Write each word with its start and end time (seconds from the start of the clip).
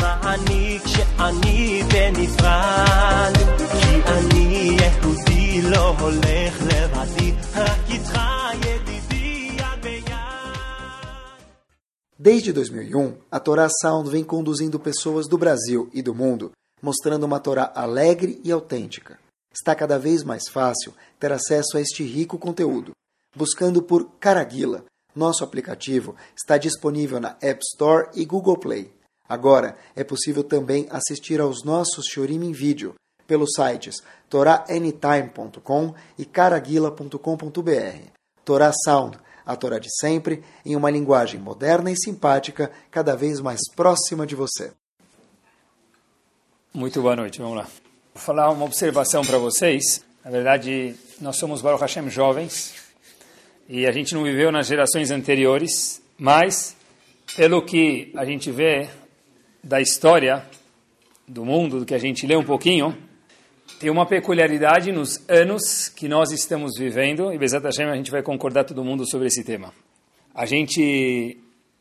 מעניק 0.00 0.82
שאני 0.86 1.82
בנפרד 1.92 3.36
כי 3.80 4.02
אני 4.06 4.76
יהודי 4.80 5.62
לא 5.62 5.94
הולך 6.00 6.62
לבדי 6.62 7.32
רק 7.54 7.80
איתך 7.88 8.20
ידידי 8.54 9.50
יד 9.52 9.82
ביד 9.82 10.16
Desde 12.18 12.52
2001, 12.52 13.18
a 13.30 13.38
Torá 13.38 13.68
Sound 13.68 14.10
vem 14.10 14.24
conduzindo 14.24 14.80
pessoas 14.80 15.28
do 15.28 15.38
Brasil 15.38 15.88
e 15.92 16.02
do 16.02 16.14
mundo, 16.14 16.50
mostrando 16.82 17.24
uma 17.24 17.38
Torá 17.38 17.72
alegre 17.74 18.40
e 18.42 18.50
autêntica. 18.50 19.18
Está 19.52 19.74
cada 19.74 19.98
vez 19.98 20.24
mais 20.24 20.48
fácil 20.50 20.92
ter 21.20 21.30
acesso 21.32 21.76
a 21.76 21.80
este 21.80 22.02
rico 22.02 22.36
conteúdo. 22.38 22.92
Buscando 23.34 23.82
por 23.82 24.10
Caraguila, 24.18 24.84
nosso 25.14 25.44
aplicativo 25.44 26.14
está 26.36 26.58
disponível 26.58 27.20
na 27.20 27.36
App 27.40 27.60
Store 27.72 28.08
e 28.14 28.24
Google 28.24 28.58
Play. 28.58 28.92
Agora 29.31 29.77
é 29.95 30.03
possível 30.03 30.43
também 30.43 30.87
assistir 30.89 31.39
aos 31.39 31.63
nossos 31.63 32.05
Shorim 32.05 32.43
em 32.43 32.51
vídeo 32.51 32.95
pelos 33.25 33.51
sites 33.55 34.03
toraanytime.com 34.29 35.95
e 36.17 36.25
caraguila.com.br. 36.25 38.09
Torá 38.43 38.73
Sound, 38.83 39.17
a 39.45 39.55
Torá 39.55 39.79
de 39.79 39.87
sempre, 40.01 40.43
em 40.65 40.75
uma 40.75 40.91
linguagem 40.91 41.39
moderna 41.39 41.89
e 41.89 41.95
simpática, 41.95 42.73
cada 42.91 43.15
vez 43.15 43.39
mais 43.39 43.61
próxima 43.73 44.27
de 44.27 44.35
você. 44.35 44.73
Muito 46.73 47.01
boa 47.01 47.15
noite, 47.15 47.39
vamos 47.39 47.55
lá. 47.55 47.67
Vou 48.13 48.21
falar 48.21 48.49
uma 48.49 48.65
observação 48.65 49.23
para 49.23 49.37
vocês. 49.37 50.03
Na 50.25 50.31
verdade, 50.31 50.93
nós 51.21 51.37
somos 51.37 51.61
Baruch 51.61 51.79
Hashem 51.79 52.09
jovens 52.09 52.73
e 53.69 53.87
a 53.87 53.93
gente 53.93 54.13
não 54.13 54.25
viveu 54.25 54.51
nas 54.51 54.67
gerações 54.67 55.09
anteriores, 55.09 56.01
mas 56.17 56.75
pelo 57.33 57.61
que 57.61 58.11
a 58.17 58.25
gente 58.25 58.51
vê 58.51 58.89
da 59.63 59.79
história 59.79 60.45
do 61.27 61.45
mundo, 61.45 61.79
do 61.79 61.85
que 61.85 61.93
a 61.93 61.99
gente 61.99 62.25
lê 62.25 62.35
um 62.35 62.43
pouquinho, 62.43 62.97
tem 63.79 63.89
uma 63.89 64.05
peculiaridade 64.05 64.91
nos 64.91 65.23
anos 65.29 65.89
que 65.89 66.07
nós 66.07 66.31
estamos 66.31 66.77
vivendo, 66.77 67.31
e 67.33 67.37
Bezat 67.37 67.63
Hashem 67.63 67.85
a 67.85 67.95
gente 67.95 68.11
vai 68.11 68.21
concordar 68.21 68.63
todo 68.63 68.83
mundo 68.83 69.09
sobre 69.09 69.27
esse 69.27 69.43
tema. 69.43 69.73
A 70.35 70.45
gente 70.45 71.37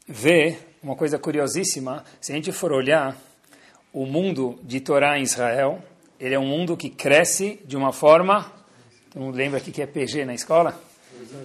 vê 0.07 0.59
uma 0.83 0.97
coisa 0.97 1.19
curiosíssima, 1.19 2.05
se 2.21 2.33
a 2.33 2.35
gente 2.35 2.53
for 2.53 2.73
olhar 2.73 3.17
o 3.93 4.07
mundo 4.07 4.59
de 4.63 4.81
Torá 4.81 5.19
em 5.19 5.23
Israel, 5.23 5.83
ele 6.19 6.35
é 6.35 6.39
um 6.39 6.47
mundo 6.47 6.77
que 6.77 6.91
cresce 6.91 7.61
de 7.65 7.77
uma 7.77 7.93
forma, 7.93 8.51
não 9.15 9.31
lembra 9.31 9.59
aqui 9.59 9.73
que 9.73 9.83
é 9.83 9.87
PG 9.87 10.25
na 10.25 10.35
escola? 10.35 10.81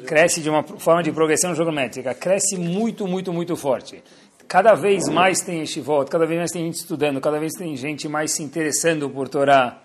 Cresce 0.06 0.42
de 0.42 0.50
uma 0.50 0.64
forma 0.64 1.04
de 1.04 1.12
progressão 1.12 1.54
geométrica, 1.54 2.14
cresce 2.14 2.58
muito, 2.58 3.08
muito, 3.08 3.34
muito 3.34 3.56
forte. 3.56 4.02
Cada 4.48 4.76
vez 4.76 5.10
mais 5.10 5.42
tem 5.42 5.62
este 5.62 5.82
voto, 5.82 6.12
cada 6.12 6.26
vez 6.26 6.38
mais 6.38 6.52
tem 6.52 6.66
gente 6.66 6.76
estudando, 6.76 7.20
cada 7.20 7.40
vez 7.40 7.54
tem 7.54 7.76
gente 7.76 8.08
mais 8.08 8.32
se 8.32 8.44
interessando 8.44 9.10
por 9.10 9.28
Torá, 9.28 9.82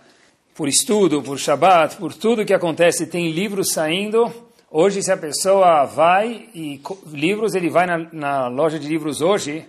por 0.54 0.68
estudo, 0.68 1.22
por 1.22 1.38
Shabat, 1.38 1.96
por 1.96 2.12
tudo 2.12 2.44
que 2.44 2.52
acontece, 2.52 3.06
tem 3.06 3.30
livros 3.30 3.72
saindo. 3.72 4.30
Hoje, 4.70 5.02
se 5.02 5.10
a 5.10 5.16
pessoa 5.16 5.84
vai 5.84 6.48
e 6.54 6.80
livros, 7.06 7.54
ele 7.54 7.70
vai 7.70 7.86
na, 7.86 8.06
na 8.12 8.48
loja 8.48 8.78
de 8.78 8.86
livros 8.86 9.22
hoje, 9.22 9.66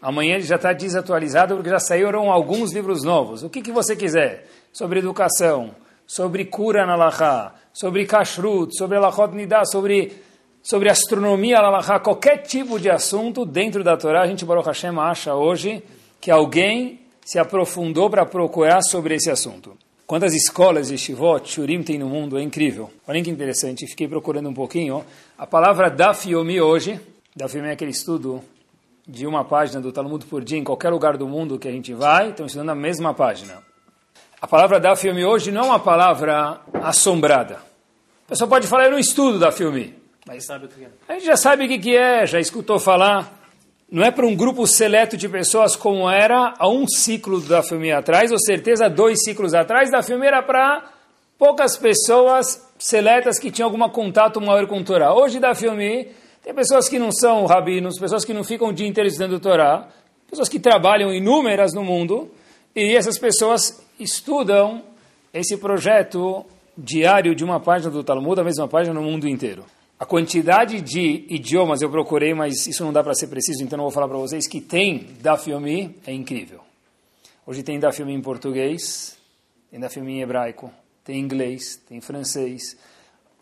amanhã 0.00 0.34
ele 0.34 0.44
já 0.44 0.56
está 0.56 0.72
desatualizado 0.72 1.54
porque 1.54 1.70
já 1.70 1.80
saíram 1.80 2.30
alguns 2.30 2.72
livros 2.72 3.02
novos. 3.02 3.42
O 3.42 3.48
que, 3.48 3.62
que 3.62 3.72
você 3.72 3.96
quiser, 3.96 4.46
sobre 4.72 4.98
educação, 4.98 5.74
sobre 6.06 6.44
cura 6.44 6.86
na 6.86 6.94
Lahá, 6.94 7.54
sobre 7.72 8.04
kashrut, 8.04 8.76
sobre 8.76 8.96
alachot 8.98 9.34
nidá, 9.34 9.64
sobre, 9.64 10.12
sobre 10.64 10.88
astronomia 10.88 11.60
na 11.60 11.68
Lahá, 11.68 12.00
qualquer 12.00 12.38
tipo 12.38 12.80
de 12.80 12.88
assunto 12.88 13.44
dentro 13.44 13.84
da 13.84 13.98
Torá, 13.98 14.22
a 14.22 14.26
gente, 14.26 14.46
Baruch 14.46 14.66
Hashem, 14.66 14.98
acha 14.98 15.34
hoje 15.34 15.82
que 16.18 16.30
alguém 16.30 17.00
se 17.22 17.38
aprofundou 17.38 18.08
para 18.08 18.24
procurar 18.24 18.80
sobre 18.80 19.14
esse 19.14 19.30
assunto. 19.30 19.76
Quantas 20.06 20.34
escolas 20.34 20.88
de 20.88 20.96
Shivot, 20.96 21.50
Shurim 21.50 21.82
tem 21.82 21.98
no 21.98 22.08
mundo, 22.08 22.38
é 22.38 22.42
incrível. 22.42 22.90
Olha 23.06 23.22
que 23.22 23.28
interessante, 23.28 23.86
fiquei 23.86 24.08
procurando 24.08 24.48
um 24.48 24.54
pouquinho. 24.54 25.04
A 25.36 25.46
palavra 25.46 25.90
Daf 25.90 26.28
Yomi 26.28 26.58
hoje, 26.62 26.98
Daf 27.36 27.54
Yomi 27.54 27.68
é 27.68 27.72
aquele 27.72 27.90
estudo 27.90 28.42
de 29.06 29.26
uma 29.26 29.44
página 29.44 29.82
do 29.82 29.92
Talmud 29.92 30.24
por 30.24 30.42
dia 30.42 30.56
em 30.56 30.64
qualquer 30.64 30.88
lugar 30.88 31.18
do 31.18 31.28
mundo 31.28 31.58
que 31.58 31.68
a 31.68 31.72
gente 31.72 31.92
vai, 31.92 32.30
estão 32.30 32.46
estudando 32.46 32.70
a 32.70 32.74
mesma 32.74 33.12
página. 33.12 33.62
A 34.40 34.46
palavra 34.46 34.80
da 34.80 34.96
filme 34.96 35.26
hoje 35.26 35.52
não 35.52 35.62
é 35.62 35.66
uma 35.66 35.80
palavra 35.80 36.60
assombrada. 36.82 37.56
A 38.26 38.28
pessoa 38.30 38.48
pode 38.48 38.66
falar, 38.66 38.86
eu 38.86 38.92
não 38.92 38.98
estudo 38.98 39.38
da 40.26 40.40
filme, 40.40 40.88
mas 41.06 41.10
a 41.10 41.12
gente 41.14 41.26
já 41.26 41.36
sabe 41.36 41.66
o 41.66 41.68
que, 41.68 41.78
que 41.78 41.96
é, 41.96 42.26
já 42.26 42.40
escutou 42.40 42.78
falar. 42.78 43.42
Não 43.90 44.02
é 44.02 44.10
para 44.10 44.26
um 44.26 44.34
grupo 44.34 44.66
seleto 44.66 45.16
de 45.16 45.28
pessoas 45.28 45.76
como 45.76 46.10
era 46.10 46.54
há 46.58 46.68
um 46.68 46.88
ciclo 46.88 47.40
da 47.42 47.62
filme 47.62 47.92
atrás, 47.92 48.32
ou 48.32 48.38
certeza 48.38 48.88
dois 48.88 49.22
ciclos 49.22 49.52
atrás, 49.52 49.90
da 49.90 50.02
filme 50.02 50.26
era 50.26 50.42
para 50.42 50.90
poucas 51.38 51.76
pessoas 51.76 52.66
seletas 52.78 53.38
que 53.38 53.50
tinham 53.50 53.68
algum 53.68 53.86
contato 53.90 54.40
maior 54.40 54.66
com 54.66 54.78
o 54.78 54.84
Torá. 54.84 55.14
Hoje 55.14 55.38
da 55.38 55.54
filme 55.54 56.08
tem 56.42 56.54
pessoas 56.54 56.88
que 56.88 56.98
não 56.98 57.12
são 57.12 57.44
rabinos, 57.44 57.98
pessoas 57.98 58.24
que 58.24 58.32
não 58.32 58.42
ficam 58.42 58.68
o 58.68 58.72
dia 58.72 58.88
inteiro 58.88 59.08
estudando 59.08 59.38
Torá, 59.38 59.88
pessoas 60.28 60.48
que 60.48 60.58
trabalham 60.58 61.12
inúmeras 61.12 61.74
no 61.74 61.84
mundo, 61.84 62.30
e 62.74 62.96
essas 62.96 63.18
pessoas 63.18 63.84
estudam 64.00 64.82
esse 65.34 65.58
projeto 65.58 66.46
diário 66.76 67.34
de 67.34 67.44
uma 67.44 67.60
página 67.60 67.90
do 67.90 68.02
Talmud, 68.02 68.40
a 68.40 68.44
mesma 68.44 68.66
página 68.66 68.94
no 68.94 69.02
mundo 69.02 69.28
inteiro. 69.28 69.64
A 70.04 70.06
quantidade 70.06 70.82
de 70.82 71.24
idiomas 71.30 71.80
eu 71.80 71.88
procurei, 71.88 72.34
mas 72.34 72.66
isso 72.66 72.84
não 72.84 72.92
dá 72.92 73.02
para 73.02 73.14
ser 73.14 73.26
preciso, 73.28 73.64
então 73.64 73.78
não 73.78 73.86
vou 73.86 73.90
falar 73.90 74.06
para 74.06 74.18
vocês 74.18 74.46
que 74.46 74.60
tem 74.60 75.16
da 75.22 75.38
filme 75.38 75.96
é 76.06 76.12
incrível. 76.12 76.60
Hoje 77.46 77.62
tem 77.62 77.80
da 77.80 77.90
filme 77.90 78.12
em 78.12 78.20
português, 78.20 79.16
tem 79.70 79.80
da 79.80 79.88
filme 79.88 80.12
em 80.12 80.20
hebraico, 80.20 80.70
tem 81.02 81.18
inglês, 81.18 81.80
tem 81.88 82.02
francês, 82.02 82.76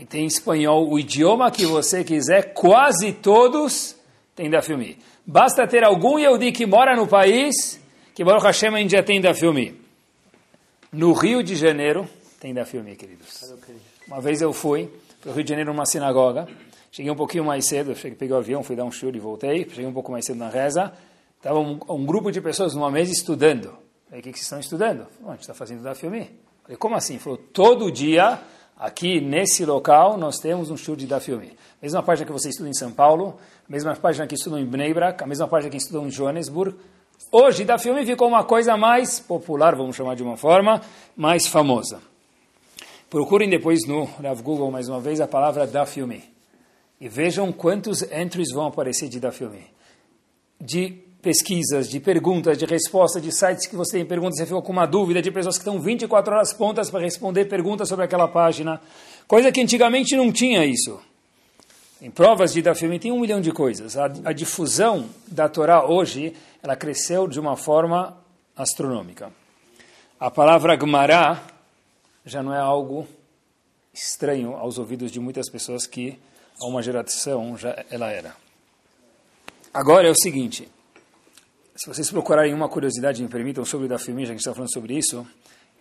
tem 0.08 0.24
espanhol, 0.24 0.88
o 0.88 1.00
idioma 1.00 1.50
que 1.50 1.66
você 1.66 2.04
quiser, 2.04 2.54
quase 2.54 3.12
todos 3.12 3.96
tem 4.36 4.48
da 4.48 4.62
filme. 4.62 4.98
Basta 5.26 5.66
ter 5.66 5.82
algum 5.82 6.16
Yehudi 6.16 6.52
que 6.52 6.64
mora 6.64 6.94
no 6.94 7.08
país, 7.08 7.80
que 8.14 8.22
Baruch 8.22 8.46
Hashem 8.46 8.72
a 8.72 8.78
gente 8.78 8.92
já 8.92 9.02
tem 9.02 9.20
da 9.20 9.34
filme. 9.34 9.74
No 10.92 11.12
Rio 11.12 11.42
de 11.42 11.56
Janeiro, 11.56 12.08
tem 12.42 12.52
da 12.52 12.64
filme, 12.64 12.96
queridos. 12.96 13.54
Uma 14.08 14.20
vez 14.20 14.42
eu 14.42 14.52
fui 14.52 14.92
para 15.20 15.30
o 15.30 15.32
Rio 15.32 15.44
de 15.44 15.50
Janeiro 15.50 15.72
numa 15.72 15.86
sinagoga, 15.86 16.48
cheguei 16.90 17.08
um 17.08 17.14
pouquinho 17.14 17.44
mais 17.44 17.68
cedo, 17.68 17.94
cheguei, 17.94 18.16
peguei 18.18 18.34
o 18.34 18.38
avião, 18.38 18.64
fui 18.64 18.74
dar 18.74 18.84
um 18.84 18.90
show 18.90 19.08
e 19.14 19.18
voltei, 19.20 19.64
cheguei 19.68 19.86
um 19.86 19.92
pouco 19.92 20.10
mais 20.10 20.24
cedo 20.24 20.38
na 20.38 20.48
reza, 20.48 20.92
estava 21.36 21.60
um, 21.60 21.78
um, 21.88 22.04
grupo 22.04 22.32
de 22.32 22.40
pessoas 22.40 22.74
numa 22.74 22.90
mesa 22.90 23.12
estudando. 23.12 23.72
Falei, 24.06 24.18
o 24.18 24.22
que, 24.24 24.32
que 24.32 24.38
vocês 24.38 24.42
estão 24.42 24.58
estudando? 24.58 25.06
a 25.24 25.30
gente 25.30 25.42
está 25.42 25.54
fazendo 25.54 25.84
da 25.84 25.94
filme. 25.94 26.32
Falei, 26.64 26.76
como 26.76 26.96
assim? 26.96 27.16
Falou, 27.16 27.38
todo 27.38 27.92
dia 27.92 28.40
Aqui, 28.74 29.20
nesse 29.20 29.64
local, 29.64 30.18
nós 30.18 30.38
temos 30.38 30.68
um 30.68 30.76
show 30.76 30.96
de 30.96 31.06
Dafyomi. 31.06 31.56
Mesma 31.80 32.02
página 32.02 32.26
que 32.26 32.32
você 32.32 32.48
estuda 32.48 32.68
em 32.68 32.74
São 32.74 32.90
Paulo, 32.90 33.36
mesma 33.68 33.94
página 33.94 34.26
que 34.26 34.34
estuda 34.34 34.58
em 34.58 34.66
Bnei 34.66 34.92
Brak, 34.92 35.22
a 35.22 35.26
mesma 35.26 35.46
página 35.46 35.70
que 35.70 35.76
estuda 35.76 36.04
em 36.04 36.08
Johannesburg. 36.08 36.74
Hoje, 37.30 37.64
Dafyomi 37.64 38.04
ficou 38.04 38.26
uma 38.26 38.42
coisa 38.42 38.76
mais 38.76 39.20
popular, 39.20 39.76
vamos 39.76 39.94
chamar 39.94 40.16
de 40.16 40.24
uma 40.24 40.36
forma, 40.36 40.80
mais 41.16 41.46
famosa. 41.46 42.00
Procurem 43.12 43.50
depois 43.50 43.86
no 43.86 44.04
Rav 44.04 44.40
Google, 44.40 44.70
mais 44.70 44.88
uma 44.88 44.98
vez, 44.98 45.20
a 45.20 45.28
palavra 45.28 45.66
Dafyomi. 45.66 46.24
E 46.98 47.10
vejam 47.10 47.52
quantos 47.52 48.00
entries 48.10 48.50
vão 48.50 48.64
aparecer 48.64 49.06
de 49.06 49.20
Dafyomi. 49.20 49.66
De 50.58 50.94
pesquisas, 51.20 51.90
de 51.90 52.00
perguntas, 52.00 52.56
de 52.56 52.64
respostas, 52.64 53.22
de 53.22 53.30
sites 53.30 53.66
que 53.66 53.76
você 53.76 53.98
tem 53.98 54.06
perguntas, 54.06 54.38
você 54.38 54.46
ficou 54.46 54.62
com 54.62 54.72
uma 54.72 54.86
dúvida, 54.86 55.20
de 55.20 55.30
pessoas 55.30 55.58
que 55.58 55.60
estão 55.60 55.78
24 55.78 56.34
horas 56.34 56.54
pontas 56.54 56.88
para 56.88 57.02
responder 57.02 57.44
perguntas 57.44 57.86
sobre 57.86 58.06
aquela 58.06 58.26
página. 58.26 58.80
Coisa 59.28 59.52
que 59.52 59.60
antigamente 59.60 60.16
não 60.16 60.32
tinha 60.32 60.64
isso. 60.64 60.98
Em 62.00 62.10
provas 62.10 62.54
de 62.54 62.62
Dafim 62.62 62.98
tem 62.98 63.12
um 63.12 63.20
milhão 63.20 63.42
de 63.42 63.52
coisas. 63.52 63.94
A, 63.94 64.06
a, 64.24 64.32
difusão 64.32 65.04
da 65.26 65.50
Torá 65.50 65.84
hoje, 65.84 66.32
ela 66.62 66.76
cresceu 66.76 67.28
de 67.28 67.38
uma 67.38 67.58
forma 67.58 68.16
astronômica. 68.56 69.30
A 70.18 70.30
palavra 70.30 70.74
Gmará 70.76 71.51
já 72.24 72.42
não 72.42 72.54
é 72.54 72.58
algo 72.58 73.06
estranho 73.92 74.54
aos 74.54 74.78
ouvidos 74.78 75.10
de 75.10 75.20
muitas 75.20 75.50
pessoas 75.50 75.86
que 75.86 76.18
há 76.60 76.66
uma 76.66 76.82
geração 76.82 77.56
já 77.56 77.84
ela 77.90 78.10
era. 78.10 78.34
Agora 79.72 80.06
é 80.06 80.10
o 80.10 80.14
seguinte, 80.14 80.68
se 81.74 81.86
vocês 81.86 82.10
procurarem 82.10 82.52
uma 82.52 82.68
curiosidade, 82.68 83.22
me 83.22 83.28
permitam, 83.28 83.64
sobre 83.64 83.88
da 83.88 83.98
filme, 83.98 84.26
já 84.26 84.34
que 84.34 84.40
está 84.40 84.52
falando 84.52 84.72
sobre 84.72 84.96
isso, 84.96 85.26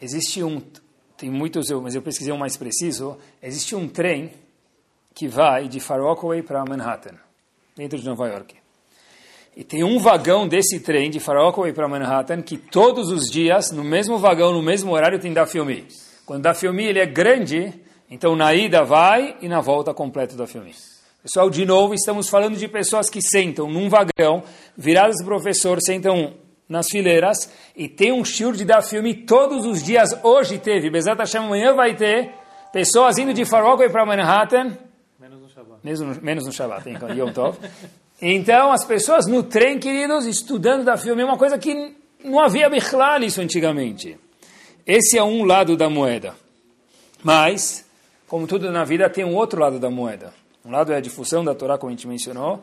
existe 0.01 0.43
um, 0.43 0.61
tem 1.17 1.29
muitos, 1.29 1.69
mas 1.69 1.93
eu 1.93 2.01
pesquisei 2.01 2.33
um 2.33 2.37
mais 2.37 2.55
preciso, 2.57 3.17
existe 3.41 3.75
um 3.75 3.87
trem 3.87 4.31
que 5.13 5.27
vai 5.27 5.67
de 5.67 5.79
Far 5.79 6.01
Rockaway 6.01 6.41
para 6.41 6.63
Manhattan, 6.65 7.15
dentro 7.75 7.99
de 7.99 8.05
Nova 8.05 8.27
York. 8.27 8.55
E 9.55 9.65
tem 9.65 9.83
um 9.83 9.99
vagão 9.99 10.47
desse 10.47 10.79
trem 10.79 11.11
de 11.11 11.19
Far 11.19 11.35
Rockaway 11.37 11.73
para 11.73 11.87
Manhattan 11.87 12.41
que 12.41 12.57
todos 12.57 13.11
os 13.11 13.29
dias, 13.29 13.71
no 13.71 13.83
mesmo 13.83 14.17
vagão, 14.17 14.53
no 14.53 14.61
mesmo 14.61 14.93
horário, 14.93 15.19
tem 15.19 15.33
da 15.33 15.45
filme. 15.45 15.85
Quando 16.25 16.43
da 16.43 16.53
filme 16.53 16.85
ele 16.85 16.99
é 16.99 17.05
grande, 17.05 17.73
então 18.09 18.35
na 18.35 18.53
ida 18.53 18.83
vai 18.83 19.35
e 19.41 19.47
na 19.47 19.61
volta 19.61 19.93
completo 19.93 20.35
da 20.35 20.47
filme. 20.47 20.73
Pessoal, 21.23 21.49
de 21.49 21.65
novo, 21.65 21.93
estamos 21.93 22.29
falando 22.29 22.57
de 22.57 22.67
pessoas 22.67 23.09
que 23.09 23.21
sentam 23.21 23.69
num 23.69 23.89
vagão, 23.89 24.43
viradas 24.75 25.17
do 25.17 25.25
professor, 25.25 25.77
sentam 25.79 26.33
nas 26.67 26.87
fileiras 26.89 27.51
e 27.75 27.87
tem 27.87 28.11
um 28.11 28.25
shiur 28.25 28.53
de 28.53 28.65
dar 28.65 28.81
filme 28.81 29.13
todos 29.13 29.65
os 29.65 29.83
dias. 29.83 30.17
Hoje 30.23 30.57
teve, 30.57 30.89
Bezat 30.89 31.19
Hashem, 31.19 31.41
amanhã 31.41 31.73
vai 31.75 31.95
ter 31.95 32.31
pessoas 32.71 33.17
indo 33.17 33.33
de 33.33 33.45
Far 33.45 33.63
Rockaway 33.63 33.89
para 33.89 34.05
Manhattan. 34.05 34.77
Menos 35.19 35.41
no 35.41 35.49
Shabbat. 35.49 35.79
Menos, 35.83 36.19
menos 36.19 36.45
no 36.45 36.51
Shabbat, 36.51 36.89
Yom 37.17 37.31
Tov. 37.33 37.57
Então, 38.21 38.71
as 38.71 38.85
pessoas 38.85 39.27
no 39.27 39.43
trem, 39.43 39.79
queridos, 39.79 40.25
estudando 40.25 40.83
da 40.83 40.95
filme, 40.95 41.21
é 41.21 41.25
uma 41.25 41.37
coisa 41.37 41.57
que 41.57 41.95
não 42.23 42.39
havia 42.39 42.69
bichlal 42.69 43.21
isso 43.21 43.41
antigamente. 43.41 44.17
Esse 44.85 45.17
é 45.17 45.23
um 45.23 45.43
lado 45.43 45.77
da 45.77 45.89
moeda. 45.89 46.35
Mas, 47.23 47.85
como 48.27 48.47
tudo 48.47 48.71
na 48.71 48.83
vida, 48.83 49.09
tem 49.09 49.23
um 49.23 49.35
outro 49.35 49.59
lado 49.59 49.79
da 49.79 49.89
moeda. 49.89 50.33
Um 50.65 50.71
lado 50.71 50.91
é 50.91 50.97
a 50.97 51.01
difusão 51.01 51.43
da 51.43 51.53
Torá, 51.53 51.77
como 51.77 51.89
a 51.89 51.95
gente 51.95 52.07
mencionou. 52.07 52.61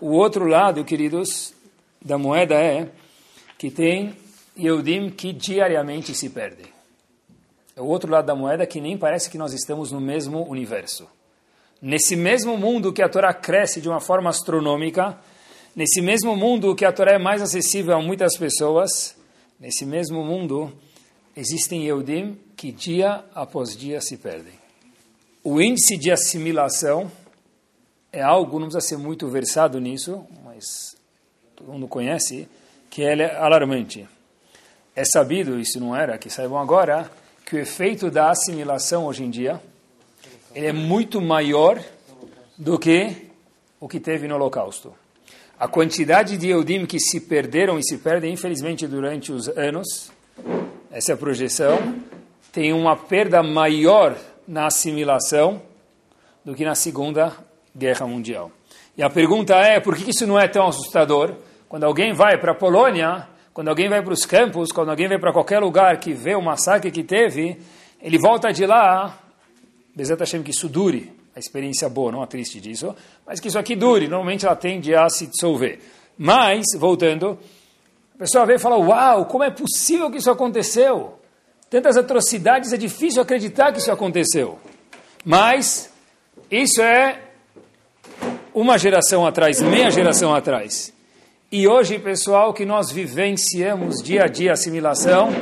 O 0.00 0.12
outro 0.12 0.46
lado, 0.46 0.84
queridos, 0.84 1.54
da 2.02 2.16
moeda 2.16 2.54
é 2.54 2.88
que 3.58 3.70
tem 3.70 4.16
Yehudim 4.58 5.10
que 5.10 5.32
diariamente 5.32 6.14
se 6.14 6.30
perdem. 6.30 6.66
É 7.76 7.80
o 7.80 7.86
outro 7.86 8.10
lado 8.10 8.26
da 8.26 8.34
moeda 8.34 8.66
que 8.66 8.80
nem 8.80 8.96
parece 8.96 9.30
que 9.30 9.38
nós 9.38 9.52
estamos 9.52 9.92
no 9.92 10.00
mesmo 10.00 10.48
universo. 10.48 11.08
Nesse 11.80 12.16
mesmo 12.16 12.56
mundo 12.56 12.92
que 12.92 13.02
a 13.02 13.08
Torá 13.08 13.32
cresce 13.32 13.80
de 13.80 13.88
uma 13.88 14.00
forma 14.00 14.28
astronômica, 14.28 15.18
nesse 15.74 16.00
mesmo 16.00 16.36
mundo 16.36 16.74
que 16.74 16.84
a 16.84 16.92
Torá 16.92 17.12
é 17.12 17.18
mais 17.18 17.40
acessível 17.40 17.96
a 17.96 18.02
muitas 18.02 18.36
pessoas, 18.36 19.16
nesse 19.58 19.86
mesmo 19.86 20.24
mundo 20.24 20.72
existem 21.40 21.86
Yehudim 21.86 22.38
que 22.54 22.70
dia 22.70 23.24
após 23.34 23.74
dia 23.74 24.00
se 24.02 24.18
perdem. 24.18 24.52
O 25.42 25.58
índice 25.58 25.96
de 25.96 26.10
assimilação 26.10 27.10
é 28.12 28.20
algo, 28.20 28.58
não 28.58 28.68
precisa 28.68 28.86
ser 28.86 28.98
muito 28.98 29.26
versado 29.26 29.80
nisso, 29.80 30.22
mas 30.44 30.94
todo 31.56 31.72
mundo 31.72 31.88
conhece, 31.88 32.46
que 32.90 33.00
ele 33.00 33.22
é 33.22 33.36
alarmante. 33.36 34.06
É 34.94 35.02
sabido, 35.04 35.58
isso 35.58 35.80
não 35.80 35.96
era, 35.96 36.18
que 36.18 36.28
saibam 36.28 36.58
agora, 36.58 37.10
que 37.46 37.56
o 37.56 37.58
efeito 37.58 38.10
da 38.10 38.30
assimilação 38.30 39.06
hoje 39.06 39.24
em 39.24 39.30
dia 39.30 39.60
é 40.54 40.72
muito 40.72 41.22
maior 41.22 41.82
do 42.58 42.78
que 42.78 43.30
o 43.80 43.88
que 43.88 43.98
teve 43.98 44.28
no 44.28 44.34
Holocausto. 44.34 44.92
A 45.58 45.66
quantidade 45.66 46.36
de 46.36 46.48
Eudim 46.48 46.84
que 46.84 47.00
se 47.00 47.18
perderam 47.18 47.78
e 47.78 47.82
se 47.82 47.96
perdem, 47.96 48.34
infelizmente, 48.34 48.86
durante 48.86 49.32
os 49.32 49.48
anos, 49.48 50.10
essa 50.90 51.12
é 51.12 51.14
a 51.14 51.18
projeção, 51.18 52.00
tem 52.52 52.72
uma 52.72 52.96
perda 52.96 53.42
maior 53.42 54.16
na 54.46 54.66
assimilação 54.66 55.62
do 56.44 56.52
que 56.52 56.64
na 56.64 56.74
Segunda 56.74 57.32
Guerra 57.76 58.06
Mundial. 58.08 58.50
E 58.96 59.02
a 59.02 59.08
pergunta 59.08 59.54
é, 59.54 59.78
por 59.78 59.96
que 59.96 60.10
isso 60.10 60.26
não 60.26 60.38
é 60.38 60.48
tão 60.48 60.66
assustador? 60.66 61.36
Quando 61.68 61.84
alguém 61.84 62.12
vai 62.12 62.38
para 62.38 62.50
a 62.50 62.54
Polônia, 62.56 63.28
quando 63.54 63.68
alguém 63.68 63.88
vai 63.88 64.02
para 64.02 64.12
os 64.12 64.26
campos, 64.26 64.72
quando 64.72 64.90
alguém 64.90 65.06
vai 65.06 65.18
para 65.18 65.32
qualquer 65.32 65.60
lugar 65.60 65.98
que 66.00 66.12
vê 66.12 66.34
o 66.34 66.42
massacre 66.42 66.90
que 66.90 67.04
teve, 67.04 67.56
ele 68.02 68.18
volta 68.18 68.52
de 68.52 68.66
lá, 68.66 69.16
Bezat 69.94 70.18
Hashem, 70.18 70.42
que 70.42 70.50
isso 70.50 70.68
dure, 70.68 71.12
a 71.36 71.38
experiência 71.38 71.88
boa, 71.88 72.10
não 72.10 72.20
a 72.20 72.26
triste 72.26 72.60
disso, 72.60 72.96
mas 73.24 73.38
que 73.38 73.46
isso 73.46 73.58
aqui 73.58 73.76
dure, 73.76 74.08
normalmente 74.08 74.44
ela 74.44 74.56
tende 74.56 74.92
a 74.92 75.08
se 75.08 75.28
dissolver. 75.28 75.78
Mas, 76.18 76.64
voltando, 76.76 77.38
a 78.20 78.24
pessoa 78.24 78.44
vê 78.44 78.56
e 78.56 78.58
fala, 78.58 78.76
uau, 78.76 79.24
como 79.24 79.42
é 79.42 79.50
possível 79.50 80.10
que 80.10 80.18
isso 80.18 80.30
aconteceu? 80.30 81.18
Tantas 81.70 81.96
atrocidades, 81.96 82.70
é 82.70 82.76
difícil 82.76 83.22
acreditar 83.22 83.72
que 83.72 83.78
isso 83.78 83.90
aconteceu. 83.90 84.58
Mas, 85.24 85.90
isso 86.50 86.82
é 86.82 87.18
uma 88.52 88.76
geração 88.76 89.26
atrás, 89.26 89.62
meia 89.62 89.90
geração 89.90 90.34
atrás. 90.34 90.92
E 91.50 91.66
hoje, 91.66 91.98
pessoal, 91.98 92.52
que 92.52 92.66
nós 92.66 92.90
vivenciamos 92.90 94.02
dia 94.02 94.24
a 94.24 94.26
dia 94.26 94.52
assimilação, 94.52 95.34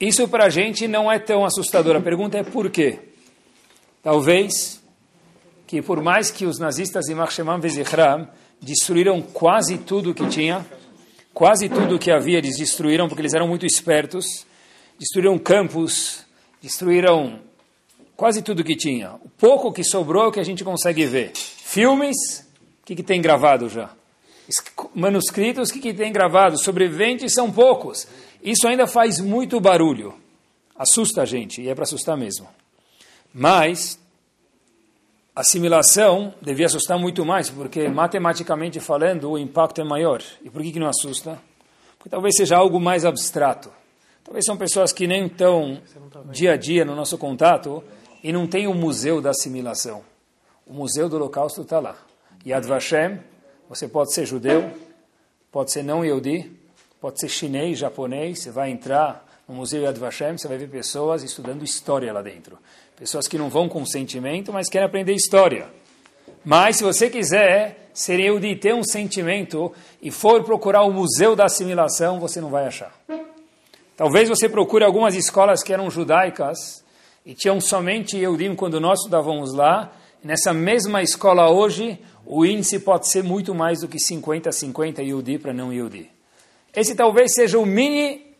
isso 0.00 0.26
para 0.26 0.46
a 0.46 0.50
gente 0.50 0.88
não 0.88 1.12
é 1.12 1.20
tão 1.20 1.44
assustador. 1.44 1.94
A 1.94 2.00
pergunta 2.00 2.38
é 2.38 2.42
por 2.42 2.68
quê? 2.70 2.98
Talvez 4.02 4.82
que 5.64 5.80
por 5.80 6.02
mais 6.02 6.32
que 6.32 6.44
os 6.44 6.58
nazistas 6.58 7.04
de 7.04 7.14
Marshemam 7.14 7.60
Vezichram 7.60 8.28
destruíram 8.60 9.22
quase 9.22 9.78
tudo 9.78 10.12
que 10.12 10.26
tinha, 10.26 10.66
quase 11.34 11.68
tudo 11.68 11.98
que 11.98 12.10
havia 12.10 12.38
eles 12.38 12.56
destruíram 12.56 13.08
porque 13.08 13.20
eles 13.20 13.34
eram 13.34 13.48
muito 13.48 13.66
espertos, 13.66 14.46
destruíram 14.98 15.38
campos, 15.38 16.24
destruíram 16.62 17.40
quase 18.16 18.40
tudo 18.40 18.64
que 18.64 18.76
tinha. 18.76 19.14
O 19.14 19.28
pouco 19.28 19.72
que 19.72 19.84
sobrou 19.84 20.24
é 20.24 20.26
o 20.28 20.32
que 20.32 20.40
a 20.40 20.44
gente 20.44 20.64
consegue 20.64 21.04
ver. 21.04 21.32
Filmes, 21.34 22.16
o 22.82 22.86
que, 22.86 22.94
que 22.94 23.02
tem 23.02 23.20
gravado 23.20 23.68
já? 23.68 23.90
manuscritos 24.94 25.70
que, 25.70 25.80
que 25.80 25.94
tem 25.94 26.12
gravado, 26.12 26.58
sobreviventes 26.58 27.32
são 27.32 27.50
poucos. 27.50 28.06
Isso 28.42 28.68
ainda 28.68 28.86
faz 28.86 29.20
muito 29.20 29.58
barulho. 29.60 30.14
Assusta 30.76 31.22
a 31.22 31.24
gente, 31.24 31.62
e 31.62 31.68
é 31.68 31.74
para 31.74 31.84
assustar 31.84 32.16
mesmo. 32.16 32.46
Mas, 33.32 33.98
assimilação 35.34 36.32
devia 36.40 36.66
assustar 36.66 36.98
muito 36.98 37.24
mais, 37.24 37.50
porque 37.50 37.88
matematicamente 37.88 38.78
falando, 38.80 39.30
o 39.30 39.38
impacto 39.38 39.80
é 39.80 39.84
maior. 39.84 40.22
E 40.42 40.48
por 40.48 40.62
que, 40.62 40.72
que 40.72 40.78
não 40.78 40.88
assusta? 40.88 41.38
Porque 41.98 42.08
talvez 42.08 42.36
seja 42.36 42.56
algo 42.56 42.78
mais 42.78 43.04
abstrato. 43.04 43.70
Talvez 44.22 44.44
são 44.44 44.56
pessoas 44.56 44.92
que 44.92 45.06
nem 45.06 45.26
estão 45.26 45.80
dia 46.30 46.52
a 46.52 46.56
dia 46.56 46.84
no 46.84 46.94
nosso 46.94 47.18
contato 47.18 47.82
e 48.22 48.32
não 48.32 48.46
tem 48.46 48.66
o 48.66 48.74
museu 48.74 49.20
da 49.20 49.30
assimilação. 49.30 50.02
O 50.66 50.72
museu 50.72 51.08
do 51.08 51.16
Holocausto 51.16 51.62
está 51.62 51.80
lá. 51.80 51.96
Yad 52.46 52.66
Vashem 52.66 53.20
você 53.68 53.88
pode 53.88 54.12
ser 54.12 54.26
judeu, 54.26 54.70
pode 55.50 55.72
ser 55.72 55.82
não 55.82 56.04
Yehudi, 56.04 56.52
pode 57.00 57.18
ser 57.18 57.28
chinês, 57.28 57.78
japonês, 57.78 58.40
você 58.40 58.50
vai 58.50 58.70
entrar 58.70 59.26
no 59.48 59.54
Museu 59.54 59.82
Yad 59.82 59.98
Vashem, 59.98 60.38
você 60.38 60.48
vai 60.48 60.56
ver 60.56 60.68
pessoas 60.68 61.22
estudando 61.22 61.62
história 61.62 62.12
lá 62.12 62.22
dentro. 62.22 62.58
Pessoas 62.96 63.28
que 63.28 63.36
não 63.36 63.48
vão 63.50 63.68
com 63.68 63.84
sentimento, 63.84 64.52
mas 64.52 64.68
querem 64.68 64.86
aprender 64.86 65.12
história. 65.12 65.68
Mas 66.44 66.76
se 66.76 66.84
você 66.84 67.10
quiser 67.10 67.88
ser 67.92 68.18
Yehudi, 68.18 68.56
ter 68.56 68.74
um 68.74 68.82
sentimento 68.82 69.72
e 70.02 70.10
for 70.10 70.42
procurar 70.44 70.82
o 70.82 70.92
Museu 70.92 71.36
da 71.36 71.44
Assimilação, 71.44 72.18
você 72.18 72.40
não 72.40 72.50
vai 72.50 72.66
achar. 72.66 72.94
Talvez 73.96 74.28
você 74.28 74.48
procure 74.48 74.84
algumas 74.84 75.14
escolas 75.14 75.62
que 75.62 75.72
eram 75.72 75.90
judaicas 75.90 76.84
e 77.24 77.34
tinham 77.34 77.60
somente 77.60 78.16
Yehudim 78.16 78.54
quando 78.54 78.80
nós 78.80 78.98
estudávamos 78.98 79.54
lá. 79.54 79.92
Nessa 80.22 80.52
mesma 80.52 81.02
escola 81.02 81.50
hoje, 81.50 81.98
o 82.26 82.44
índice 82.44 82.78
pode 82.78 83.08
ser 83.08 83.22
muito 83.22 83.54
mais 83.54 83.80
do 83.80 83.88
que 83.88 83.98
50-50 83.98 84.98
Yudi 85.00 85.38
para 85.38 85.52
não 85.52 85.72
Yudi. 85.72 86.10
Esse 86.74 86.94
talvez 86.94 87.32
seja 87.34 87.58
o 87.58 87.64
mini 87.64 88.33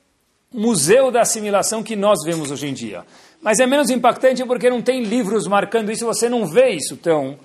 museu 0.54 1.11
da 1.11 1.23
assimilação 1.23 1.82
que 1.82 1.96
nós 1.96 2.20
vemos 2.25 2.52
hoje 2.52 2.68
em 2.68 2.73
dia. 2.73 3.04
Mas 3.42 3.58
é 3.58 3.66
menos 3.66 3.90
impactante 3.90 4.44
porque 4.46 4.70
não 4.70 4.80
tem 4.80 5.02
livros 5.02 5.49
marcando 5.49 5.90
isso, 5.90 6.06
você 6.06 6.28
não 6.28 6.46
vê 6.46 6.70
isso 6.70 6.96
tão 6.96 7.37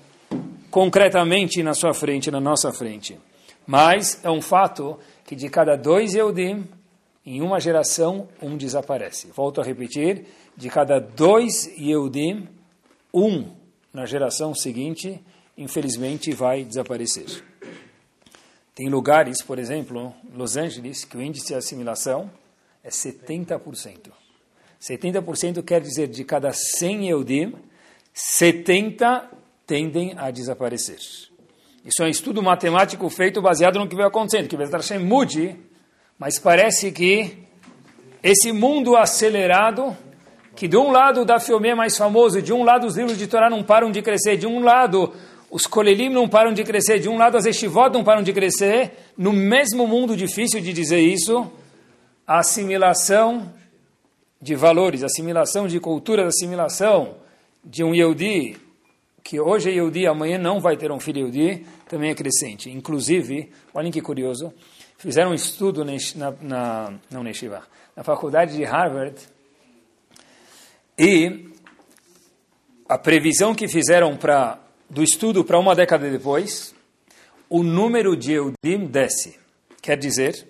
concretamente 0.70 1.60
na 1.62 1.74
sua 1.74 1.92
frente, 1.92 2.30
na 2.30 2.40
nossa 2.40 2.72
frente. 2.72 3.18
Mas 3.66 4.20
é 4.24 4.30
um 4.30 4.40
fato 4.40 4.96
que 5.26 5.34
de 5.34 5.50
cada 5.50 5.76
dois 5.76 6.14
Yehudim, 6.14 6.66
em 7.26 7.42
uma 7.42 7.58
geração, 7.58 8.28
um 8.40 8.56
desaparece. 8.56 9.28
Volto 9.34 9.60
a 9.60 9.64
repetir, 9.64 10.26
de 10.56 10.70
cada 10.70 11.00
dois 11.00 11.66
Yehudim, 11.76 12.48
um 13.12 13.50
na 13.92 14.06
geração 14.06 14.54
seguinte 14.54 15.20
infelizmente 15.58 16.32
vai 16.32 16.64
desaparecer. 16.64 17.44
Tem 18.74 18.88
lugares, 18.88 19.42
por 19.42 19.58
exemplo, 19.58 20.14
Los 20.32 20.56
Angeles, 20.56 21.04
que 21.04 21.16
o 21.16 21.22
índice 21.22 21.48
de 21.48 21.54
assimilação 21.54 22.30
é 22.82 22.88
70%. 22.88 24.10
70% 24.80 25.62
quer 25.62 25.80
dizer 25.80 26.08
de 26.08 26.24
cada 26.24 26.52
100 26.52 27.08
Eudim, 27.08 27.54
70 28.14 29.30
tendem 29.66 30.14
a 30.16 30.30
desaparecer. 30.30 30.98
Isso 31.84 32.02
é 32.02 32.06
um 32.06 32.08
estudo 32.08 32.42
matemático 32.42 33.08
feito 33.08 33.40
baseado 33.40 33.78
no 33.78 33.88
que 33.88 33.96
vai 33.96 34.06
acontecendo, 34.06 34.48
que 34.48 34.56
Bezat 34.56 34.76
Hashem 34.76 34.98
mude, 34.98 35.56
mas 36.18 36.38
parece 36.38 36.90
que 36.92 37.38
esse 38.22 38.52
mundo 38.52 38.96
acelerado, 38.96 39.96
que 40.54 40.68
de 40.68 40.76
um 40.76 40.90
lado 40.90 41.22
o 41.22 41.24
da 41.24 41.38
Fiomé 41.40 41.70
é 41.70 41.74
mais 41.74 41.96
famoso, 41.96 42.42
de 42.42 42.52
um 42.52 42.62
lado 42.62 42.86
os 42.86 42.96
livros 42.96 43.16
de 43.16 43.26
Torá 43.26 43.48
não 43.48 43.62
param 43.62 43.90
de 43.90 44.02
crescer, 44.02 44.36
de 44.36 44.46
um 44.46 44.60
lado 44.60 45.12
os 45.50 45.66
kolelim 45.66 46.10
não 46.10 46.28
param 46.28 46.52
de 46.52 46.62
crescer, 46.62 46.98
de 46.98 47.08
um 47.08 47.16
lado 47.16 47.36
as 47.36 47.46
estivot 47.46 47.90
não 47.92 48.04
param 48.04 48.22
de 48.22 48.32
crescer, 48.32 48.92
no 49.16 49.32
mesmo 49.32 49.86
mundo 49.86 50.16
difícil 50.16 50.60
de 50.60 50.72
dizer 50.72 51.00
isso, 51.00 51.50
assimilação 52.38 53.52
de 54.40 54.54
valores, 54.54 55.02
assimilação 55.02 55.66
de 55.66 55.80
cultura, 55.80 56.28
assimilação 56.28 57.16
de 57.64 57.82
um 57.82 57.92
Yehudi, 57.92 58.56
que 59.24 59.40
hoje 59.40 59.68
é 59.68 59.72
Yehudi, 59.72 60.06
amanhã 60.06 60.38
não 60.38 60.60
vai 60.60 60.76
ter 60.76 60.92
um 60.92 61.00
filho 61.00 61.22
Yehudi, 61.22 61.66
também 61.88 62.10
é 62.10 62.14
crescente. 62.14 62.70
Inclusive, 62.70 63.50
olhem 63.74 63.90
que 63.90 64.00
curioso, 64.00 64.54
fizeram 64.96 65.32
um 65.32 65.34
estudo 65.34 65.84
na, 65.84 65.92
na, 66.40 66.94
não 67.10 67.24
na, 67.24 68.04
faculdade 68.04 68.56
de 68.56 68.62
Harvard, 68.62 69.16
e 70.96 71.48
a 72.88 72.96
previsão 72.96 73.56
que 73.56 73.66
fizeram 73.66 74.16
para 74.16 74.56
do 74.88 75.02
estudo 75.02 75.44
para 75.44 75.58
uma 75.58 75.74
década 75.74 76.08
depois, 76.08 76.74
o 77.48 77.64
número 77.64 78.16
de 78.16 78.32
Eudim 78.34 78.86
desce. 78.86 79.38
Quer 79.82 79.96
dizer 79.96 80.49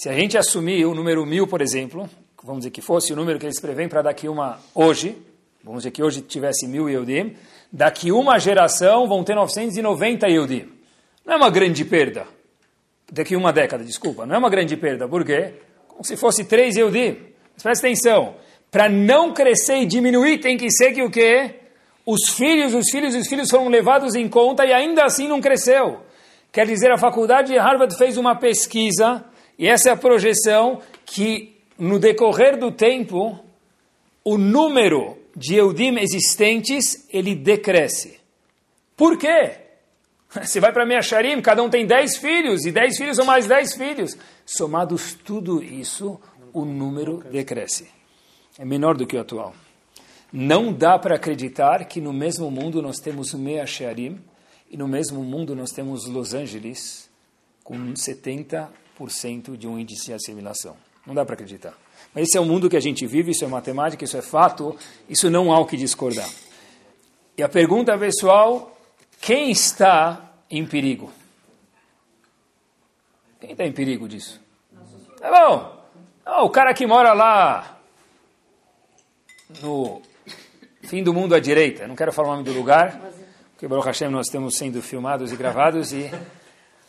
Se 0.00 0.08
a 0.08 0.14
gente 0.14 0.38
assumir 0.38 0.86
o 0.86 0.94
número 0.94 1.26
mil, 1.26 1.46
por 1.46 1.60
exemplo, 1.60 2.08
vamos 2.42 2.60
dizer 2.60 2.70
que 2.70 2.80
fosse 2.80 3.12
o 3.12 3.16
número 3.16 3.38
que 3.38 3.44
eles 3.44 3.60
prevêem 3.60 3.86
para 3.86 4.00
daqui 4.00 4.30
uma 4.30 4.58
hoje, 4.74 5.14
vamos 5.62 5.80
dizer 5.80 5.90
que 5.90 6.02
hoje 6.02 6.22
tivesse 6.22 6.66
mil 6.66 6.88
Yehudim, 6.88 7.36
daqui 7.70 8.10
uma 8.10 8.38
geração 8.38 9.06
vão 9.06 9.22
ter 9.22 9.34
990 9.34 10.26
Yehudim. 10.26 10.72
Não 11.22 11.34
é 11.34 11.36
uma 11.36 11.50
grande 11.50 11.84
perda. 11.84 12.26
Daqui 13.12 13.36
uma 13.36 13.52
década, 13.52 13.84
desculpa. 13.84 14.24
Não 14.24 14.36
é 14.36 14.38
uma 14.38 14.48
grande 14.48 14.74
perda. 14.74 15.06
Por 15.06 15.22
quê? 15.22 15.56
Como 15.86 16.02
se 16.02 16.16
fosse 16.16 16.44
três 16.44 16.76
Yehudim. 16.76 17.18
Mas 17.52 17.62
presta 17.62 17.86
atenção. 17.86 18.36
Para 18.70 18.88
não 18.88 19.34
crescer 19.34 19.82
e 19.82 19.84
diminuir, 19.84 20.38
tem 20.38 20.56
que 20.56 20.70
ser 20.70 20.94
que 20.94 21.02
o 21.02 21.10
quê? 21.10 21.56
Os 22.06 22.30
filhos, 22.30 22.72
os 22.72 22.86
filhos, 22.90 23.14
os 23.14 23.28
filhos 23.28 23.50
foram 23.50 23.68
levados 23.68 24.14
em 24.14 24.26
conta 24.30 24.64
e 24.64 24.72
ainda 24.72 25.04
assim 25.04 25.28
não 25.28 25.42
cresceu. 25.42 26.00
Quer 26.50 26.66
dizer, 26.66 26.90
a 26.90 26.96
faculdade 26.96 27.52
de 27.52 27.58
Harvard 27.58 27.94
fez 27.98 28.16
uma 28.16 28.34
pesquisa 28.34 29.26
e 29.60 29.68
essa 29.68 29.90
é 29.90 29.92
a 29.92 29.96
projeção 29.96 30.80
que 31.04 31.54
no 31.78 31.98
decorrer 31.98 32.58
do 32.58 32.72
tempo 32.72 33.38
o 34.24 34.38
número 34.38 35.18
de 35.36 35.54
Eudim 35.54 35.98
existentes 35.98 37.06
ele 37.10 37.34
decresce. 37.34 38.18
Por 38.96 39.18
quê? 39.18 39.58
Você 40.32 40.60
vai 40.60 40.72
para 40.72 40.86
Meacharim, 40.86 41.42
cada 41.42 41.62
um 41.62 41.68
tem 41.68 41.86
10 41.86 42.16
filhos, 42.16 42.64
e 42.64 42.72
10 42.72 42.96
filhos 42.96 43.16
são 43.16 43.26
mais 43.26 43.46
10 43.46 43.74
filhos. 43.74 44.16
Somados 44.46 45.12
tudo 45.12 45.62
isso, 45.62 46.18
o 46.54 46.64
número 46.64 47.22
decresce. 47.30 47.90
É 48.58 48.64
menor 48.64 48.96
do 48.96 49.06
que 49.06 49.14
o 49.14 49.20
atual. 49.20 49.54
Não 50.32 50.72
dá 50.72 50.98
para 50.98 51.16
acreditar 51.16 51.84
que 51.84 52.00
no 52.00 52.14
mesmo 52.14 52.50
mundo 52.50 52.80
nós 52.80 52.96
temos 52.98 53.34
Meacharim, 53.34 54.22
e 54.70 54.76
no 54.78 54.88
mesmo 54.88 55.22
mundo 55.22 55.54
nós 55.54 55.70
temos 55.70 56.06
Los 56.06 56.32
Angeles, 56.32 57.10
com 57.62 57.92
70% 57.92 58.68
de 59.56 59.66
um 59.66 59.78
índice 59.78 60.06
de 60.06 60.12
assimilação. 60.14 60.76
Não 61.06 61.14
dá 61.14 61.24
para 61.24 61.34
acreditar. 61.34 61.74
Mas 62.14 62.24
esse 62.24 62.36
é 62.36 62.40
o 62.40 62.44
mundo 62.44 62.68
que 62.68 62.76
a 62.76 62.80
gente 62.80 63.06
vive, 63.06 63.30
isso 63.30 63.44
é 63.44 63.48
matemática, 63.48 64.04
isso 64.04 64.16
é 64.16 64.22
fato, 64.22 64.76
isso 65.08 65.30
não 65.30 65.52
há 65.52 65.58
o 65.58 65.66
que 65.66 65.76
discordar. 65.76 66.28
E 67.36 67.42
a 67.42 67.48
pergunta 67.48 67.96
pessoal, 67.96 68.76
quem 69.20 69.50
está 69.50 70.32
em 70.50 70.66
perigo? 70.66 71.10
Quem 73.40 73.52
está 73.52 73.64
em 73.64 73.72
perigo 73.72 74.08
disso? 74.08 74.40
Tá 75.18 75.30
bom. 75.30 75.80
O 76.44 76.50
cara 76.50 76.74
que 76.74 76.86
mora 76.86 77.12
lá 77.12 77.78
no 79.62 80.02
fim 80.82 81.02
do 81.02 81.14
mundo 81.14 81.34
à 81.34 81.40
direita, 81.40 81.86
não 81.86 81.96
quero 81.96 82.12
falar 82.12 82.28
o 82.28 82.32
nome 82.32 82.44
do 82.44 82.52
lugar, 82.52 83.00
porque 83.52 83.66
Baruch 83.66 83.86
Hashem 83.86 84.08
nós 84.08 84.26
estamos 84.26 84.56
sendo 84.56 84.82
filmados 84.82 85.32
e 85.32 85.36
gravados 85.36 85.92
e 85.92 86.10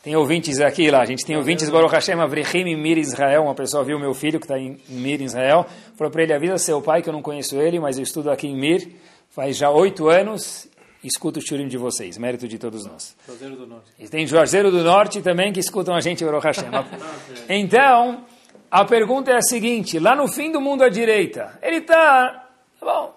tem 0.04 0.16
ouvintes 0.16 0.60
aqui 0.60 0.90
lá, 0.90 1.02
a 1.02 1.06
gente 1.06 1.24
tem 1.24 1.38
ouvintes, 1.38 1.70
Baruch 1.70 1.94
Hashem 1.94 2.20
Avrechim 2.20 2.76
Mir 2.76 2.98
Israel, 2.98 3.44
uma 3.44 3.54
pessoa 3.54 3.84
viu 3.84 4.00
meu 4.00 4.16
filho 4.16 4.40
que 4.40 4.46
está 4.46 4.58
em 4.58 4.80
Mir 4.90 5.22
Israel, 5.22 5.68
falou 5.96 6.12
para 6.12 6.24
ele, 6.24 6.34
avisa 6.34 6.58
seu 6.58 6.82
pai 6.82 7.04
que 7.04 7.10
eu 7.10 7.14
não 7.14 7.22
conheço 7.22 7.56
ele, 7.58 7.80
mas 7.80 7.98
eu 7.98 8.04
estudo 8.04 8.32
aqui 8.32 8.48
em 8.48 8.56
Mir, 8.56 8.96
faz 9.30 9.56
já 9.58 9.70
oito 9.70 10.10
anos, 10.10 10.68
escuto 11.04 11.38
o 11.38 11.42
churim 11.42 11.68
de 11.68 11.78
vocês, 11.78 12.18
mérito 12.18 12.48
de 12.48 12.58
todos 12.58 12.84
nós. 12.84 13.16
Juazeiro 13.28 13.56
do 13.56 13.68
Norte. 13.68 13.92
E 14.00 14.10
tem 14.10 14.26
Juazeiro 14.26 14.72
do 14.72 14.84
Norte 14.84 15.22
também 15.22 15.54
que 15.54 15.60
escutam 15.60 15.94
a 15.94 16.02
gente, 16.02 16.26
Baruch 16.26 16.48
Hashem. 16.48 16.70
então, 17.48 18.26
a 18.72 18.84
pergunta 18.84 19.30
é 19.30 19.36
a 19.36 19.42
seguinte, 19.44 20.00
lá 20.00 20.16
no 20.16 20.28
fim 20.28 20.52
do 20.52 20.60
mundo 20.60 20.84
à 20.84 20.90
direita, 20.90 21.60
ele 21.62 21.78
está, 21.78 22.50
bom, 22.82 23.16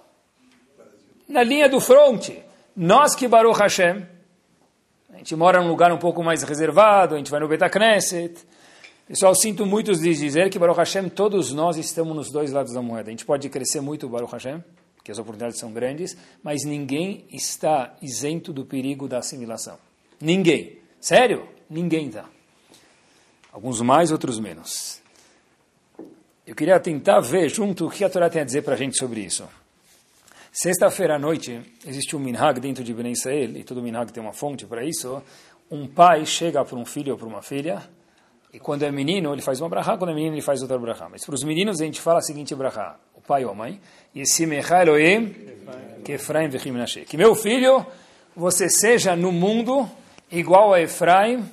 na 1.26 1.42
linha 1.42 1.66
do 1.66 1.80
fronte, 1.80 2.42
nós 2.76 3.14
que 3.14 3.26
Baruch 3.26 3.58
Hashem, 3.58 4.04
a 5.14 5.18
gente 5.18 5.36
mora 5.36 5.62
num 5.62 5.68
lugar 5.68 5.92
um 5.92 5.98
pouco 5.98 6.24
mais 6.24 6.42
reservado, 6.42 7.14
a 7.14 7.18
gente 7.18 7.30
vai 7.30 7.38
no 7.38 7.46
Betacneset. 7.46 8.44
Pessoal, 9.06 9.32
sinto 9.34 9.64
muito 9.64 9.92
lhes 9.92 10.18
dizer 10.18 10.50
que 10.50 10.58
Baruch 10.58 10.78
Hashem, 10.78 11.08
todos 11.08 11.52
nós 11.52 11.76
estamos 11.76 12.16
nos 12.16 12.32
dois 12.32 12.50
lados 12.50 12.72
da 12.72 12.82
moeda. 12.82 13.10
A 13.10 13.12
gente 13.12 13.24
pode 13.24 13.48
crescer 13.48 13.80
muito, 13.80 14.08
Baruch 14.08 14.32
Hashem, 14.32 14.62
porque 14.96 15.12
as 15.12 15.18
oportunidades 15.18 15.60
são 15.60 15.70
grandes, 15.72 16.16
mas 16.42 16.64
ninguém 16.64 17.24
está 17.30 17.94
isento 18.02 18.52
do 18.52 18.64
perigo 18.64 19.06
da 19.06 19.18
assimilação. 19.18 19.78
Ninguém. 20.20 20.78
Sério? 21.00 21.48
Ninguém 21.70 22.08
está. 22.08 22.24
Alguns 23.52 23.80
mais, 23.82 24.10
outros 24.10 24.40
menos. 24.40 25.00
Eu 26.44 26.56
queria 26.56 26.80
tentar 26.80 27.20
ver 27.20 27.48
junto 27.48 27.86
o 27.86 27.90
que 27.90 28.02
a 28.02 28.10
Torá 28.10 28.28
tem 28.28 28.42
a 28.42 28.44
dizer 28.44 28.62
para 28.62 28.74
a 28.74 28.76
gente 28.76 28.98
sobre 28.98 29.20
isso. 29.20 29.48
Sexta-feira 30.56 31.16
à 31.16 31.18
noite, 31.18 31.60
existe 31.84 32.14
um 32.14 32.20
minhag 32.20 32.60
dentro 32.60 32.84
de 32.84 32.94
Ben 32.94 33.10
Israel, 33.10 33.56
e 33.56 33.64
todo 33.64 33.82
minhag 33.82 34.12
tem 34.12 34.22
uma 34.22 34.32
fonte 34.32 34.64
para 34.64 34.84
isso. 34.84 35.20
Um 35.68 35.88
pai 35.88 36.24
chega 36.24 36.64
para 36.64 36.78
um 36.78 36.84
filho 36.84 37.14
ou 37.14 37.18
para 37.18 37.26
uma 37.26 37.42
filha, 37.42 37.82
e 38.52 38.60
quando 38.60 38.84
é 38.84 38.92
menino, 38.92 39.32
ele 39.32 39.42
faz 39.42 39.60
uma 39.60 39.68
brachá, 39.68 39.98
quando 39.98 40.10
é 40.10 40.14
menino, 40.14 40.36
ele 40.36 40.42
faz 40.42 40.62
outra 40.62 40.78
brachá. 40.78 41.08
Mas 41.10 41.24
para 41.26 41.34
os 41.34 41.42
meninos, 41.42 41.80
a 41.80 41.84
gente 41.84 42.00
fala 42.00 42.20
a 42.20 42.22
seguinte 42.22 42.54
brachá, 42.54 42.96
o 43.16 43.20
pai 43.20 43.44
ou 43.44 43.50
a 43.50 43.54
mãe, 43.54 43.80
Yesimecha 44.14 44.80
Elohim, 44.80 45.34
que 46.04 46.12
Efraim 46.12 46.48
vechim 46.48 46.70
Menashe. 46.70 47.00
Que 47.00 47.16
meu 47.16 47.34
filho, 47.34 47.84
você 48.36 48.68
seja 48.68 49.16
no 49.16 49.32
mundo 49.32 49.90
igual 50.30 50.72
a 50.72 50.80
Efraim 50.80 51.44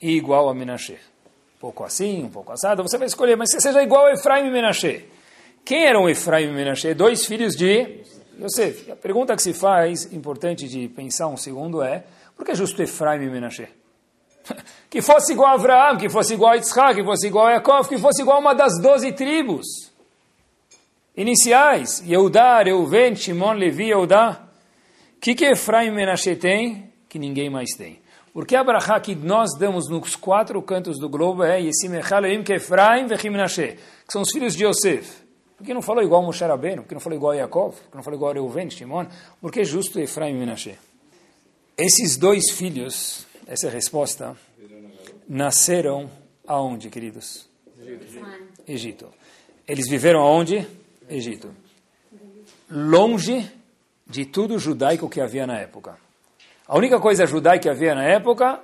e 0.00 0.12
igual 0.12 0.48
a 0.48 0.54
Menashe. 0.54 0.92
Um 0.92 1.58
pouco 1.58 1.82
assim, 1.82 2.22
um 2.22 2.30
pouco 2.30 2.52
assado, 2.52 2.84
você 2.84 2.98
vai 2.98 3.08
escolher, 3.08 3.36
mas 3.36 3.50
você 3.50 3.60
seja 3.60 3.82
igual 3.82 4.06
a 4.06 4.12
Efraim 4.12 4.46
e 4.46 4.50
Menashe. 4.52 5.06
Quem 5.64 5.86
eram 5.86 6.08
Efraim 6.08 6.50
e 6.50 6.52
Menashe? 6.52 6.94
Dois 6.94 7.26
filhos 7.26 7.56
de 7.56 8.04
Yosef, 8.40 8.90
a 8.90 8.96
pergunta 8.96 9.34
que 9.36 9.42
se 9.42 9.52
faz, 9.52 10.12
importante 10.12 10.68
de 10.68 10.88
pensar 10.88 11.28
um 11.28 11.36
segundo, 11.36 11.82
é 11.82 12.04
por 12.36 12.44
que 12.44 12.54
justo 12.54 12.82
Efraim 12.82 13.22
e 13.22 13.30
Menashe? 13.30 13.68
que 14.90 15.00
fosse 15.00 15.32
igual 15.32 15.52
a 15.52 15.54
Abraão, 15.54 15.96
que 15.96 16.08
fosse 16.08 16.34
igual 16.34 16.52
a 16.52 16.56
Yitzhak, 16.56 16.94
que 16.94 17.04
fosse 17.04 17.26
igual 17.26 17.46
a 17.46 17.52
Yaakov, 17.52 17.88
que 17.88 17.98
fosse 17.98 18.22
igual 18.22 18.38
a 18.38 18.40
uma 18.40 18.54
das 18.54 18.80
doze 18.80 19.12
tribos 19.12 19.66
iniciais, 21.16 22.02
Yehudá, 22.06 22.62
Reuven, 22.62 23.14
Shimon, 23.14 23.54
Levi, 23.54 23.88
Yehudá. 23.88 24.40
O 25.16 25.20
que, 25.20 25.34
que 25.34 25.46
Efraim 25.46 25.88
e 25.88 25.90
Menashe 25.90 26.36
tem 26.36 26.92
que 27.08 27.18
ninguém 27.18 27.48
mais 27.48 27.70
tem? 27.76 28.02
Porque 28.32 28.56
a 28.56 28.64
brachá 28.64 28.98
que 28.98 29.14
nós 29.14 29.56
damos 29.56 29.88
nos 29.88 30.16
quatro 30.16 30.60
cantos 30.60 30.98
do 30.98 31.08
globo 31.08 31.44
é 31.44 31.60
Yesim 31.60 31.92
que 32.44 32.54
Efraim 32.54 33.06
e 33.06 33.30
Menashe, 33.30 33.78
que 34.06 34.12
são 34.12 34.22
os 34.22 34.30
filhos 34.32 34.56
de 34.56 34.66
Yosef. 34.66 35.23
Por 35.64 35.68
que 35.68 35.74
não 35.74 35.80
falou 35.80 36.04
igual 36.04 36.22
Moshe 36.22 36.44
Rabbeinu? 36.44 36.82
Por 36.82 36.88
que 36.88 36.94
não 36.94 37.00
falou 37.00 37.16
igual 37.16 37.34
Yaakov? 37.34 37.74
Por 37.74 37.90
que 37.90 37.96
não 37.96 38.02
falou 38.02 38.18
igual 38.18 38.34
Reuven, 38.34 38.68
Shimon? 38.68 39.06
Por 39.40 39.50
que 39.50 39.64
justo 39.64 39.98
Efraim 39.98 40.34
e 40.34 40.38
Menashe? 40.38 40.78
Esses 41.74 42.18
dois 42.18 42.50
filhos, 42.50 43.26
essa 43.46 43.68
é 43.68 43.70
a 43.70 43.72
resposta, 43.72 44.36
nasceram 45.26 46.10
aonde, 46.46 46.90
queridos? 46.90 47.48
Egito. 47.80 48.26
Egito. 48.68 49.08
Eles 49.66 49.88
viveram 49.88 50.20
aonde? 50.20 50.68
Egito. 51.08 51.50
Longe 52.70 53.50
de 54.06 54.26
tudo 54.26 54.58
judaico 54.58 55.08
que 55.08 55.18
havia 55.18 55.46
na 55.46 55.58
época. 55.58 55.96
A 56.68 56.76
única 56.76 57.00
coisa 57.00 57.24
judaica 57.24 57.62
que 57.62 57.68
havia 57.70 57.94
na 57.94 58.04
época 58.04 58.60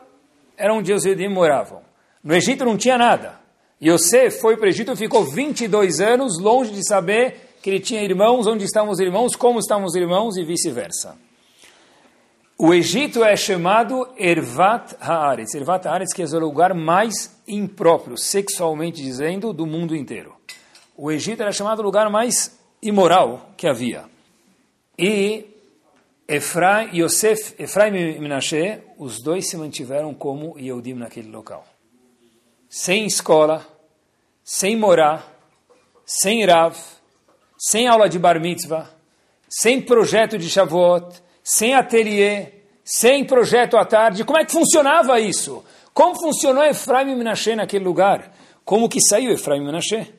era 0.55 0.75
onde 0.75 0.93
os 0.93 1.03
judeus 1.03 1.33
moravam. 1.33 1.81
No 2.23 2.35
Egito 2.35 2.63
não 2.63 2.77
tinha 2.77 2.99
nada. 2.99 3.40
Yosef 3.83 4.41
foi 4.41 4.59
para 4.59 4.67
o 4.67 4.69
Egito 4.69 4.93
e 4.93 4.97
ficou 4.97 5.25
22 5.25 6.01
anos 6.01 6.39
longe 6.39 6.71
de 6.71 6.87
saber 6.87 7.55
que 7.63 7.71
ele 7.71 7.81
tinha 7.81 8.03
irmãos, 8.03 8.47
onde 8.47 8.65
estavam 8.65 8.91
os 8.91 9.01
irmãos, 9.01 9.35
como 9.35 9.59
estavam 9.59 9.87
os 9.87 9.95
irmãos 9.95 10.37
e 10.37 10.45
vice-versa. 10.45 11.17
O 12.59 12.75
Egito 12.75 13.25
é 13.25 13.35
chamado 13.37 14.07
Ervat 14.19 14.95
Haaretz. 15.01 15.55
Ervat 15.55 15.87
Haaretz 15.87 16.13
que 16.13 16.23
é 16.23 16.27
o 16.27 16.39
lugar 16.39 16.75
mais 16.75 17.41
impróprio, 17.49 18.19
sexualmente 18.19 19.03
dizendo, 19.03 19.51
do 19.51 19.65
mundo 19.65 19.97
inteiro. 19.97 20.35
O 20.95 21.11
Egito 21.11 21.41
era 21.41 21.53
chamado 21.53 21.79
o 21.79 21.83
lugar 21.83 22.11
mais 22.11 22.59
imoral 22.83 23.51
que 23.57 23.67
havia. 23.67 24.05
E 24.99 25.47
Efraim, 26.29 26.91
Yosef, 26.95 27.55
Efraim 27.59 27.97
e 27.97 28.19
Menashe, 28.19 28.79
os 28.99 29.23
dois 29.23 29.49
se 29.49 29.57
mantiveram 29.57 30.13
como 30.13 30.59
Yehudim 30.59 30.95
naquele 30.95 31.31
local 31.31 31.70
sem 32.71 33.05
escola, 33.05 33.67
sem 34.45 34.77
morar, 34.77 35.27
sem 36.07 36.47
Rav, 36.47 36.77
sem 37.59 37.89
aula 37.89 38.09
de 38.09 38.19
Bar 38.19 38.41
Mitzvah, 38.41 38.89
sem 39.49 39.83
projeto 39.83 40.39
de 40.39 40.49
Shavuot, 40.49 41.21
sem 41.43 41.75
ateliê, 41.75 42.53
sem 42.85 43.25
projeto 43.25 43.77
à 43.77 43.85
tarde. 43.85 44.25
Como 44.25 44.39
é 44.39 44.45
que 44.45 44.53
funcionava 44.53 45.19
isso? 45.21 45.65
Como 45.93 46.15
funcionou 46.15 46.65
Efraim 46.65 47.11
e 47.11 47.17
Menashe 47.17 47.57
naquele 47.57 47.85
lugar? 47.85 48.33
Como 48.65 48.89
que 48.89 49.01
saiu 49.01 49.33
Efraim 49.33 49.63
e 49.63 49.65
Menashe? 49.65 50.15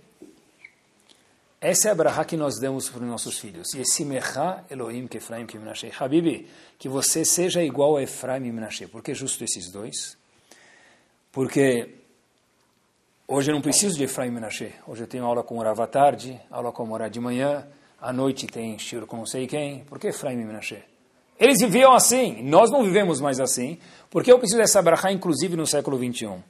Essa 1.61 1.89
é 1.89 1.91
a 1.91 1.95
brahá 1.95 2.25
que 2.25 2.35
nós 2.35 2.59
damos 2.59 2.89
para 2.89 3.01
os 3.01 3.07
nossos 3.07 3.39
filhos. 3.39 3.73
Yesimecha 3.73 4.65
Elohim 4.69 5.07
que 5.07 5.17
Efraim 5.17 5.45
que 5.45 5.57
Menashe. 5.57 5.91
Habibi, 5.97 6.49
que 6.77 6.89
você 6.89 7.23
seja 7.23 7.63
igual 7.63 7.97
a 7.97 8.03
Efraim 8.03 8.45
e 8.45 8.51
Menashe. 8.51 8.87
Por 8.87 9.01
que 9.01 9.13
justo 9.13 9.43
esses 9.43 9.71
dois? 9.71 10.17
Porque 11.31 12.00
Hoje 13.33 13.49
eu 13.49 13.55
não 13.55 13.61
preciso 13.61 13.95
de 13.95 14.03
Efraim 14.03 14.29
Menashe. 14.29 14.73
Hoje 14.85 15.03
eu 15.03 15.07
tenho 15.07 15.23
aula 15.23 15.41
com 15.41 15.57
o 15.57 15.63
Rav 15.63 15.79
à 15.79 15.87
tarde, 15.87 16.37
aula 16.51 16.69
com 16.69 16.85
Morá 16.85 17.07
de 17.07 17.17
manhã, 17.17 17.65
à 18.01 18.11
noite 18.11 18.45
tem 18.45 18.77
Shiro 18.77 19.07
com 19.07 19.15
não 19.15 19.25
sei 19.25 19.47
quem. 19.47 19.85
Por 19.85 19.97
que 19.97 20.07
Efraim 20.07 20.35
Menashe? 20.35 20.83
Eles 21.39 21.61
viviam 21.61 21.93
assim, 21.93 22.43
nós 22.43 22.69
não 22.69 22.83
vivemos 22.83 23.21
mais 23.21 23.39
assim. 23.39 23.79
Porque 24.09 24.29
eu 24.29 24.37
preciso 24.37 24.59
dessa 24.59 24.81
brachá, 24.81 25.13
inclusive 25.13 25.55
no 25.55 25.65
século 25.65 25.97
21? 25.97 26.41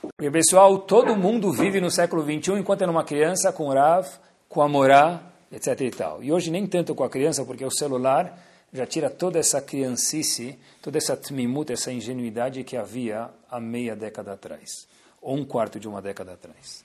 Porque, 0.00 0.30
pessoal, 0.30 0.78
todo 0.78 1.14
mundo 1.14 1.52
vive 1.52 1.78
no 1.78 1.90
século 1.90 2.22
21 2.22 2.56
enquanto 2.56 2.80
é 2.80 2.86
uma 2.86 3.04
criança 3.04 3.52
com 3.52 3.68
Rav, 3.68 4.08
com 4.48 4.66
Morá, 4.66 5.20
etc. 5.52 5.78
E, 5.78 5.90
tal. 5.90 6.22
e 6.24 6.32
hoje 6.32 6.50
nem 6.50 6.66
tanto 6.66 6.94
com 6.94 7.04
a 7.04 7.10
criança, 7.10 7.44
porque 7.44 7.66
o 7.66 7.70
celular 7.70 8.34
já 8.72 8.86
tira 8.86 9.10
toda 9.10 9.38
essa 9.38 9.60
criancice, 9.60 10.58
toda 10.80 10.96
essa 10.96 11.14
tmimut, 11.14 11.70
essa 11.70 11.92
ingenuidade 11.92 12.64
que 12.64 12.78
havia 12.78 13.28
há 13.50 13.60
meia 13.60 13.94
década 13.94 14.32
atrás, 14.32 14.88
ou 15.20 15.36
um 15.36 15.44
quarto 15.44 15.78
de 15.78 15.88
uma 15.88 16.00
década 16.00 16.32
atrás. 16.32 16.84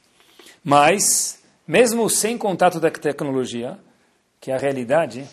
Mas, 0.64 1.42
mesmo 1.68 2.10
sem 2.10 2.38
contato 2.38 2.80
da 2.80 2.92
tecnologia, 2.92 3.80
que 4.40 4.52
é 4.52 4.56
a 4.56 4.58
realidade, 4.58 5.28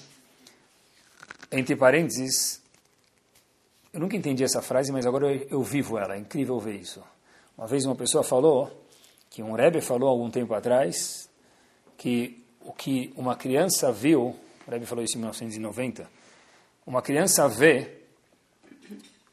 entre 1.50 1.76
parênteses, 1.76 2.62
eu 3.92 4.00
nunca 4.00 4.16
entendi 4.16 4.42
essa 4.42 4.62
frase, 4.62 4.90
mas 4.90 5.04
agora 5.04 5.32
eu, 5.32 5.46
eu 5.50 5.62
vivo 5.62 5.98
ela, 5.98 6.14
é 6.14 6.18
incrível 6.18 6.58
ver 6.58 6.76
isso. 6.76 7.02
Uma 7.56 7.66
vez 7.66 7.84
uma 7.84 7.94
pessoa 7.94 8.24
falou, 8.24 8.86
que 9.28 9.42
um 9.42 9.52
Rebbe 9.52 9.80
falou 9.80 10.08
algum 10.08 10.30
tempo 10.30 10.54
atrás, 10.54 11.28
que 11.96 12.42
o 12.60 12.72
que 12.72 13.12
uma 13.16 13.36
criança 13.36 13.92
viu, 13.92 14.36
o 14.66 14.70
Rebbe 14.70 14.86
falou 14.86 15.04
isso 15.04 15.16
em 15.16 15.20
1990, 15.20 16.08
uma 16.86 17.02
criança 17.02 17.48
vê, 17.48 17.98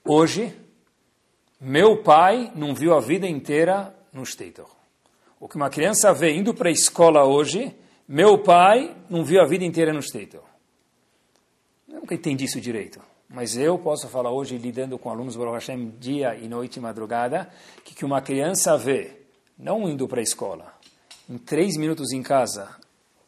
hoje, 0.03 0.53
meu 1.59 2.01
pai 2.01 2.51
não 2.55 2.73
viu 2.73 2.93
a 2.93 2.99
vida 2.99 3.27
inteira 3.27 3.95
no 4.13 4.23
Stator. 4.23 4.69
O 5.39 5.47
que 5.47 5.55
uma 5.55 5.69
criança 5.69 6.13
vê 6.13 6.33
indo 6.33 6.53
para 6.53 6.69
a 6.69 6.71
escola 6.71 7.25
hoje, 7.25 7.75
meu 8.07 8.37
pai 8.39 8.95
não 9.09 9.23
viu 9.23 9.41
a 9.41 9.45
vida 9.45 9.63
inteira 9.63 9.93
no 9.93 10.01
Stator. 10.01 10.43
Eu 11.87 12.01
nunca 12.01 12.15
entendi 12.15 12.45
isso 12.45 12.59
direito. 12.59 13.01
Mas 13.29 13.55
eu 13.55 13.77
posso 13.77 14.07
falar 14.09 14.31
hoje, 14.31 14.57
lidando 14.57 14.97
com 14.97 15.09
alunos 15.09 15.35
Baruch 15.35 15.53
Hashem, 15.53 15.93
dia 15.99 16.35
e 16.35 16.47
noite 16.47 16.77
e 16.77 16.81
madrugada, 16.81 17.49
que, 17.85 17.93
que 17.93 18.03
uma 18.03 18.21
criança 18.21 18.75
vê, 18.75 19.17
não 19.57 19.87
indo 19.87 20.07
para 20.07 20.19
a 20.19 20.23
escola, 20.23 20.73
em 21.29 21.37
três 21.37 21.77
minutos 21.77 22.11
em 22.11 22.23
casa, 22.23 22.75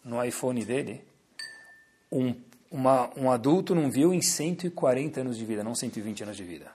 no 0.04 0.24
iPhone 0.24 0.66
dele, 0.66 1.04
um 2.12 2.34
uma, 2.72 3.12
um 3.18 3.30
adulto 3.30 3.76
não 3.76 3.92
viu 3.92 4.14
em 4.14 4.22
140 4.22 5.20
anos 5.20 5.38
de 5.38 5.46
vida, 5.46 5.64
não 5.64 5.76
120 5.76 6.24
anos 6.24 6.38
de 6.38 6.44
vida. 6.44 6.72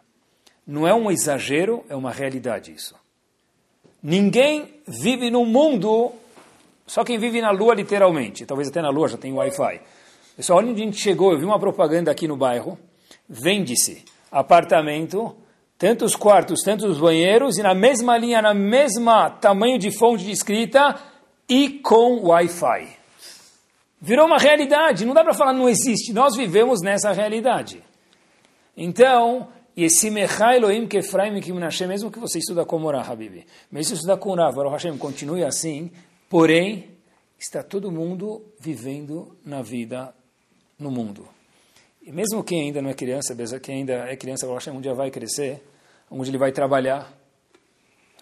Não 0.66 0.86
é 0.86 0.92
um 0.92 1.10
exagero, 1.10 1.84
é 1.88 1.94
uma 1.94 2.10
realidade 2.10 2.72
isso. 2.72 2.94
Ninguém 4.02 4.74
vive 4.86 5.30
no 5.30 5.44
mundo, 5.44 6.12
só 6.86 7.04
quem 7.04 7.18
vive 7.18 7.40
na 7.40 7.50
Lua 7.50 7.74
literalmente, 7.74 8.44
talvez 8.44 8.68
até 8.68 8.82
na 8.82 8.90
Lua 8.90 9.08
já 9.08 9.16
tem 9.16 9.32
Wi-Fi. 9.32 9.80
Pessoal, 10.36 10.58
onde 10.58 10.72
a 10.72 10.84
gente 10.84 10.98
chegou, 10.98 11.32
eu 11.32 11.38
vi 11.38 11.44
uma 11.44 11.58
propaganda 11.58 12.10
aqui 12.10 12.28
no 12.28 12.36
bairro, 12.36 12.78
vende-se 13.28 14.04
apartamento, 14.30 15.34
tantos 15.78 16.14
quartos, 16.16 16.62
tantos 16.62 16.98
banheiros, 16.98 17.58
e 17.58 17.62
na 17.62 17.74
mesma 17.74 18.18
linha, 18.18 18.42
na 18.42 18.52
mesma 18.52 19.30
tamanho 19.30 19.78
de 19.78 19.90
fonte 19.90 20.24
de 20.24 20.30
escrita, 20.30 20.96
e 21.48 21.70
com 21.80 22.26
Wi-Fi. 22.26 22.88
Virou 24.00 24.26
uma 24.26 24.38
realidade, 24.38 25.06
não 25.06 25.14
dá 25.14 25.24
para 25.24 25.32
falar 25.34 25.52
não 25.52 25.68
existe, 25.68 26.12
nós 26.12 26.36
vivemos 26.36 26.82
nessa 26.82 27.12
realidade. 27.12 27.82
Então, 28.76 29.48
esse 29.76 30.10
Mechai 30.10 30.56
Elohim 30.56 30.86
Kefraim 30.86 31.40
Kimnashem, 31.40 31.86
mesmo 31.86 32.10
que 32.10 32.18
você 32.18 32.38
estuda 32.38 32.64
com 32.64 32.78
Morah, 32.78 33.02
Habibi, 33.02 33.46
mesmo 33.70 33.90
que 33.90 33.96
estuda 33.96 34.16
com 34.16 34.34
Rav, 34.34 34.56
Hashem, 34.70 34.96
continue 34.96 35.44
assim, 35.44 35.90
porém, 36.28 36.90
está 37.38 37.62
todo 37.62 37.90
mundo 37.90 38.42
vivendo 38.58 39.36
na 39.44 39.60
vida 39.62 40.14
no 40.78 40.90
mundo. 40.90 41.28
E 42.02 42.10
mesmo 42.10 42.42
quem 42.42 42.62
ainda 42.62 42.80
não 42.80 42.90
é 42.90 42.94
criança, 42.94 43.34
quem 43.60 43.80
ainda 43.80 43.92
é 44.08 44.16
criança, 44.16 44.46
Baruch 44.46 44.64
Hashem, 44.64 44.78
um 44.78 44.80
dia 44.80 44.94
vai 44.94 45.10
crescer, 45.10 45.62
onde 46.10 46.30
ele 46.30 46.38
vai 46.38 46.52
trabalhar, 46.52 47.12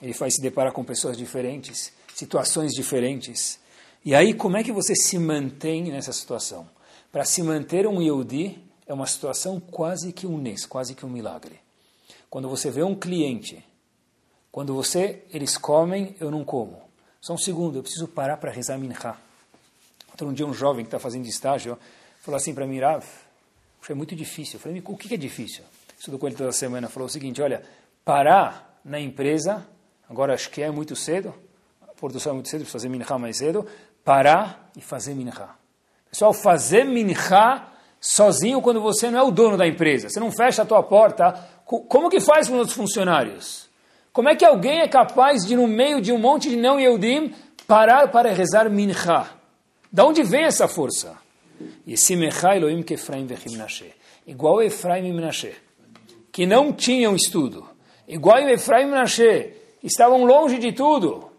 ele 0.02 0.12
vai 0.12 0.30
se 0.30 0.40
deparar 0.40 0.72
com 0.72 0.82
pessoas 0.82 1.16
diferentes, 1.16 1.92
situações 2.14 2.72
diferentes, 2.72 3.60
e 4.04 4.14
aí, 4.14 4.34
como 4.34 4.58
é 4.58 4.62
que 4.62 4.70
você 4.70 4.94
se 4.94 5.18
mantém 5.18 5.84
nessa 5.84 6.12
situação? 6.12 6.68
Para 7.10 7.24
se 7.24 7.42
manter 7.42 7.86
um 7.86 8.02
Yehudi 8.02 8.58
é 8.86 8.92
uma 8.92 9.06
situação 9.06 9.58
quase 9.60 10.12
que 10.12 10.26
um 10.26 10.38
nes, 10.38 10.66
quase 10.66 10.94
que 10.94 11.04
um 11.04 11.08
milagre. 11.08 11.60
Quando 12.28 12.48
você 12.48 12.70
vê 12.70 12.82
um 12.82 12.94
cliente, 12.94 13.64
quando 14.50 14.74
você, 14.74 15.24
eles 15.30 15.56
comem, 15.56 16.14
eu 16.20 16.30
não 16.30 16.44
como. 16.44 16.82
Só 17.20 17.34
um 17.34 17.38
segundo, 17.38 17.78
eu 17.78 17.82
preciso 17.82 18.06
parar 18.06 18.36
para 18.36 18.50
rezar 18.50 18.78
minha. 18.78 19.16
Outro 20.10 20.32
dia 20.32 20.46
um 20.46 20.52
jovem 20.52 20.84
que 20.84 20.88
está 20.88 20.98
fazendo 20.98 21.26
estágio 21.26 21.78
falou 22.20 22.36
assim 22.36 22.54
para 22.54 22.66
mim, 22.66 22.78
Rav, 22.78 23.04
foi 23.80 23.94
muito 23.94 24.14
difícil. 24.14 24.56
Eu 24.56 24.60
falei, 24.60 24.82
o 24.84 24.96
que 24.96 25.12
é 25.12 25.16
difícil? 25.16 25.64
Estudou 25.98 26.20
com 26.20 26.26
ele 26.26 26.36
toda 26.36 26.52
semana, 26.52 26.88
falou 26.88 27.06
o 27.06 27.10
seguinte, 27.10 27.40
olha, 27.40 27.62
parar 28.04 28.80
na 28.84 29.00
empresa, 29.00 29.66
agora 30.08 30.34
acho 30.34 30.50
que 30.50 30.62
é 30.62 30.70
muito 30.70 30.94
cedo, 30.94 31.34
a 31.82 31.94
produção 31.94 32.32
é 32.32 32.34
muito 32.34 32.48
cedo, 32.48 32.60
preciso 32.60 32.72
fazer 32.72 32.88
minha 32.88 33.18
mais 33.18 33.38
cedo, 33.38 33.66
parar 34.04 34.70
e 34.76 34.80
fazer 34.80 35.14
minha. 35.14 35.50
Pessoal, 36.10 36.32
fazer 36.32 36.84
minha 36.84 37.73
sozinho 38.06 38.60
quando 38.60 38.82
você 38.82 39.10
não 39.10 39.18
é 39.18 39.22
o 39.22 39.30
dono 39.30 39.56
da 39.56 39.66
empresa, 39.66 40.10
você 40.10 40.20
não 40.20 40.30
fecha 40.30 40.60
a 40.60 40.66
tua 40.66 40.82
porta, 40.82 41.32
como 41.64 42.10
que 42.10 42.20
faz 42.20 42.46
com 42.46 42.60
os 42.60 42.70
funcionários? 42.70 43.70
Como 44.12 44.28
é 44.28 44.36
que 44.36 44.44
alguém 44.44 44.80
é 44.80 44.88
capaz 44.88 45.46
de, 45.46 45.56
no 45.56 45.66
meio 45.66 46.02
de 46.02 46.12
um 46.12 46.18
monte 46.18 46.50
de 46.50 46.56
não 46.56 46.78
Yehudim, 46.78 47.34
parar 47.66 48.08
para 48.08 48.30
rezar 48.30 48.68
minha? 48.68 49.26
Da 49.90 50.04
onde 50.04 50.22
vem 50.22 50.44
essa 50.44 50.68
força? 50.68 51.16
Elohim 51.86 52.82
que 52.82 52.92
Efraim 52.92 53.26
Igual 54.26 54.62
Efraim 54.62 55.08
e 55.08 55.12
Menashe, 55.12 55.54
que 56.30 56.44
não 56.44 56.74
tinham 56.74 57.16
estudo. 57.16 57.66
Igual 58.06 58.46
Efraim 58.50 58.84
e 58.84 58.86
Menashe, 58.90 59.54
estavam 59.82 60.24
longe 60.24 60.58
de 60.58 60.72
tudo 60.72 61.30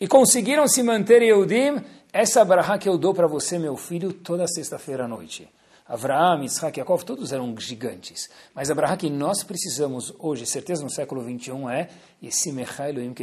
e 0.00 0.08
conseguiram 0.08 0.66
se 0.66 0.82
manter 0.82 1.20
Yehudim 1.20 1.84
essa 2.10 2.42
brahá 2.44 2.78
que 2.78 2.88
eu 2.88 2.96
dou 2.96 3.12
para 3.12 3.26
você, 3.26 3.58
meu 3.58 3.76
filho, 3.76 4.12
toda 4.12 4.48
sexta-feira 4.48 5.04
à 5.04 5.08
noite. 5.08 5.48
Avraham, 5.86 6.42
Isaac, 6.44 6.78
Yaakov, 6.78 7.04
todos 7.04 7.30
eram 7.30 7.54
gigantes. 7.58 8.30
Mas 8.54 8.70
a 8.70 8.96
que 8.96 9.10
nós 9.10 9.42
precisamos 9.42 10.14
hoje, 10.18 10.46
certeza 10.46 10.82
no 10.82 10.90
século 10.90 11.22
21, 11.22 11.68
é 11.68 11.90
Yesimechai 12.22 12.90
Elohim. 12.90 13.14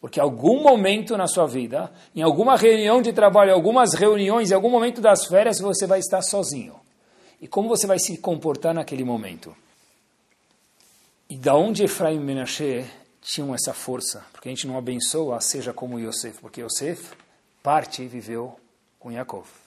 Porque 0.00 0.18
algum 0.18 0.62
momento 0.62 1.16
na 1.18 1.26
sua 1.26 1.46
vida, 1.46 1.92
em 2.14 2.22
alguma 2.22 2.56
reunião 2.56 3.02
de 3.02 3.12
trabalho, 3.12 3.52
algumas 3.52 3.92
reuniões, 3.92 4.50
em 4.50 4.54
algum 4.54 4.70
momento 4.70 5.02
das 5.02 5.26
férias, 5.26 5.60
você 5.60 5.86
vai 5.86 5.98
estar 5.98 6.22
sozinho. 6.22 6.76
E 7.40 7.46
como 7.46 7.68
você 7.68 7.86
vai 7.86 7.98
se 7.98 8.16
comportar 8.16 8.72
naquele 8.72 9.04
momento? 9.04 9.54
E 11.28 11.36
da 11.36 11.54
onde 11.54 11.84
Efraim 11.84 12.16
e 12.16 12.20
Menashe 12.20 12.86
tinham 13.20 13.54
essa 13.54 13.74
força? 13.74 14.24
Porque 14.32 14.48
a 14.48 14.52
gente 14.52 14.66
não 14.66 14.78
abençoa, 14.78 15.40
seja 15.40 15.74
como 15.74 15.98
Yosef, 15.98 16.38
porque 16.40 16.62
Yosef 16.62 17.12
parte 17.62 18.06
viveu 18.06 18.58
com 18.98 19.10
Yaakov. 19.10 19.63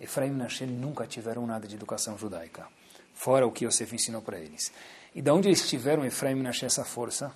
Efraim 0.00 0.28
e 0.28 0.32
Menashe 0.32 0.66
nunca 0.66 1.06
tiveram 1.06 1.46
nada 1.46 1.66
de 1.66 1.74
educação 1.74 2.18
judaica, 2.18 2.66
fora 3.14 3.46
o 3.46 3.52
que 3.52 3.64
Yosef 3.64 3.94
ensinou 3.94 4.22
para 4.22 4.38
eles. 4.38 4.72
E 5.14 5.22
de 5.22 5.30
onde 5.30 5.48
eles 5.48 5.68
tiveram, 5.68 6.04
Efraim 6.04 6.32
e 6.32 6.36
Menashe, 6.36 6.66
essa 6.66 6.84
força? 6.84 7.32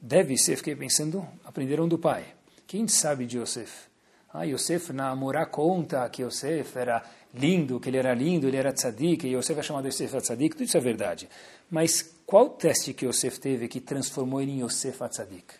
Deve 0.00 0.36
ser, 0.36 0.56
fiquei 0.56 0.76
pensando, 0.76 1.26
aprenderam 1.44 1.88
do 1.88 1.98
pai. 1.98 2.24
Quem 2.66 2.86
sabe 2.86 3.24
de 3.26 3.38
Yosef? 3.38 3.86
Ah, 4.32 4.44
Yosef, 4.44 4.92
na 4.92 5.14
Morá 5.16 5.46
conta 5.46 6.06
que 6.10 6.22
Yosef 6.22 6.76
era 6.76 7.02
lindo, 7.32 7.80
que 7.80 7.88
ele 7.88 7.96
era 7.96 8.12
lindo, 8.12 8.46
ele 8.46 8.56
era 8.56 8.72
tzadik, 8.72 9.26
e 9.26 9.34
Yosef 9.34 9.58
é 9.58 9.62
chamado 9.62 9.88
Yosef 9.88 10.14
tzadik, 10.18 10.54
tudo 10.56 10.66
isso 10.66 10.76
é 10.76 10.80
verdade. 10.80 11.28
Mas 11.70 12.02
qual 12.26 12.50
teste 12.50 12.92
que 12.92 13.06
Yosef 13.06 13.40
teve 13.40 13.68
que 13.68 13.80
transformou 13.80 14.42
ele 14.42 14.52
em 14.52 14.60
Yosef 14.62 14.98
tzadik? 15.08 15.54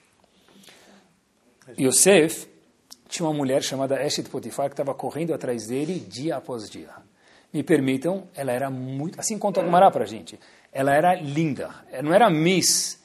Yosef 1.79 2.49
tinha 3.09 3.27
uma 3.29 3.35
mulher 3.35 3.63
chamada 3.63 4.05
Eshet 4.05 4.29
Potifar 4.29 4.67
que 4.67 4.73
estava 4.73 4.95
correndo 4.95 5.33
atrás 5.33 5.67
dele 5.67 5.99
dia 6.01 6.37
após 6.37 6.69
dia. 6.69 6.91
Me 7.53 7.63
permitam, 7.63 8.29
ela 8.35 8.53
era 8.53 8.69
muito, 8.71 9.19
assim 9.19 9.39
conta 9.39 9.63
Gumará 9.63 9.91
para 9.91 10.05
a 10.05 10.07
gente, 10.07 10.39
ela 10.73 10.95
era 10.95 11.15
linda, 11.15 11.71
não 12.03 12.13
era 12.13 12.29
Miss 12.29 13.01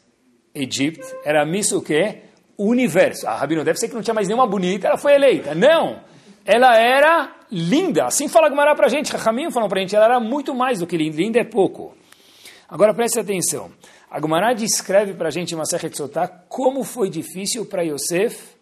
Egito, 0.54 1.00
era 1.24 1.46
Miss 1.46 1.72
o 1.72 1.82
quê? 1.82 2.24
Universo. 2.58 3.28
Ah, 3.28 3.36
Rabino, 3.36 3.64
deve 3.64 3.80
ser 3.80 3.88
que 3.88 3.96
não 3.96 4.02
tinha 4.02 4.14
mais 4.14 4.28
nenhuma 4.28 4.46
bonita, 4.46 4.88
ela 4.88 4.98
foi 4.98 5.14
eleita. 5.14 5.56
Não! 5.56 6.02
Ela 6.46 6.76
era 6.78 7.36
linda, 7.52 8.06
assim 8.06 8.28
fala 8.28 8.50
Gumará 8.50 8.76
para 8.76 8.88
a 8.88 8.90
gente, 8.90 9.12
Rahamim 9.12 9.52
falou 9.52 9.70
para 9.70 9.80
a 9.80 9.82
gente, 9.82 9.96
ela 9.96 10.06
era 10.06 10.20
muito 10.20 10.56
mais 10.56 10.80
do 10.80 10.88
que 10.88 10.98
linda, 10.98 11.18
linda 11.18 11.40
é 11.40 11.44
pouco. 11.44 11.96
Agora 12.68 12.94
preste 12.94 13.20
atenção, 13.20 13.72
a 14.10 14.20
Gumará 14.20 14.54
descreve 14.54 15.14
para 15.14 15.28
a 15.28 15.32
gente 15.32 15.54
em 15.54 15.58
Masechet 15.58 15.96
Sotá 15.96 16.28
como 16.28 16.84
foi 16.84 17.10
difícil 17.10 17.66
para 17.66 17.84
Yosef 17.84 18.61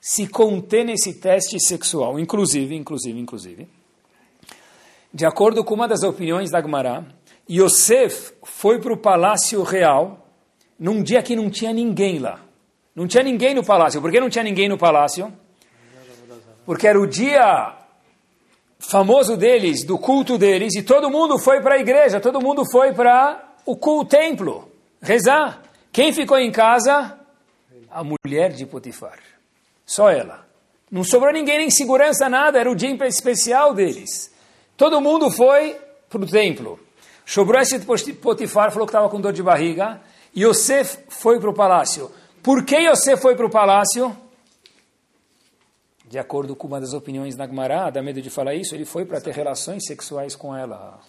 se 0.00 0.26
conter 0.26 0.84
nesse 0.84 1.14
teste 1.14 1.60
sexual, 1.60 2.18
inclusive, 2.18 2.74
inclusive, 2.74 3.18
inclusive. 3.18 3.68
De 5.12 5.26
acordo 5.26 5.62
com 5.62 5.74
uma 5.74 5.86
das 5.88 6.02
opiniões 6.02 6.50
da 6.50 6.58
Agmará, 6.58 7.04
Yosef 7.50 8.32
foi 8.44 8.80
para 8.80 8.92
o 8.92 8.96
palácio 8.96 9.62
real 9.62 10.26
num 10.78 11.02
dia 11.02 11.22
que 11.22 11.36
não 11.36 11.50
tinha 11.50 11.72
ninguém 11.72 12.18
lá. 12.18 12.40
Não 12.94 13.06
tinha 13.06 13.22
ninguém 13.22 13.54
no 13.54 13.64
palácio. 13.64 14.00
Por 14.00 14.10
que 14.10 14.20
não 14.20 14.30
tinha 14.30 14.44
ninguém 14.44 14.68
no 14.68 14.78
palácio? 14.78 15.32
Porque 16.64 16.86
era 16.86 16.98
o 16.98 17.06
dia 17.06 17.76
famoso 18.78 19.36
deles, 19.36 19.84
do 19.84 19.98
culto 19.98 20.38
deles, 20.38 20.74
e 20.74 20.82
todo 20.82 21.10
mundo 21.10 21.38
foi 21.38 21.60
para 21.60 21.74
a 21.74 21.78
igreja, 21.78 22.20
todo 22.20 22.40
mundo 22.40 22.62
foi 22.70 22.92
para 22.92 23.54
o 23.66 23.76
culto, 23.76 24.10
templo, 24.10 24.70
rezar. 25.02 25.62
Quem 25.92 26.12
ficou 26.12 26.38
em 26.38 26.50
casa? 26.50 27.18
A 27.90 28.02
mulher 28.04 28.52
de 28.52 28.64
Potifar. 28.64 29.18
Só 29.90 30.08
ela. 30.08 30.46
Não 30.88 31.02
sobrou 31.02 31.32
ninguém, 31.32 31.58
nem 31.58 31.68
segurança, 31.68 32.28
nada, 32.28 32.60
era 32.60 32.70
o 32.70 32.76
dia 32.76 32.96
especial 33.08 33.74
deles. 33.74 34.32
Todo 34.76 35.00
mundo 35.00 35.32
foi 35.32 35.76
para 36.08 36.20
o 36.20 36.26
templo. 36.26 36.78
Sobrou 37.26 37.60
esse 37.60 37.80
Potifar, 38.14 38.70
falou 38.70 38.86
que 38.86 38.90
estava 38.90 39.08
com 39.08 39.20
dor 39.20 39.32
de 39.32 39.42
barriga, 39.42 40.00
Yosef 40.36 40.98
foi 41.08 41.40
para 41.40 41.50
o 41.50 41.52
palácio. 41.52 42.08
Por 42.40 42.64
que 42.64 42.76
Yosef 42.76 43.20
foi 43.20 43.34
para 43.34 43.46
o 43.46 43.50
palácio? 43.50 44.16
De 46.06 46.20
acordo 46.20 46.54
com 46.54 46.68
uma 46.68 46.80
das 46.80 46.92
opiniões 46.92 47.34
da 47.34 47.44
Gemara, 47.44 47.90
dá 47.90 48.00
medo 48.00 48.22
de 48.22 48.30
falar 48.30 48.54
isso, 48.54 48.76
ele 48.76 48.84
foi 48.84 49.04
para 49.04 49.20
ter 49.20 49.34
relações 49.34 49.84
sexuais 49.84 50.36
com 50.36 50.56
ela. 50.56 51.00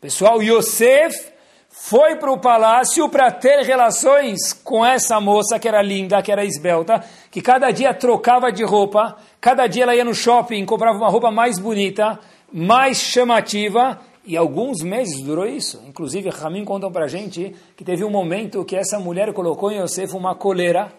Pessoal, 0.00 0.42
Yosef 0.42 1.33
foi 1.76 2.14
para 2.14 2.30
o 2.30 2.38
palácio 2.38 3.08
para 3.08 3.32
ter 3.32 3.64
relações 3.64 4.52
com 4.52 4.86
essa 4.86 5.20
moça 5.20 5.58
que 5.58 5.66
era 5.66 5.82
linda, 5.82 6.22
que 6.22 6.30
era 6.30 6.44
esbelta, 6.44 7.04
que 7.32 7.42
cada 7.42 7.72
dia 7.72 7.92
trocava 7.92 8.52
de 8.52 8.62
roupa, 8.62 9.16
cada 9.40 9.66
dia 9.66 9.82
ela 9.82 9.96
ia 9.96 10.04
no 10.04 10.14
shopping, 10.14 10.64
comprava 10.64 10.96
uma 10.96 11.08
roupa 11.08 11.32
mais 11.32 11.58
bonita, 11.58 12.20
mais 12.52 12.98
chamativa, 12.98 14.00
e 14.24 14.36
alguns 14.36 14.82
meses 14.82 15.20
durou 15.20 15.46
isso. 15.46 15.82
Inclusive, 15.84 16.30
Ramin 16.30 16.64
contam 16.64 16.92
para 16.92 17.06
a 17.06 17.08
gente 17.08 17.52
que 17.76 17.84
teve 17.84 18.04
um 18.04 18.10
momento 18.10 18.64
que 18.64 18.76
essa 18.76 19.00
mulher 19.00 19.32
colocou 19.32 19.72
em 19.72 19.80
Yosef 19.80 20.14
uma 20.14 20.34
coleira 20.36 20.92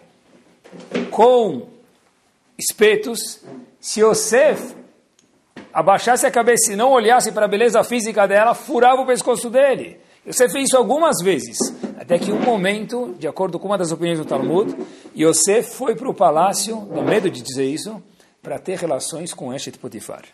com 1.10 1.68
espetos. 2.58 3.42
Se 3.80 4.02
Yosef 4.02 4.76
abaixasse 5.72 6.26
a 6.26 6.30
cabeça 6.30 6.74
e 6.74 6.76
não 6.76 6.92
olhasse 6.92 7.32
para 7.32 7.46
a 7.46 7.48
beleza 7.48 7.82
física 7.82 8.28
dela, 8.28 8.54
furava 8.54 9.00
o 9.00 9.06
pescoço 9.06 9.48
dele. 9.48 10.04
Yosef 10.26 10.52
fez 10.52 10.66
isso 10.66 10.76
algumas 10.76 11.22
vezes, 11.22 11.56
até 11.96 12.18
que 12.18 12.32
um 12.32 12.40
momento, 12.40 13.14
de 13.16 13.28
acordo 13.28 13.60
com 13.60 13.68
uma 13.68 13.78
das 13.78 13.92
opiniões 13.92 14.18
do 14.18 14.24
Talmud, 14.24 14.74
Yosef 15.16 15.76
foi 15.76 15.94
para 15.94 16.10
o 16.10 16.14
palácio, 16.14 16.88
dá 16.92 17.00
medo 17.00 17.30
de 17.30 17.40
dizer 17.40 17.64
isso, 17.64 18.02
para 18.42 18.58
ter 18.58 18.76
relações 18.76 19.32
com 19.32 19.54
Eshet 19.54 19.78
Potifar. 19.78 20.24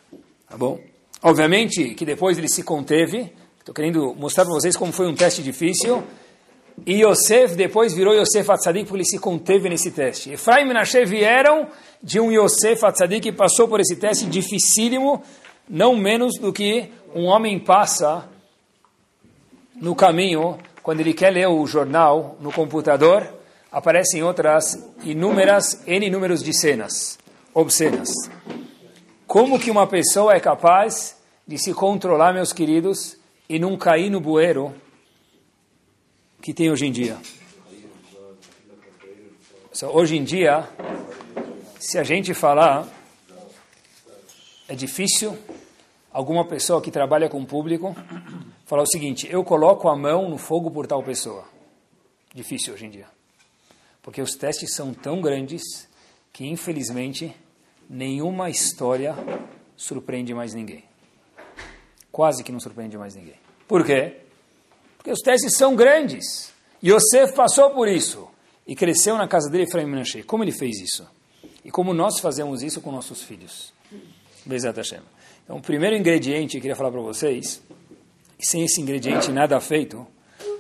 Tá 0.49 0.57
bom? 0.57 0.79
Obviamente 1.23 1.95
que 1.95 2.07
depois 2.07 2.39
ele 2.39 2.49
se 2.49 2.63
conteve, 2.63 3.33
estou 3.59 3.75
querendo 3.75 4.15
mostrar 4.15 4.47
para 4.47 4.55
vocês 4.55 4.77
como 4.77 4.93
foi 4.93 5.07
um 5.07 5.15
teste 5.15 5.43
difícil, 5.43 6.03
e 6.87 7.05
Yosef 7.05 7.55
depois 7.55 7.93
virou 7.93 8.15
Yosef 8.15 8.51
Atzadik 8.51 8.87
porque 8.87 9.03
ele 9.03 9.05
se 9.05 9.19
conteve 9.19 9.69
nesse 9.69 9.91
teste. 9.91 10.31
Efraim 10.31 10.65
e 10.65 10.69
Menashe 10.69 11.05
vieram 11.05 11.69
de 12.03 12.19
um 12.19 12.33
Yosef 12.33 12.83
Atzadik 12.83 13.21
que 13.21 13.33
passou 13.33 13.69
por 13.69 13.79
esse 13.79 13.97
teste 13.97 14.25
dificílimo, 14.25 15.23
não 15.69 15.95
menos 15.95 16.39
do 16.41 16.51
que 16.51 16.91
um 17.15 17.27
homem 17.27 17.59
passa 17.59 18.32
no 19.83 19.97
caminho, 19.97 20.57
quando 20.81 21.01
ele 21.01 21.13
quer 21.13 21.31
ler 21.31 21.49
o 21.49 21.67
jornal 21.67 22.37
no 22.41 22.53
computador, 22.53 23.29
aparecem 23.71 24.23
outras 24.23 24.81
inúmeras, 25.03 25.83
N 25.89 26.09
números 26.09 26.41
de 26.41 26.57
cenas, 26.57 27.19
obscenas. 27.53 28.09
Como 29.27 29.59
que 29.59 29.73
uma 29.73 29.85
pessoa 29.89 30.35
é 30.35 30.39
capaz 30.39 31.21
de 31.45 31.59
se 31.59 31.75
controlar, 31.75 32.33
meus 32.33 32.53
queridos, 32.53 33.17
e 33.49 33.59
não 33.59 33.77
cair 33.77 34.09
no 34.09 34.21
bueiro 34.21 34.73
que 36.41 36.55
tem 36.55 36.71
hoje 36.71 36.87
em 36.87 36.93
dia? 36.93 37.17
Hoje 39.93 40.17
em 40.17 40.23
dia, 40.23 40.69
se 41.81 41.99
a 41.99 42.05
gente 42.05 42.33
falar, 42.35 42.87
é 44.69 44.77
difícil 44.77 45.37
alguma 46.13 46.47
pessoa 46.47 46.81
que 46.81 46.93
trabalha 46.93 47.29
com 47.29 47.45
público 47.45 47.97
falar 48.73 48.85
o 48.85 48.87
seguinte: 48.87 49.29
eu 49.31 49.45
coloco 49.45 49.87
a 49.87 49.95
mão 49.95 50.31
no 50.31 50.39
fogo 50.39 50.71
por 50.71 50.87
tal 50.87 51.03
pessoa. 51.03 51.45
Difícil 52.35 52.73
hoje 52.73 52.87
em 52.87 52.91
dia. 52.91 53.07
Porque 54.01 54.23
os 54.23 54.35
testes 54.35 54.75
são 54.75 54.95
tão 54.95 55.21
grandes 55.21 55.87
que, 56.33 56.47
infelizmente, 56.47 57.37
nenhuma 57.89 58.49
história 58.49 59.15
surpreende 59.77 60.33
mais 60.33 60.55
ninguém. 60.55 60.85
Quase 62.11 62.43
que 62.43 62.51
não 62.51 62.59
surpreende 62.59 62.97
mais 62.97 63.15
ninguém. 63.15 63.37
Por 63.69 63.85
quê? 63.85 64.17
Porque 64.97 65.11
os 65.11 65.21
testes 65.21 65.55
são 65.55 65.77
grandes. 65.77 66.51
Yosef 66.83 67.35
passou 67.35 67.71
por 67.71 67.87
isso 67.87 68.27
e 68.67 68.75
cresceu 68.75 69.19
na 69.19 69.29
casa 69.29 69.51
dele, 69.51 69.65
Efraim 69.65 69.85
Menashe. 69.85 70.23
Como 70.23 70.43
ele 70.43 70.53
fez 70.53 70.81
isso? 70.81 71.07
E 71.63 71.71
como 71.71 71.93
nós 71.93 72.19
fazemos 72.21 72.63
isso 72.63 72.81
com 72.81 72.91
nossos 72.91 73.23
filhos? 73.23 73.73
Bezat 74.47 74.77
Hashem. 74.79 75.03
Então, 75.45 75.59
o 75.59 75.63
primeiro 75.63 75.95
ingrediente 75.95 76.53
que 76.53 76.57
eu 76.57 76.63
queria 76.63 76.77
falar 76.77 76.91
para 76.91 77.03
vocês, 77.03 77.63
e 78.43 78.47
sem 78.47 78.65
esse 78.65 78.81
ingrediente 78.81 79.31
nada 79.31 79.61
feito, 79.61 80.05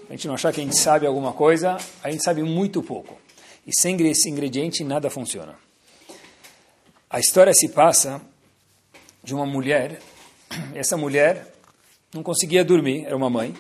a 0.09 0.12
gente 0.12 0.29
não 0.29 0.35
achar 0.35 0.53
que 0.53 0.61
a 0.61 0.64
gente 0.64 0.79
sabe 0.79 1.05
alguma 1.05 1.33
coisa, 1.33 1.77
a 2.05 2.11
gente 2.12 2.23
sabe 2.23 2.40
muito 2.40 2.81
pouco. 2.81 3.18
E 3.66 3.73
sem 3.75 4.01
esse 4.09 4.31
ingrediente 4.31 4.85
nada 4.85 5.11
funciona. 5.11 5.57
A 7.11 7.18
história 7.18 7.53
se 7.53 7.68
passa 7.71 8.23
de 9.25 9.35
uma 9.35 9.45
mulher, 9.45 10.01
essa 10.77 10.97
mulher 10.97 11.53
não 12.14 12.23
conseguia 12.23 12.64
dormir, 12.64 13.05
era 13.05 13.16
uma 13.16 13.29
mãe, 13.29 13.53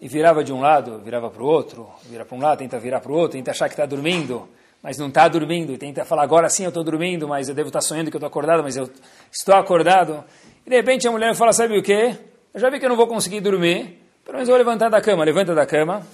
e 0.00 0.06
virava 0.06 0.44
de 0.44 0.52
um 0.52 0.60
lado, 0.60 1.00
virava 1.00 1.28
para 1.28 1.42
o 1.42 1.46
outro, 1.46 1.90
vira 2.08 2.24
para 2.24 2.36
um 2.36 2.40
lado, 2.40 2.58
tenta 2.58 2.78
virar 2.78 3.00
para 3.00 3.10
o 3.10 3.16
outro, 3.16 3.36
tenta 3.36 3.50
achar 3.50 3.68
que 3.68 3.74
está 3.74 3.86
dormindo, 3.86 4.48
mas 4.80 4.96
não 4.98 5.08
está 5.08 5.26
dormindo, 5.26 5.72
e 5.72 5.78
tenta 5.78 6.04
falar, 6.04 6.22
agora 6.22 6.48
sim 6.48 6.62
eu 6.62 6.68
estou 6.68 6.84
dormindo, 6.84 7.26
mas 7.26 7.48
eu 7.48 7.56
devo 7.56 7.70
estar 7.70 7.80
tá 7.80 7.84
sonhando 7.84 8.08
que 8.08 8.16
eu 8.16 8.18
estou 8.18 8.28
acordado, 8.28 8.62
mas 8.62 8.76
eu 8.76 8.88
estou 9.32 9.56
acordado. 9.56 10.22
E 10.64 10.70
de 10.70 10.76
repente 10.76 11.08
a 11.08 11.10
mulher 11.10 11.34
fala, 11.34 11.52
sabe 11.52 11.76
o 11.76 11.82
quê? 11.82 12.16
Eu 12.54 12.60
já 12.60 12.70
vi 12.70 12.78
que 12.78 12.84
eu 12.86 12.88
não 12.88 12.96
vou 12.96 13.06
conseguir 13.06 13.40
dormir, 13.40 13.98
pelo 14.24 14.36
menos 14.36 14.48
vou 14.48 14.56
levantar 14.56 14.88
da 14.88 15.00
cama. 15.00 15.24
Levanta 15.24 15.54
da 15.54 15.66
cama, 15.66 16.06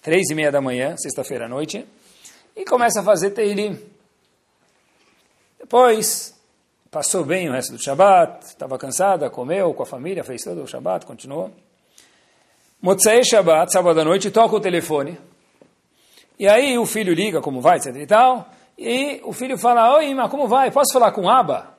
três 0.00 0.30
e 0.30 0.34
meia 0.34 0.50
da 0.50 0.60
manhã, 0.60 0.96
sexta-feira 0.96 1.44
à 1.44 1.48
noite, 1.48 1.86
e 2.56 2.64
começa 2.64 3.00
a 3.00 3.02
fazer 3.02 3.30
teilim. 3.30 3.78
Depois, 5.58 6.34
passou 6.90 7.24
bem 7.24 7.48
o 7.48 7.52
resto 7.52 7.72
do 7.72 7.82
Shabat, 7.82 8.46
estava 8.46 8.78
cansada, 8.78 9.28
comeu 9.28 9.74
com 9.74 9.82
a 9.82 9.86
família, 9.86 10.24
fez 10.24 10.42
todo 10.42 10.62
o 10.62 10.66
Shabat, 10.66 11.04
continuou. 11.04 11.50
Motzei 12.80 13.22
Shabat, 13.24 13.72
sábado 13.72 14.00
à 14.00 14.04
noite, 14.04 14.30
toca 14.30 14.56
o 14.56 14.60
telefone. 14.60 15.18
E 16.38 16.48
aí 16.48 16.78
o 16.78 16.86
filho 16.86 17.12
liga, 17.12 17.40
como 17.40 17.60
vai, 17.60 17.76
etc 17.76 17.94
e 17.96 18.06
tal. 18.06 18.48
E 18.76 19.20
o 19.24 19.32
filho 19.32 19.56
fala, 19.56 19.96
oi, 19.96 20.08
Ima, 20.08 20.28
como 20.28 20.48
vai? 20.48 20.70
Posso 20.70 20.92
falar 20.92 21.12
com 21.12 21.28
Aba? 21.28 21.74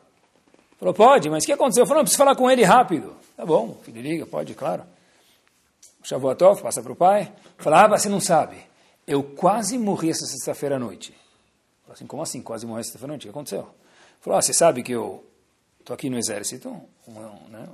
Falou, 0.79 0.93
pode, 0.93 1.29
mas 1.29 1.43
o 1.43 1.47
que 1.47 1.53
aconteceu? 1.53 1.85
Falou, 1.85 1.99
não, 1.99 2.03
preciso 2.03 2.23
falar 2.23 2.35
com 2.35 2.49
ele 2.49 2.63
rápido. 2.63 3.15
Tá 3.35 3.45
bom, 3.45 3.77
filho 3.83 4.01
liga, 4.01 4.25
pode, 4.25 4.53
claro. 4.53 4.83
Shavuotov, 6.03 6.61
passa 6.61 6.81
para 6.81 6.91
o 6.91 6.95
pai. 6.95 7.33
Fala, 7.57 7.81
Aba, 7.81 7.97
você 7.97 8.09
não 8.09 8.19
sabe. 8.19 8.57
Eu 9.05 9.23
quase 9.23 9.77
morri 9.77 10.09
essa 10.09 10.25
sexta-feira 10.25 10.75
à 10.75 10.79
noite 10.79 11.13
assim, 11.95 12.05
como 12.05 12.21
assim? 12.21 12.41
Quase 12.41 12.65
morreu 12.65 12.83
Stefanante? 12.83 13.25
O 13.25 13.27
que 13.27 13.29
aconteceu? 13.29 13.67
Falou, 14.19 14.37
ah, 14.37 14.41
você 14.41 14.53
sabe 14.53 14.83
que 14.83 14.91
eu 14.91 15.23
estou 15.79 15.93
aqui 15.93 16.09
no 16.09 16.17
exército, 16.17 16.69
um, 17.07 17.49
né, 17.49 17.67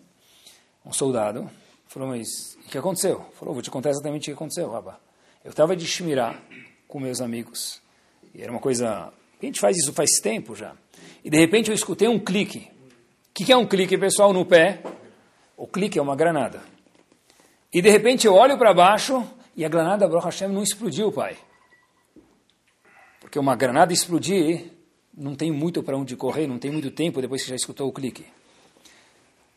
um 0.86 0.94
soldado. 0.94 1.50
Falou, 1.88 2.10
mas 2.10 2.58
o 2.66 2.70
que 2.70 2.78
aconteceu? 2.78 3.26
Falou, 3.34 3.54
vou 3.54 3.64
te 3.64 3.72
contar 3.72 3.90
exatamente 3.90 4.24
o 4.24 4.26
que 4.26 4.32
aconteceu, 4.32 4.76
Abba. 4.76 5.00
Eu 5.44 5.52
estava 5.52 5.76
de 5.76 5.86
Shmirá 5.86 6.40
com 6.88 7.00
meus 7.00 7.20
amigos. 7.20 7.82
E 8.34 8.42
era 8.42 8.52
uma 8.52 8.62
coisa... 8.62 9.12
A 9.42 9.46
gente 9.46 9.60
faz 9.60 9.76
isso 9.78 9.92
faz 9.92 10.20
tempo 10.22 10.56
já. 10.56 10.76
E 11.24 11.30
de 11.30 11.38
repente 11.38 11.70
eu 11.70 11.76
escutei 11.76 12.08
um 12.08 12.20
clique. 12.20 12.70
O 13.30 13.34
que, 13.34 13.46
que 13.46 13.52
é 13.52 13.58
um 13.58 13.66
clique, 13.66 13.98
pessoal, 13.98 14.32
no 14.32 14.46
pé? 14.46 14.84
O 15.62 15.68
clique 15.68 16.00
é 16.00 16.02
uma 16.02 16.16
granada. 16.16 16.60
E 17.72 17.84
de 17.84 17.90
repente 17.92 18.26
eu 18.26 18.34
olho 18.34 18.58
para 18.58 18.74
baixo 18.74 19.24
e 19.56 19.64
a 19.64 19.70
granada, 19.70 20.08
Baruch 20.08 20.26
Hashem, 20.26 20.48
não 20.48 20.64
explodiu, 20.64 21.12
pai. 21.12 21.38
Porque 23.20 23.38
uma 23.38 23.56
granada 23.56 23.94
explodir, 23.94 24.72
não 25.16 25.36
tem 25.36 25.52
muito 25.52 25.84
para 25.84 25.96
onde 25.96 26.16
correr, 26.16 26.48
não 26.48 26.58
tem 26.58 26.72
muito 26.72 26.90
tempo 26.90 27.22
depois 27.22 27.44
que 27.44 27.50
já 27.50 27.56
escutou 27.56 27.88
o 27.88 27.94
clique. 27.94 28.26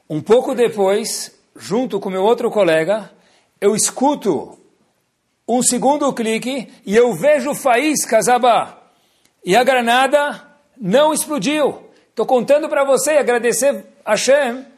Um 0.06 0.20
pouco 0.20 0.54
depois, 0.54 1.34
junto 1.56 1.98
com 1.98 2.10
meu 2.10 2.22
outro 2.22 2.50
colega, 2.50 3.10
eu 3.58 3.74
escuto 3.74 4.58
um 5.48 5.62
segundo 5.62 6.12
clique 6.12 6.70
e 6.84 6.94
eu 6.94 7.14
vejo 7.14 7.54
faíscas 7.54 8.28
abá. 8.28 8.78
E 9.42 9.56
a 9.56 9.64
granada 9.64 10.54
não 10.78 11.14
explodiu. 11.14 11.88
Estou 12.10 12.26
contando 12.26 12.68
para 12.68 12.84
você 12.84 13.12
agradecer 13.12 13.86
a 14.04 14.10
Hashem 14.10 14.73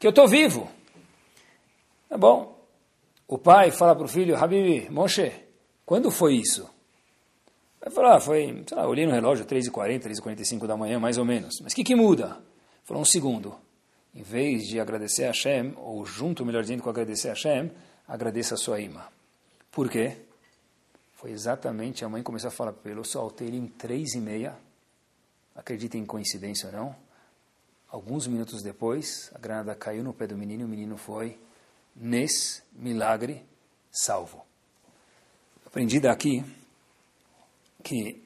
que 0.00 0.06
eu 0.06 0.10
estou 0.10 0.26
vivo. 0.26 0.68
Tá 2.08 2.16
bom. 2.16 2.58
O 3.28 3.38
pai 3.38 3.70
fala 3.70 3.94
para 3.94 4.06
o 4.06 4.08
filho, 4.08 4.34
Habibi, 4.34 4.90
Moshe, 4.90 5.30
quando 5.84 6.10
foi 6.10 6.36
isso? 6.36 6.68
Vai 7.80 7.92
falar, 7.92 8.16
ah, 8.16 8.20
foi, 8.20 8.64
sei 8.66 8.76
lá, 8.76 8.88
olhei 8.88 9.06
no 9.06 9.12
relógio, 9.12 9.44
3h40, 9.44 10.00
3h45 10.00 10.66
da 10.66 10.76
manhã, 10.76 10.98
mais 10.98 11.18
ou 11.18 11.24
menos. 11.24 11.60
Mas 11.60 11.72
o 11.72 11.76
que, 11.76 11.84
que 11.84 11.94
muda? 11.94 12.38
Falou 12.82 13.02
um 13.02 13.06
segundo. 13.06 13.54
Em 14.14 14.22
vez 14.22 14.66
de 14.66 14.80
agradecer 14.80 15.24
a 15.24 15.28
Hashem, 15.28 15.74
ou 15.76 16.04
junto, 16.04 16.44
melhor 16.44 16.62
dizendo, 16.62 16.82
com 16.82 16.90
agradecer 16.90 17.28
a 17.28 17.32
Hashem, 17.32 17.70
agradeça 18.08 18.54
a 18.54 18.58
sua 18.58 18.80
imã. 18.80 19.04
Por 19.70 19.88
quê? 19.88 20.16
Foi 21.12 21.30
exatamente, 21.30 22.04
a 22.04 22.08
mãe 22.08 22.22
começou 22.22 22.48
a 22.48 22.50
falar 22.50 22.74
ele, 22.86 22.98
eu 22.98 23.04
soltei 23.04 23.48
ele 23.48 23.58
em 23.58 23.66
três 23.66 24.14
e 24.14 24.20
meia, 24.20 24.56
acreditem 25.54 26.02
em 26.02 26.06
coincidência 26.06 26.68
ou 26.68 26.72
não, 26.72 26.96
Alguns 27.90 28.26
minutos 28.26 28.62
depois, 28.62 29.30
a 29.34 29.38
granada 29.38 29.74
caiu 29.74 30.04
no 30.04 30.14
pé 30.14 30.26
do 30.26 30.36
menino 30.36 30.62
e 30.62 30.64
o 30.64 30.68
menino 30.68 30.96
foi, 30.96 31.40
nesse 31.94 32.62
milagre, 32.72 33.44
salvo. 33.90 34.46
Aprendi 35.66 35.98
daqui 35.98 36.44
que 37.82 38.22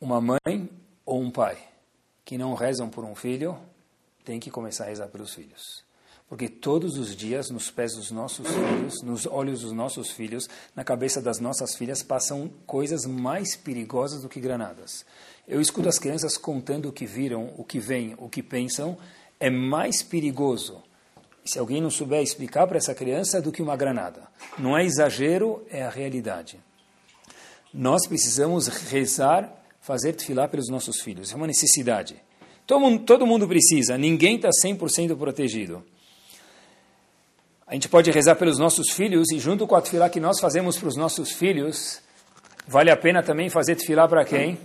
uma 0.00 0.20
mãe 0.20 0.70
ou 1.04 1.20
um 1.20 1.30
pai 1.30 1.56
que 2.24 2.36
não 2.36 2.54
rezam 2.54 2.88
por 2.88 3.04
um 3.04 3.14
filho 3.14 3.58
tem 4.24 4.38
que 4.38 4.50
começar 4.50 4.84
a 4.84 4.88
rezar 4.88 5.08
pelos 5.08 5.34
filhos. 5.34 5.85
Porque 6.28 6.48
todos 6.48 6.98
os 6.98 7.14
dias, 7.14 7.50
nos 7.50 7.70
pés 7.70 7.94
dos 7.94 8.10
nossos 8.10 8.48
filhos, 8.48 9.00
nos 9.02 9.26
olhos 9.26 9.60
dos 9.60 9.72
nossos 9.72 10.10
filhos, 10.10 10.48
na 10.74 10.82
cabeça 10.82 11.22
das 11.22 11.38
nossas 11.38 11.76
filhas, 11.76 12.02
passam 12.02 12.50
coisas 12.66 13.06
mais 13.06 13.54
perigosas 13.54 14.22
do 14.22 14.28
que 14.28 14.40
granadas. 14.40 15.06
Eu 15.46 15.60
escuto 15.60 15.88
as 15.88 16.00
crianças 16.00 16.36
contando 16.36 16.88
o 16.88 16.92
que 16.92 17.06
viram, 17.06 17.52
o 17.56 17.62
que 17.62 17.78
veem, 17.78 18.14
o 18.18 18.28
que 18.28 18.42
pensam. 18.42 18.98
É 19.38 19.48
mais 19.48 20.02
perigoso, 20.02 20.82
se 21.44 21.60
alguém 21.60 21.80
não 21.80 21.90
souber 21.90 22.20
explicar 22.20 22.66
para 22.66 22.78
essa 22.78 22.94
criança, 22.94 23.40
do 23.40 23.52
que 23.52 23.62
uma 23.62 23.76
granada. 23.76 24.26
Não 24.58 24.76
é 24.76 24.84
exagero, 24.84 25.64
é 25.70 25.84
a 25.84 25.90
realidade. 25.90 26.58
Nós 27.72 28.04
precisamos 28.08 28.66
rezar, 28.66 29.64
fazer 29.80 30.14
tefilá 30.14 30.48
pelos 30.48 30.68
nossos 30.68 31.00
filhos. 31.00 31.32
É 31.32 31.36
uma 31.36 31.46
necessidade. 31.46 32.16
Todo 32.66 32.80
mundo, 32.80 33.04
todo 33.04 33.26
mundo 33.26 33.46
precisa, 33.46 33.96
ninguém 33.96 34.34
está 34.34 34.48
100% 34.48 35.16
protegido. 35.16 35.84
A 37.68 37.74
gente 37.74 37.88
pode 37.88 38.08
rezar 38.12 38.36
pelos 38.36 38.60
nossos 38.60 38.92
filhos 38.92 39.28
e 39.32 39.40
junto 39.40 39.66
com 39.66 39.74
a 39.74 39.82
tefilá 39.82 40.08
que 40.08 40.20
nós 40.20 40.38
fazemos 40.38 40.78
para 40.78 40.86
os 40.86 40.96
nossos 40.96 41.32
filhos, 41.32 42.00
vale 42.64 42.92
a 42.92 42.96
pena 42.96 43.24
também 43.24 43.50
fazer 43.50 43.74
tefilá 43.74 44.06
para 44.06 44.24
quem? 44.24 44.56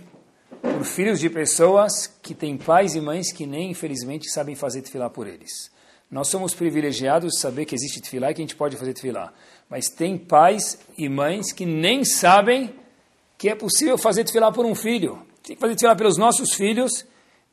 Por 0.60 0.84
filhos 0.84 1.18
de 1.18 1.28
pessoas 1.28 2.06
que 2.22 2.32
têm 2.32 2.56
pais 2.56 2.94
e 2.94 3.00
mães 3.00 3.32
que 3.32 3.44
nem, 3.44 3.72
infelizmente, 3.72 4.30
sabem 4.30 4.54
fazer 4.54 4.82
tefilá 4.82 5.10
por 5.10 5.26
eles. 5.26 5.68
Nós 6.08 6.28
somos 6.28 6.54
privilegiados 6.54 7.32
de 7.32 7.40
saber 7.40 7.64
que 7.64 7.74
existe 7.74 8.00
tefilá 8.00 8.30
e 8.30 8.34
que 8.34 8.40
a 8.40 8.44
gente 8.44 8.54
pode 8.54 8.76
fazer 8.76 8.94
tefilá. 8.94 9.32
Mas 9.68 9.88
tem 9.88 10.16
pais 10.16 10.78
e 10.96 11.08
mães 11.08 11.50
que 11.50 11.66
nem 11.66 12.04
sabem 12.04 12.72
que 13.36 13.48
é 13.48 13.56
possível 13.56 13.98
fazer 13.98 14.22
tefilá 14.22 14.52
por 14.52 14.64
um 14.64 14.76
filho. 14.76 15.26
Tem 15.42 15.56
que 15.56 15.60
fazer 15.60 15.74
tefilá 15.74 15.96
pelos 15.96 16.16
nossos 16.16 16.54
filhos 16.54 17.04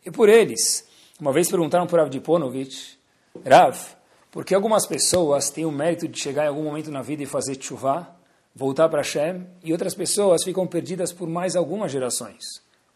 e 0.05 0.11
por 0.11 0.29
eles. 0.29 0.87
Uma 1.19 1.33
vez 1.33 1.49
perguntaram 1.49 1.87
para 1.87 2.03
Rav 2.03 2.11
Diponovich, 2.11 2.99
Rav, 3.43 3.97
porque 4.31 4.53
algumas 4.53 4.85
pessoas 4.85 5.49
têm 5.49 5.65
o 5.65 5.71
mérito 5.71 6.07
de 6.07 6.19
chegar 6.19 6.45
em 6.45 6.47
algum 6.49 6.63
momento 6.63 6.91
na 6.91 7.01
vida 7.01 7.23
e 7.23 7.25
fazer 7.25 7.61
chuvá, 7.61 8.15
voltar 8.55 8.89
para 8.89 9.01
Hashem, 9.01 9.45
e 9.63 9.71
outras 9.71 9.95
pessoas 9.95 10.43
ficam 10.43 10.67
perdidas 10.67 11.11
por 11.11 11.27
mais 11.27 11.55
algumas 11.55 11.91
gerações. 11.91 12.43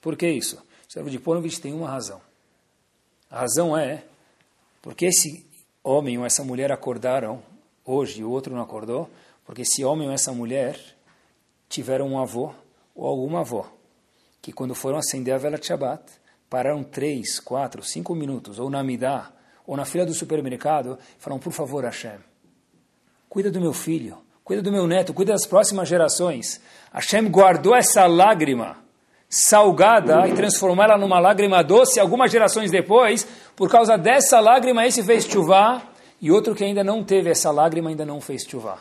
Por 0.01 0.15
que 0.15 0.27
isso? 0.27 0.61
O 0.95 1.09
de 1.09 1.19
Ponovich 1.19 1.59
tem 1.59 1.73
uma 1.73 1.89
razão. 1.89 2.21
A 3.29 3.39
razão 3.39 3.75
é 3.75 4.03
porque 4.81 5.05
esse 5.05 5.45
homem 5.83 6.17
ou 6.17 6.25
essa 6.25 6.43
mulher 6.43 6.71
acordaram 6.71 7.41
hoje 7.83 8.21
e 8.21 8.23
o 8.23 8.29
outro 8.29 8.53
não 8.53 8.61
acordou, 8.61 9.09
porque 9.43 9.63
esse 9.63 9.83
homem 9.83 10.07
ou 10.07 10.13
essa 10.13 10.31
mulher 10.31 10.79
tiveram 11.67 12.07
um 12.07 12.19
avô 12.19 12.53
ou 12.93 13.07
alguma 13.07 13.39
avó 13.39 13.71
que 14.43 14.51
quando 14.51 14.75
foram 14.75 14.97
acender 14.97 15.33
a 15.33 15.37
vela 15.37 15.57
de 15.57 15.65
Shabbat, 15.65 16.03
pararam 16.49 16.83
três, 16.83 17.39
quatro, 17.39 17.81
cinco 17.81 18.13
minutos, 18.13 18.59
ou 18.59 18.69
na 18.69 18.83
Midah, 18.83 19.32
ou 19.65 19.77
na 19.77 19.85
fila 19.85 20.05
do 20.05 20.13
supermercado, 20.13 20.97
falam, 21.17 21.39
por 21.39 21.51
favor, 21.53 21.83
Hashem, 21.83 22.17
cuida 23.29 23.49
do 23.49 23.61
meu 23.61 23.73
filho, 23.73 24.17
cuida 24.43 24.61
do 24.61 24.71
meu 24.71 24.85
neto, 24.85 25.13
cuida 25.13 25.33
das 25.33 25.45
próximas 25.45 25.87
gerações. 25.87 26.61
Hashem 26.91 27.29
guardou 27.29 27.75
essa 27.75 28.05
lágrima 28.05 28.77
salgada 29.29 30.27
e 30.27 30.33
transformou 30.33 30.83
ela 30.83 30.97
numa 30.97 31.19
lágrima 31.19 31.63
doce 31.63 31.99
algumas 31.99 32.31
gerações 32.31 32.69
depois, 32.69 33.25
por 33.55 33.69
causa 33.69 33.97
dessa 33.97 34.39
lágrima 34.39 34.85
esse 34.85 35.03
fez 35.03 35.25
chuvá, 35.25 35.81
e 36.21 36.31
outro 36.31 36.53
que 36.53 36.63
ainda 36.63 36.83
não 36.83 37.03
teve 37.03 37.29
essa 37.29 37.51
lágrima 37.51 37.89
ainda 37.89 38.05
não 38.05 38.21
fez 38.21 38.43
chuvá. 38.43 38.77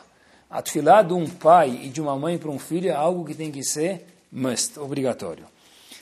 A 0.51 0.61
tefilá 0.61 1.01
de 1.03 1.15
um 1.15 1.27
pai 1.27 1.81
e 1.85 1.89
de 1.89 2.01
uma 2.01 2.17
mãe 2.17 2.37
para 2.37 2.51
um 2.51 2.59
filho 2.59 2.91
é 2.91 2.95
algo 2.95 3.25
que 3.25 3.35
tem 3.35 3.51
que 3.51 3.65
ser 3.65 4.07
must, 4.31 4.79
obrigatório. 4.79 5.47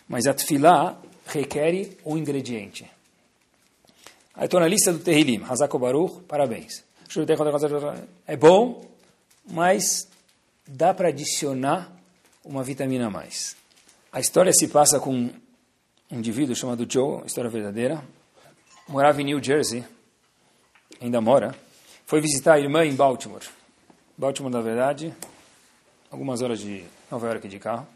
Mas 0.09 0.27
a 0.27 0.35
tefilá 0.35 0.99
requer 1.27 1.91
um 2.05 2.19
ingrediente. 2.19 2.91
Aí 4.35 4.45
estou 4.45 4.61
na 4.61 4.69
lista 4.69 4.93
do 4.93 4.99
Terrilim, 4.99 5.43
Hazako 5.49 5.79
Baruch, 5.79 6.23
parabéns. 6.23 6.85
É 8.27 8.37
bom, 8.37 8.85
mas 9.51 10.09
dá 10.67 10.95
para 10.95 11.09
adicionar 11.09 11.91
uma 12.45 12.63
vitamina 12.63 13.09
a 13.09 13.11
mais. 13.11 13.57
A 14.13 14.21
história 14.21 14.53
se 14.53 14.69
passa 14.69 15.01
com 15.01 15.13
um 15.13 15.31
indivíduo 16.11 16.55
chamado 16.55 16.87
Joe, 16.89 17.25
história 17.27 17.51
verdadeira, 17.51 18.03
morava 18.89 19.21
em 19.21 19.25
New 19.25 19.43
Jersey, 19.43 19.85
ainda 21.01 21.21
mora, 21.21 21.55
foi 22.07 22.21
visitar 22.21 22.55
a 22.55 22.61
irmã 22.61 22.85
em 22.85 22.95
Baltimore. 22.95 23.45
Baltimore, 24.17 24.53
na 24.53 24.61
verdade, 24.61 25.15
algumas 26.11 26.43
horas 26.43 26.59
de 26.59 26.85
Nova 27.11 27.27
York 27.29 27.49
de 27.49 27.59
carro. 27.59 27.87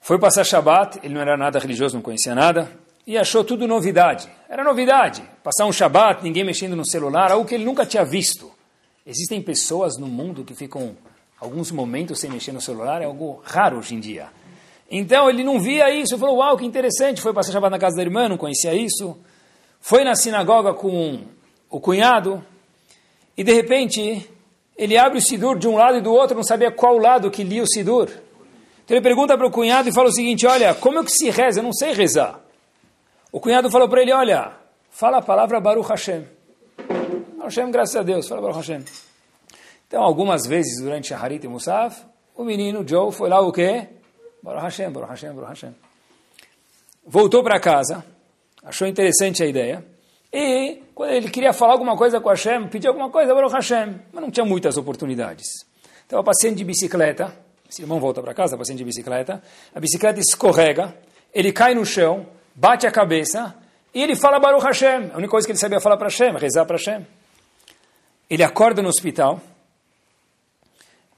Foi 0.00 0.18
passar 0.18 0.44
Shabat, 0.44 1.00
ele 1.02 1.14
não 1.14 1.20
era 1.20 1.36
nada 1.36 1.58
religioso, 1.58 1.94
não 1.94 2.02
conhecia 2.02 2.34
nada, 2.34 2.70
e 3.08 3.16
achou 3.16 3.42
tudo 3.42 3.66
novidade. 3.66 4.28
Era 4.50 4.62
novidade. 4.62 5.22
Passar 5.42 5.64
um 5.64 5.72
Shabat, 5.72 6.22
ninguém 6.22 6.44
mexendo 6.44 6.76
no 6.76 6.84
celular, 6.84 7.32
algo 7.32 7.48
que 7.48 7.54
ele 7.54 7.64
nunca 7.64 7.86
tinha 7.86 8.04
visto. 8.04 8.52
Existem 9.06 9.40
pessoas 9.40 9.96
no 9.96 10.06
mundo 10.06 10.44
que 10.44 10.54
ficam 10.54 10.94
alguns 11.40 11.70
momentos 11.70 12.20
sem 12.20 12.30
mexer 12.30 12.52
no 12.52 12.60
celular, 12.60 13.00
é 13.00 13.06
algo 13.06 13.40
raro 13.42 13.78
hoje 13.78 13.94
em 13.94 13.98
dia. 13.98 14.26
Então 14.90 15.30
ele 15.30 15.42
não 15.42 15.58
via 15.58 15.90
isso, 15.90 16.18
falou, 16.18 16.36
uau, 16.36 16.58
que 16.58 16.66
interessante, 16.66 17.22
foi 17.22 17.32
passar 17.32 17.50
Shabat 17.50 17.70
na 17.70 17.78
casa 17.78 17.96
da 17.96 18.02
irmã, 18.02 18.28
não 18.28 18.36
conhecia 18.36 18.74
isso. 18.74 19.16
Foi 19.80 20.04
na 20.04 20.14
sinagoga 20.14 20.74
com 20.74 21.22
o 21.70 21.80
cunhado, 21.80 22.44
e 23.38 23.42
de 23.42 23.54
repente 23.54 24.28
ele 24.76 24.98
abre 24.98 25.16
o 25.16 25.22
Sidur 25.22 25.58
de 25.58 25.66
um 25.66 25.76
lado 25.76 25.96
e 25.96 26.02
do 26.02 26.12
outro, 26.12 26.36
não 26.36 26.44
sabia 26.44 26.70
qual 26.70 26.98
lado 26.98 27.30
que 27.30 27.42
lia 27.42 27.62
o 27.62 27.66
Sidur. 27.66 28.10
Então 28.84 28.94
ele 28.94 29.02
pergunta 29.02 29.34
para 29.34 29.46
o 29.46 29.50
cunhado 29.50 29.88
e 29.88 29.94
fala 29.94 30.10
o 30.10 30.12
seguinte, 30.12 30.46
olha, 30.46 30.74
como 30.74 30.98
é 30.98 31.04
que 31.04 31.10
se 31.10 31.30
reza? 31.30 31.60
Eu 31.60 31.64
não 31.64 31.72
sei 31.72 31.94
rezar. 31.94 32.46
O 33.30 33.40
cunhado 33.40 33.70
falou 33.70 33.88
para 33.88 34.00
ele, 34.00 34.12
olha, 34.12 34.52
fala 34.90 35.18
a 35.18 35.22
palavra 35.22 35.60
Baruch 35.60 35.88
Hashem. 35.88 36.26
Hashem, 37.42 37.70
graças 37.70 37.96
a 37.96 38.02
Deus, 38.02 38.26
fala 38.26 38.40
Baruch 38.40 38.58
Hashem. 38.58 38.84
Então, 39.86 40.02
algumas 40.02 40.46
vezes 40.46 40.82
durante 40.82 41.12
a 41.12 41.18
Harit 41.18 41.44
e 41.44 41.48
Musaf, 41.48 42.02
o 42.34 42.42
menino 42.42 42.86
Joe 42.86 43.12
foi 43.12 43.28
lá 43.28 43.40
o 43.40 43.52
quê? 43.52 43.86
Baruch 44.42 44.62
Hashem, 44.62 44.90
Baruch 44.90 45.10
Hashem, 45.10 45.32
Baruch 45.32 45.50
Hashem. 45.50 45.74
Voltou 47.06 47.42
para 47.42 47.60
casa, 47.60 48.04
achou 48.62 48.86
interessante 48.86 49.42
a 49.42 49.46
ideia, 49.46 49.84
e 50.32 50.82
quando 50.94 51.12
ele 51.12 51.30
queria 51.30 51.52
falar 51.52 51.72
alguma 51.72 51.96
coisa 51.96 52.20
com 52.20 52.28
Hashem, 52.28 52.68
pedir 52.68 52.88
alguma 52.88 53.10
coisa, 53.10 53.34
Baruch 53.34 53.52
Hashem, 53.52 54.00
mas 54.12 54.22
não 54.22 54.30
tinha 54.30 54.44
muitas 54.44 54.76
oportunidades. 54.76 55.46
Estava 56.02 56.22
passeando 56.22 56.56
de 56.56 56.64
bicicleta, 56.64 57.34
esse 57.68 57.82
irmão 57.82 58.00
volta 58.00 58.22
para 58.22 58.32
casa, 58.32 58.56
passeando 58.56 58.78
de 58.78 58.84
bicicleta, 58.84 59.42
a 59.74 59.80
bicicleta 59.80 60.18
escorrega, 60.18 60.96
ele 61.32 61.52
cai 61.52 61.74
no 61.74 61.84
chão, 61.84 62.26
bate 62.58 62.88
a 62.88 62.90
cabeça 62.90 63.54
e 63.94 64.02
ele 64.02 64.16
fala 64.16 64.40
Baruch 64.40 64.64
Hashem. 64.64 65.12
A 65.12 65.16
única 65.16 65.30
coisa 65.30 65.46
que 65.46 65.52
ele 65.52 65.58
sabia 65.58 65.80
falar 65.80 65.96
para 65.96 66.08
Hashem, 66.08 66.36
rezar 66.36 66.64
para 66.66 66.76
Hashem. 66.76 67.06
Ele 68.28 68.42
acorda 68.42 68.82
no 68.82 68.88
hospital 68.88 69.40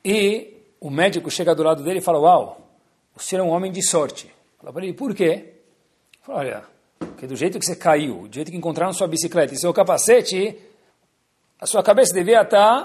e 0.04 0.54
o 0.78 0.90
médico 0.90 1.30
chega 1.30 1.54
do 1.54 1.62
lado 1.62 1.82
dele 1.82 1.98
e 1.98 2.02
fala, 2.02 2.18
uau, 2.20 2.68
o 3.16 3.20
senhor 3.20 3.42
é 3.42 3.44
um 3.44 3.50
homem 3.50 3.72
de 3.72 3.82
sorte. 3.82 4.30
Fala 4.58 4.72
para 4.72 4.84
ele, 4.84 4.92
por 4.92 5.14
quê? 5.14 5.54
Fala, 6.22 6.38
olha, 6.40 6.64
porque 6.98 7.26
do 7.26 7.34
jeito 7.34 7.58
que 7.58 7.64
você 7.64 7.74
caiu, 7.74 8.28
do 8.28 8.34
jeito 8.34 8.50
que 8.50 8.56
encontraram 8.56 8.92
sua 8.92 9.08
bicicleta 9.08 9.54
e 9.54 9.58
seu 9.58 9.72
capacete, 9.72 10.58
a 11.58 11.66
sua 11.66 11.82
cabeça 11.82 12.12
devia 12.12 12.42
estar 12.42 12.84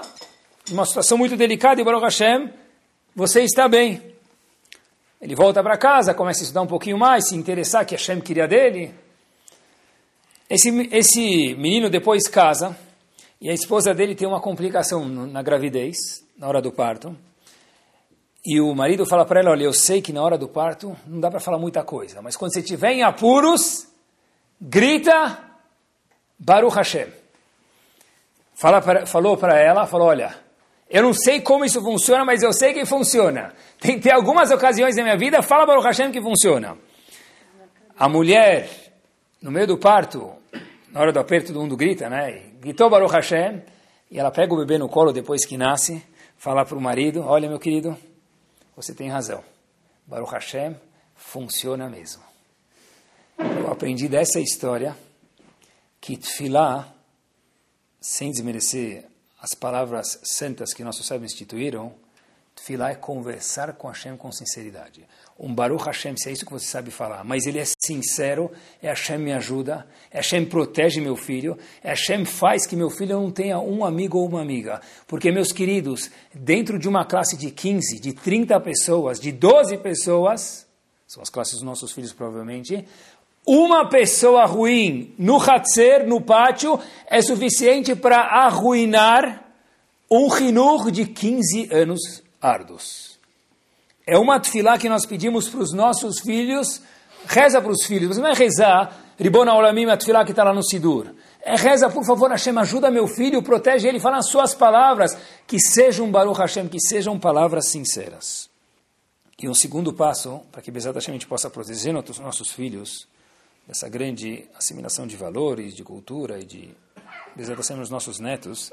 em 0.70 0.72
uma 0.72 0.86
situação 0.86 1.18
muito 1.18 1.36
delicada 1.36 1.80
e 1.80 1.84
Baruch 1.84 2.04
Hashem, 2.04 2.50
você 3.14 3.42
está 3.42 3.68
bem. 3.68 4.15
Ele 5.20 5.34
volta 5.34 5.62
para 5.62 5.78
casa, 5.78 6.14
começa 6.14 6.40
a 6.40 6.44
estudar 6.44 6.62
um 6.62 6.66
pouquinho 6.66 6.98
mais, 6.98 7.28
se 7.28 7.36
interessar 7.36 7.86
que 7.86 7.94
Hashem 7.94 8.20
queria 8.20 8.46
dele. 8.46 8.94
Esse, 10.48 10.68
esse 10.92 11.54
menino 11.54 11.88
depois 11.88 12.28
casa 12.28 12.76
e 13.40 13.50
a 13.50 13.54
esposa 13.54 13.94
dele 13.94 14.14
tem 14.14 14.28
uma 14.28 14.40
complicação 14.40 15.04
na 15.04 15.42
gravidez, 15.42 15.96
na 16.38 16.46
hora 16.46 16.60
do 16.60 16.70
parto. 16.70 17.16
E 18.44 18.60
o 18.60 18.74
marido 18.74 19.04
fala 19.04 19.24
para 19.24 19.40
ela, 19.40 19.50
olha, 19.50 19.64
eu 19.64 19.72
sei 19.72 20.00
que 20.00 20.12
na 20.12 20.22
hora 20.22 20.38
do 20.38 20.48
parto 20.48 20.96
não 21.06 21.18
dá 21.18 21.30
para 21.30 21.40
falar 21.40 21.58
muita 21.58 21.82
coisa, 21.82 22.22
mas 22.22 22.36
quando 22.36 22.52
você 22.52 22.60
estiver 22.60 22.92
em 22.92 23.02
apuros, 23.02 23.88
grita 24.60 25.38
Baruch 26.38 26.76
Hashem. 26.76 27.08
Fala 28.54 28.80
pra, 28.80 29.04
falou 29.04 29.36
para 29.36 29.58
ela, 29.58 29.86
falou, 29.86 30.08
olha, 30.08 30.45
eu 30.88 31.02
não 31.02 31.12
sei 31.12 31.40
como 31.40 31.64
isso 31.64 31.82
funciona, 31.82 32.24
mas 32.24 32.42
eu 32.42 32.52
sei 32.52 32.72
que 32.72 32.86
funciona. 32.86 33.52
Tem, 33.80 33.98
tem 33.98 34.12
algumas 34.12 34.50
ocasiões 34.50 34.96
na 34.96 35.02
minha 35.02 35.16
vida, 35.16 35.42
fala 35.42 35.66
para 35.66 35.78
o 35.78 35.82
Hashem 35.82 36.12
que 36.12 36.22
funciona. 36.22 36.78
A 37.98 38.08
mulher, 38.08 38.68
no 39.42 39.50
meio 39.50 39.66
do 39.66 39.78
parto, 39.78 40.32
na 40.92 41.00
hora 41.00 41.12
do 41.12 41.18
aperto, 41.18 41.52
do 41.52 41.60
mundo 41.60 41.76
grita, 41.76 42.08
né? 42.08 42.50
Gritou 42.60 42.88
Baruch 42.88 43.12
Hashem, 43.12 43.62
e 44.10 44.18
ela 44.18 44.30
pega 44.30 44.54
o 44.54 44.56
bebê 44.56 44.78
no 44.78 44.88
colo 44.88 45.12
depois 45.12 45.44
que 45.44 45.56
nasce, 45.56 46.02
fala 46.36 46.64
para 46.64 46.76
o 46.76 46.80
marido, 46.80 47.22
olha 47.24 47.48
meu 47.48 47.58
querido, 47.58 47.96
você 48.76 48.94
tem 48.94 49.08
razão. 49.08 49.42
Baruch 50.06 50.32
Hashem 50.32 50.76
funciona 51.16 51.88
mesmo. 51.88 52.22
Eu 53.38 53.72
aprendi 53.72 54.08
dessa 54.08 54.38
história 54.38 54.96
que 56.00 56.16
Tfilá, 56.16 56.94
sem 58.00 58.30
desmerecer 58.30 59.04
as 59.40 59.54
palavras 59.54 60.18
santas 60.22 60.72
que 60.72 60.84
nossos 60.84 61.06
sábios 61.06 61.32
instituíram, 61.32 61.94
Tfilá 62.56 62.90
é 62.90 62.94
conversar 62.94 63.74
com 63.74 63.86
Hashem 63.86 64.16
com 64.16 64.32
sinceridade. 64.32 65.06
Um 65.38 65.54
Baruch 65.54 65.84
Hashem, 65.84 66.16
se 66.16 66.30
é 66.30 66.32
isso 66.32 66.46
que 66.46 66.52
você 66.52 66.64
sabe 66.64 66.90
falar, 66.90 67.22
mas 67.22 67.46
ele 67.46 67.58
é 67.58 67.64
sincero, 67.84 68.50
é 68.82 68.88
Hashem 68.88 69.18
me 69.18 69.32
ajuda, 69.34 69.86
é 70.10 70.16
Hashem 70.16 70.46
protege 70.46 70.98
meu 70.98 71.16
filho, 71.16 71.58
é 71.84 71.90
Hashem 71.90 72.24
faz 72.24 72.66
que 72.66 72.74
meu 72.74 72.88
filho 72.88 73.20
não 73.20 73.30
tenha 73.30 73.58
um 73.58 73.84
amigo 73.84 74.18
ou 74.18 74.26
uma 74.26 74.40
amiga. 74.40 74.80
Porque, 75.06 75.30
meus 75.30 75.52
queridos, 75.52 76.10
dentro 76.34 76.78
de 76.78 76.88
uma 76.88 77.04
classe 77.04 77.36
de 77.36 77.50
15, 77.50 78.00
de 78.00 78.14
30 78.14 78.58
pessoas, 78.60 79.20
de 79.20 79.30
12 79.30 79.76
pessoas, 79.76 80.66
são 81.06 81.22
as 81.22 81.28
classes 81.28 81.54
dos 81.54 81.62
nossos 81.62 81.92
filhos 81.92 82.12
provavelmente, 82.12 82.84
uma 83.46 83.88
pessoa 83.88 84.44
ruim 84.44 85.14
no 85.16 85.40
Hatzer, 85.40 86.06
no 86.06 86.20
pátio, 86.20 86.80
é 87.06 87.22
suficiente 87.22 87.94
para 87.94 88.18
arruinar 88.18 89.44
um 90.10 90.28
rinur 90.28 90.90
de 90.90 91.06
15 91.06 91.72
anos 91.72 92.22
árduos. 92.42 93.18
É 94.04 94.18
uma 94.18 94.40
tefilá 94.40 94.76
que 94.76 94.88
nós 94.88 95.06
pedimos 95.06 95.48
para 95.48 95.60
os 95.60 95.72
nossos 95.72 96.20
filhos, 96.20 96.82
reza 97.26 97.60
para 97.60 97.70
os 97.70 97.84
filhos, 97.84 98.08
mas 98.08 98.18
não 98.18 98.26
é 98.26 98.34
rezar, 98.34 99.00
Ribona 99.18 99.54
Olamim, 99.54 99.86
a 99.86 99.96
tefilá 99.96 100.24
que 100.24 100.32
está 100.32 100.44
lá 100.44 100.52
no 100.52 100.62
Sidur. 100.62 101.14
É 101.40 101.54
reza, 101.54 101.88
por 101.88 102.04
favor, 102.04 102.30
Hashem, 102.30 102.58
ajuda 102.58 102.90
meu 102.90 103.06
filho, 103.06 103.40
protege 103.42 103.86
ele, 103.86 104.00
fala 104.00 104.18
as 104.18 104.28
suas 104.28 104.54
palavras, 104.54 105.16
que 105.46 105.60
sejam 105.60 106.10
Baruch 106.10 106.38
Hashem, 106.38 106.66
que 106.66 106.80
sejam 106.80 107.18
palavras 107.18 107.68
sinceras. 107.68 108.50
E 109.40 109.48
um 109.48 109.54
segundo 109.54 109.92
passo, 109.92 110.40
para 110.50 110.60
que 110.60 110.70
Bezat 110.70 110.94
Hashem 110.94 111.12
a 111.12 111.16
gente 111.16 111.26
possa 111.26 111.48
proteger 111.48 111.92
nossos, 111.92 112.50
filhos 112.50 113.06
dessa 113.66 113.88
grande 113.88 114.48
assimilação 114.54 115.06
de 115.06 115.16
valores, 115.16 115.74
de 115.74 115.82
cultura 115.82 116.38
e 116.38 116.44
de 116.44 116.74
Bezat 117.34 117.56
Hashem 117.56 117.80
os 117.80 117.90
nossos 117.90 118.18
netos, 118.18 118.72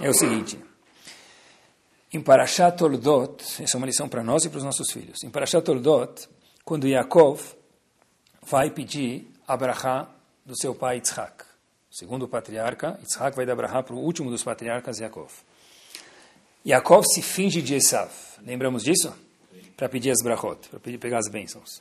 é 0.00 0.10
o 0.10 0.14
seguinte. 0.14 0.58
Em 2.12 2.20
Parashat 2.20 2.76
Toldot, 2.76 3.42
essa 3.62 3.76
é 3.76 3.78
uma 3.78 3.86
lição 3.86 4.08
para 4.08 4.22
nós 4.22 4.44
e 4.44 4.50
para 4.50 4.58
os 4.58 4.64
nossos 4.64 4.90
filhos. 4.90 5.22
Em 5.24 5.30
Parashat 5.30 5.64
Toldot, 5.64 6.28
quando 6.64 6.86
Yaakov 6.86 7.40
vai 8.42 8.70
pedir 8.70 9.30
a 9.48 9.56
brachá 9.56 10.10
do 10.44 10.54
seu 10.54 10.74
pai 10.74 10.96
Yitzhak, 10.96 11.44
segundo 11.90 12.24
o 12.24 12.28
patriarca, 12.28 12.98
Yitzhak 13.00 13.34
vai 13.34 13.46
dar 13.46 13.56
brachá 13.56 13.82
para 13.82 13.94
o 13.94 13.98
último 13.98 14.30
dos 14.30 14.42
patriarcas, 14.42 14.98
Yaakov. 14.98 15.32
Yaakov 16.66 17.04
se 17.06 17.22
finge 17.22 17.62
de 17.62 17.74
Esav. 17.74 18.10
Lembramos 18.44 18.82
disso? 18.82 19.14
Para 19.76 19.88
pedir 19.88 20.10
as 20.10 20.22
brachot, 20.22 20.68
para 20.68 20.98
pegar 20.98 21.18
as 21.18 21.28
bênçãos. 21.30 21.80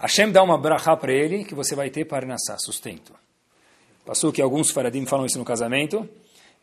Hashem 0.00 0.32
dá 0.32 0.42
uma 0.42 0.56
brachá 0.56 0.96
para 0.96 1.12
ele 1.12 1.44
que 1.44 1.54
você 1.54 1.74
vai 1.74 1.90
ter 1.90 2.06
para 2.06 2.26
nascer 2.26 2.56
sustento. 2.58 3.12
Passou 4.04 4.32
que 4.32 4.40
alguns 4.40 4.70
faradim 4.70 5.04
falam 5.04 5.26
isso 5.26 5.38
no 5.38 5.44
casamento. 5.44 6.08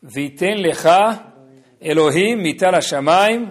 Viten 0.01 0.55
lecha 0.55 1.33
Elohim 1.79 2.35
mitar 2.35 2.73
hashamayim 2.73 3.47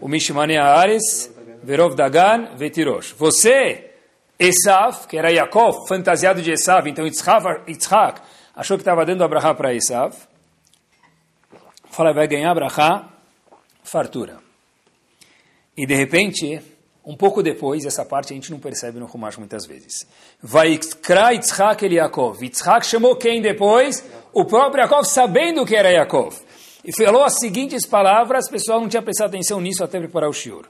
umishmane 0.00 0.58
haaretz 0.58 1.30
verov 1.64 1.94
dagan 1.94 2.54
vetirosh. 2.56 3.14
Você, 3.14 3.92
Esav, 4.38 5.06
que 5.06 5.16
era 5.16 5.32
Yaakov, 5.32 5.88
fantasiado 5.88 6.42
de 6.42 6.52
Esav, 6.52 6.86
então 6.86 7.06
Yitzhak, 7.06 8.20
achou 8.54 8.76
que 8.76 8.82
estava 8.82 9.06
dando 9.06 9.24
a 9.24 9.28
brachá 9.28 9.54
para 9.54 9.74
Esav. 9.74 10.14
Fala, 11.90 12.12
vai 12.12 12.28
ganhar 12.28 12.54
brachá, 12.54 13.08
fartura. 13.82 14.38
E 15.76 15.86
de 15.86 15.94
repente, 15.94 16.60
um 17.04 17.16
pouco 17.16 17.42
depois, 17.42 17.86
essa 17.86 18.04
parte 18.04 18.32
a 18.32 18.36
gente 18.36 18.50
não 18.50 18.58
percebe 18.58 18.98
no 18.98 19.06
Rumash 19.06 19.38
muitas 19.38 19.66
vezes. 19.66 20.06
Vai 20.42 20.78
Yitzhak 20.78 21.84
el 21.84 21.92
Yaakov. 21.94 22.42
Yitzhak 22.42 22.84
chamou 22.84 23.16
quem 23.16 23.40
depois? 23.40 24.04
O 24.32 24.44
próprio 24.44 24.82
Yaakov, 24.82 25.04
sabendo 25.04 25.64
que 25.64 25.74
era 25.74 25.90
Yaakov. 25.90 26.36
E 26.84 26.92
falou 26.92 27.24
as 27.24 27.38
seguintes 27.38 27.86
palavras, 27.86 28.46
o 28.46 28.50
pessoal 28.50 28.80
não 28.80 28.88
tinha 28.88 29.02
prestado 29.02 29.28
atenção 29.28 29.60
nisso 29.60 29.82
até 29.82 29.98
preparar 29.98 30.28
o 30.28 30.32
shiur. 30.32 30.66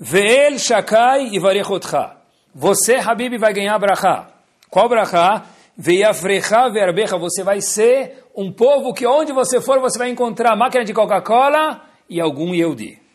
Ve'el 0.00 0.58
shakai 0.58 1.28
e 1.32 1.38
varechotcha. 1.38 2.16
Você, 2.54 2.96
Habib, 2.96 3.38
vai 3.38 3.52
ganhar 3.52 3.78
brachá. 3.78 4.30
Qual 4.70 4.88
brachá? 4.88 5.46
Ve'yafrecha 5.76 6.68
ve'arbecha. 6.70 7.18
Você 7.18 7.42
vai 7.42 7.60
ser 7.60 8.24
um 8.34 8.52
povo 8.52 8.94
que 8.94 9.06
onde 9.06 9.32
você 9.32 9.60
for, 9.60 9.78
você 9.80 9.98
vai 9.98 10.08
encontrar 10.08 10.56
máquina 10.56 10.84
de 10.84 10.94
Coca-Cola 10.94 11.82
e 12.08 12.20
algum 12.20 12.54
Yehudi. 12.54 13.07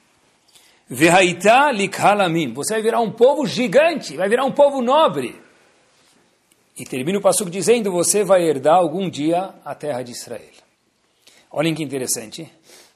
Ve'haita 0.93 1.71
likhalamim. 1.71 2.53
Você 2.53 2.75
vai 2.75 2.83
virar 2.83 2.99
um 3.01 3.11
povo 3.11 3.47
gigante, 3.47 4.15
vai 4.15 4.29
virar 4.29 4.45
um 4.45 4.51
povo 4.51 4.79
nobre. 4.79 5.41
E 6.77 6.85
termina 6.85 7.17
o 7.17 7.21
passuco 7.21 7.49
dizendo, 7.49 7.91
você 7.91 8.23
vai 8.23 8.43
herdar 8.43 8.75
algum 8.75 9.09
dia 9.09 9.55
a 9.65 9.73
terra 9.73 10.03
de 10.03 10.11
Israel. 10.11 10.53
Olhem 11.51 11.73
que 11.73 11.83
interessante. 11.83 12.47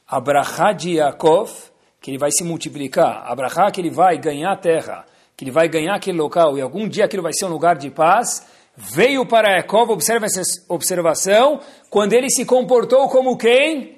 Abraha 0.07 0.73
de 0.73 0.93
Yaakov, 0.93 1.51
que 1.99 2.11
ele 2.11 2.19
vai 2.19 2.31
se 2.31 2.43
multiplicar. 2.43 3.23
Abraha 3.25 3.71
que 3.71 3.81
ele 3.81 3.89
vai 3.89 4.17
ganhar 4.17 4.51
a 4.51 4.57
terra, 4.57 5.05
que 5.35 5.43
ele 5.43 5.51
vai 5.51 5.67
ganhar 5.67 5.95
aquele 5.95 6.19
local 6.19 6.55
e 6.55 6.61
algum 6.61 6.87
dia 6.87 7.05
aquilo 7.05 7.23
vai 7.23 7.33
ser 7.33 7.45
um 7.45 7.49
lugar 7.49 7.77
de 7.77 7.89
paz. 7.89 8.45
Veio 8.75 9.25
para 9.25 9.55
Yaakov, 9.55 9.91
observa 9.91 10.27
essa 10.27 10.41
observação, 10.69 11.61
quando 11.89 12.13
ele 12.13 12.29
se 12.29 12.45
comportou 12.45 13.09
como 13.09 13.35
quem? 13.35 13.97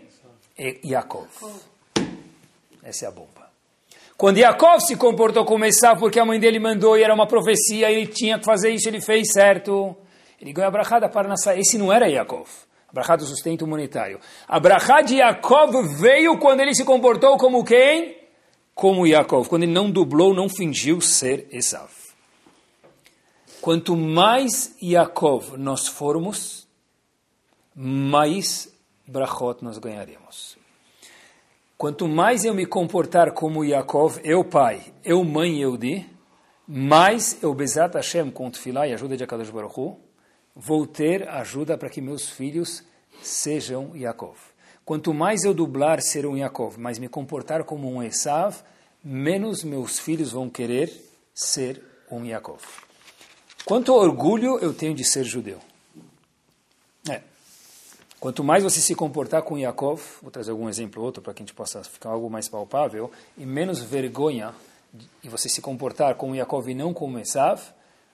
Yaakov. 0.85 1.27
Essa 2.81 3.05
é 3.05 3.07
a 3.09 3.12
bomba. 3.12 3.38
Quando 4.19 4.38
Yaakov 4.38 4.82
se 4.82 4.97
comportou 4.97 5.45
como 5.45 5.63
Esav, 5.63 5.97
porque 5.97 6.19
a 6.19 6.25
mãe 6.25 6.38
dele 6.38 6.60
mandou 6.60 6.97
e 6.97 7.01
era 7.01 7.13
uma 7.13 7.25
profecia, 7.25 7.89
ele 7.89 8.05
tinha 8.05 8.38
que 8.38 8.43
fazer 8.43 8.69
isso, 8.69 8.89
ele 8.89 8.99
fez 8.99 9.32
certo. 9.32 9.95
Ele 10.41 10.51
ganhou 10.51 10.67
a 10.67 10.71
brachada 10.71 11.08
para 11.08 11.25
nascer. 11.25 11.58
Esse 11.58 11.77
não 11.77 11.89
era 11.89 12.05
Yaakov. 12.10 12.49
A 12.89 12.91
brachá 12.91 13.15
do 13.15 13.25
sustento 13.25 13.65
monetário. 13.65 14.19
A 14.45 14.60
brachá 14.60 15.01
de 15.01 15.15
Yaakov 15.15 16.01
veio 16.01 16.38
quando 16.38 16.60
ele 16.60 16.75
se 16.75 16.84
comportou 16.84 17.38
como 17.38 17.63
quem? 17.63 18.17
Como 18.75 19.08
Yaakov, 19.08 19.47
quando 19.47 19.63
ele 19.63 19.71
não 19.71 19.89
dublou, 19.89 20.34
não 20.34 20.49
fingiu 20.49 20.99
ser 20.99 21.47
Esav. 21.49 21.89
Quanto 23.62 23.95
mais 23.95 24.75
Yaakov 24.84 25.58
nós 25.58 25.88
formos, 25.88 26.67
mais 27.73 28.67
brachot 29.08 29.63
nós 29.63 29.77
ganharemos. 29.77 30.59
Quanto 31.80 32.10
mais 32.10 32.44
eu 32.44 32.54
me 32.54 32.65
comportar 32.65 33.32
como 33.32 33.63
Yaakov, 33.63 34.20
eu 34.22 34.44
pai, 34.44 34.92
eu 35.02 35.24
mãe 35.24 35.62
Yehudi, 35.62 36.06
mais 36.68 37.42
eu 37.42 37.54
Bezat 37.54 37.96
Hashem 37.96 38.30
com 38.32 38.52
Tfilah 38.52 38.86
e 38.86 38.92
ajuda 38.92 39.15
de 39.15 39.24
Akadosh 39.24 39.50
Baruch 39.50 39.80
Hu, 39.80 39.98
vou 40.54 40.86
ter 40.86 41.26
ajuda 41.30 41.78
para 41.78 41.89
que 41.89 42.02
meus 42.02 42.30
filhos 42.30 42.84
sejam 43.22 43.96
Yaakov. 43.96 44.36
Quanto 44.84 45.13
mais 45.13 45.46
eu 45.46 45.54
dublar 45.54 46.02
ser 46.02 46.26
um 46.26 46.36
Yaakov, 46.36 46.78
mas 46.78 47.00
me 47.00 47.08
comportar 47.08 47.63
como 47.63 47.89
um 47.89 48.04
Esav, 48.04 48.58
menos 49.02 49.63
meus 49.63 49.98
filhos 50.00 50.34
vão 50.34 50.50
querer 50.50 50.92
ser 51.34 51.82
um 52.12 52.26
Yaakov. 52.26 52.62
Quanto 53.63 53.94
orgulho 53.94 54.60
eu 54.60 54.74
tenho 54.74 54.94
de 54.94 55.06
ser 55.06 55.24
judeu. 55.24 55.60
Quanto 58.19 58.43
mais 58.43 58.63
você 58.63 58.82
se 58.82 58.93
comportar 58.95 59.43
com 59.43 59.58
Yaakov, 59.58 60.01
vou 60.21 60.29
trazer 60.29 60.51
algum 60.51 60.67
exemplo 60.67 61.01
outro 61.01 61.21
para 61.21 61.34
que 61.34 61.41
a 61.41 61.45
gente 61.45 61.53
possa 61.53 61.82
ficar 61.84 62.10
algo 62.10 62.29
mais 62.29 62.49
palpável, 62.49 63.10
e 63.38 63.45
menos 63.45 63.82
vergonha 63.82 64.53
de 65.21 65.29
você 65.29 65.47
se 65.47 65.62
comportar 65.62 66.15
como 66.15 66.36
Yaakov 66.36 66.69
e 66.69 66.75
não 66.75 66.93
como 66.93 67.17
Esav, 67.17 67.62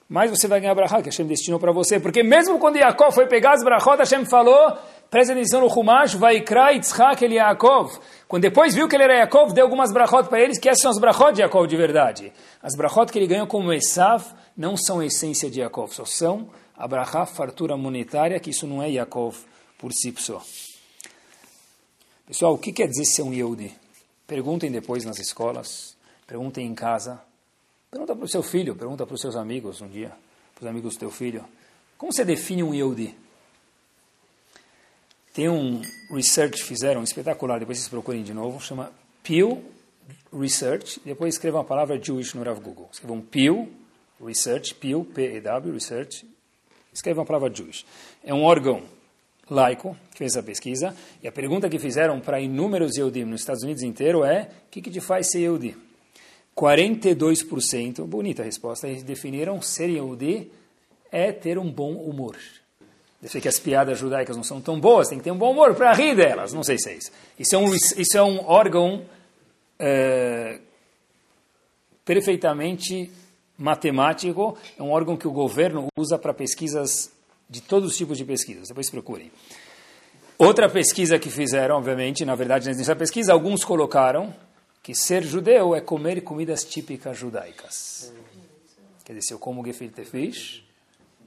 mais 0.08 0.30
você 0.30 0.46
vai 0.46 0.60
ganhar 0.60 0.76
brachá 0.76 1.02
que 1.02 1.08
Hashem 1.08 1.26
destinou 1.26 1.58
para 1.58 1.72
você. 1.72 1.98
Porque 1.98 2.22
mesmo 2.22 2.60
quando 2.60 2.76
Yaakov 2.76 3.12
foi 3.12 3.26
pegar 3.26 3.54
as 3.54 3.64
brachot, 3.64 3.98
Hashem 3.98 4.24
falou, 4.24 4.78
presta 5.10 5.32
atenção 5.32 5.60
no 5.60 5.66
Humash, 5.66 6.14
vai 6.14 6.36
Yitzhak 6.36 7.24
ele 7.24 7.34
Yaakov. 7.34 7.98
Quando 8.28 8.42
depois 8.42 8.76
viu 8.76 8.86
que 8.86 8.94
ele 8.94 9.02
era 9.02 9.14
Yaakov, 9.16 9.52
deu 9.52 9.64
algumas 9.64 9.92
brachot 9.92 10.28
para 10.28 10.40
eles, 10.40 10.56
que 10.60 10.68
essas 10.68 10.82
são 10.82 10.90
as 10.92 11.00
brachot 11.00 11.32
de 11.32 11.40
Yaakov 11.40 11.66
de 11.66 11.76
verdade. 11.76 12.32
As 12.62 12.76
brachot 12.76 13.10
que 13.10 13.18
ele 13.18 13.26
ganhou 13.26 13.48
como 13.48 13.72
Esav 13.72 14.24
não 14.56 14.76
são 14.76 15.00
a 15.00 15.06
essência 15.06 15.50
de 15.50 15.58
Yaakov, 15.58 15.92
só 15.92 16.04
são 16.04 16.48
a 16.76 16.86
brachá, 16.86 17.26
fartura 17.26 17.76
monetária, 17.76 18.38
que 18.38 18.50
isso 18.50 18.68
não 18.68 18.80
é 18.80 18.88
Yaakov 18.88 19.36
por 19.78 19.92
si 19.92 20.14
só. 20.16 20.44
Pessoal, 22.26 22.54
o 22.54 22.58
que 22.58 22.72
quer 22.72 22.88
dizer 22.88 23.04
ser 23.04 23.22
um 23.22 23.32
Yehudi? 23.32 23.74
Perguntem 24.26 24.70
depois 24.70 25.04
nas 25.04 25.18
escolas, 25.18 25.96
perguntem 26.26 26.66
em 26.66 26.74
casa, 26.74 27.22
Pergunta 27.96 28.14
para 28.14 28.24
o 28.24 28.28
seu 28.28 28.42
filho, 28.42 28.74
pergunta 28.74 29.06
para 29.06 29.14
os 29.14 29.20
seus 29.20 29.36
amigos 29.36 29.80
um 29.80 29.88
dia, 29.88 30.12
para 30.54 30.64
os 30.64 30.68
amigos 30.68 30.94
do 30.94 30.98
teu 30.98 31.10
filho. 31.10 31.44
Como 31.96 32.12
você 32.12 32.26
define 32.26 32.62
um 32.62 32.74
Yehudi? 32.74 33.14
Tem 35.32 35.48
um 35.48 35.80
research 36.10 36.62
fizeram, 36.62 37.02
espetacular, 37.02 37.58
depois 37.58 37.78
vocês 37.78 37.88
procurem 37.88 38.22
de 38.22 38.34
novo, 38.34 38.60
chama 38.60 38.92
Pew 39.22 39.64
Research, 40.32 41.00
depois 41.04 41.34
escrevam 41.34 41.60
a 41.60 41.64
palavra 41.64 41.98
Jewish 41.98 42.34
no 42.34 42.42
Rav 42.42 42.60
Google. 42.60 42.88
Escrevam 42.92 43.20
Pew 43.22 43.66
Research, 44.22 44.74
Pew, 44.74 45.04
P-E-W, 45.04 45.72
Research, 45.72 46.26
escrevam 46.92 47.22
a 47.22 47.26
palavra 47.26 47.50
Jewish. 47.54 47.86
É 48.22 48.34
um 48.34 48.42
órgão 48.42 48.82
laico 49.48 49.96
que 50.10 50.18
fez 50.18 50.36
a 50.36 50.42
pesquisa, 50.42 50.94
e 51.22 51.28
a 51.28 51.32
pergunta 51.32 51.68
que 51.68 51.78
fizeram 51.78 52.20
para 52.20 52.40
inúmeros 52.40 52.96
Yehudim 52.96 53.24
nos 53.24 53.40
Estados 53.40 53.62
Unidos 53.62 53.82
inteiro 53.82 54.24
é, 54.24 54.48
o 54.66 54.70
que, 54.70 54.82
que 54.82 54.90
te 54.90 55.00
faz 55.00 55.30
ser 55.30 55.40
Yehudi? 55.40 55.76
42%, 56.56 58.04
bonita 58.06 58.42
a 58.42 58.44
resposta, 58.44 58.88
eles 58.88 59.02
definiram 59.02 59.60
ser 59.60 59.88
Yehudi 59.90 60.50
é 61.12 61.30
ter 61.30 61.58
um 61.58 61.70
bom 61.70 61.92
humor. 61.92 62.36
Eu 63.22 63.28
sei 63.28 63.40
que 63.40 63.48
as 63.48 63.58
piadas 63.58 63.98
judaicas 63.98 64.36
não 64.36 64.44
são 64.44 64.60
tão 64.60 64.78
boas, 64.78 65.08
tem 65.08 65.18
que 65.18 65.24
ter 65.24 65.30
um 65.30 65.38
bom 65.38 65.52
humor 65.52 65.74
para 65.74 65.92
rir 65.92 66.14
delas, 66.14 66.52
não 66.52 66.62
sei 66.62 66.78
se 66.78 66.90
é 66.90 66.94
isso. 66.94 67.10
Isso 67.38 67.54
é 67.54 67.58
um, 67.58 67.74
isso 67.74 68.16
é 68.16 68.22
um 68.22 68.44
órgão 68.46 69.04
é, 69.78 70.60
perfeitamente 72.04 73.10
matemático, 73.58 74.56
é 74.78 74.82
um 74.82 74.90
órgão 74.90 75.16
que 75.16 75.26
o 75.26 75.32
governo 75.32 75.88
usa 75.96 76.18
para 76.18 76.34
pesquisas 76.34 77.10
de 77.48 77.60
todos 77.60 77.92
os 77.92 77.96
tipos 77.96 78.18
de 78.18 78.24
pesquisas, 78.24 78.68
depois 78.68 78.90
procurem. 78.90 79.30
Outra 80.38 80.68
pesquisa 80.68 81.18
que 81.18 81.30
fizeram, 81.30 81.76
obviamente, 81.76 82.24
na 82.24 82.34
verdade, 82.34 82.68
nessa 82.68 82.94
pesquisa, 82.94 83.32
alguns 83.32 83.64
colocaram 83.64 84.34
que 84.82 84.94
ser 84.94 85.22
judeu 85.22 85.74
é 85.74 85.80
comer 85.80 86.20
comidas 86.22 86.64
típicas 86.64 87.16
judaicas. 87.16 88.12
Quer 89.04 89.14
dizer, 89.14 89.28
se 89.28 89.34
eu 89.34 89.38
como 89.38 89.64
gefilte 89.64 90.04
fish, 90.04 90.64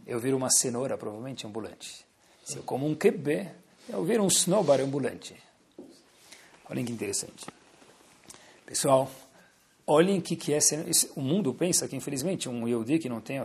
eu 0.05 0.19
viro 0.19 0.37
uma 0.37 0.49
cenoura, 0.49 0.97
provavelmente, 0.97 1.47
ambulante. 1.47 2.05
Se 2.43 2.57
eu 2.57 2.63
como 2.63 2.87
um 2.87 2.95
kebbe, 2.95 3.49
eu 3.87 4.03
viro 4.03 4.23
um 4.23 4.27
snowbar 4.27 4.79
ambulante. 4.81 5.35
Olhem 6.69 6.85
que 6.85 6.91
interessante. 6.91 7.47
Pessoal, 8.65 9.09
olhem 9.87 10.19
o 10.19 10.21
que, 10.21 10.35
que 10.35 10.53
é. 10.53 10.59
O 11.15 11.21
mundo 11.21 11.53
pensa 11.53 11.87
que, 11.87 11.95
infelizmente, 11.95 12.47
um 12.47 12.67
Yehudi 12.67 12.99
que 12.99 13.09
não 13.09 13.19
tem 13.19 13.39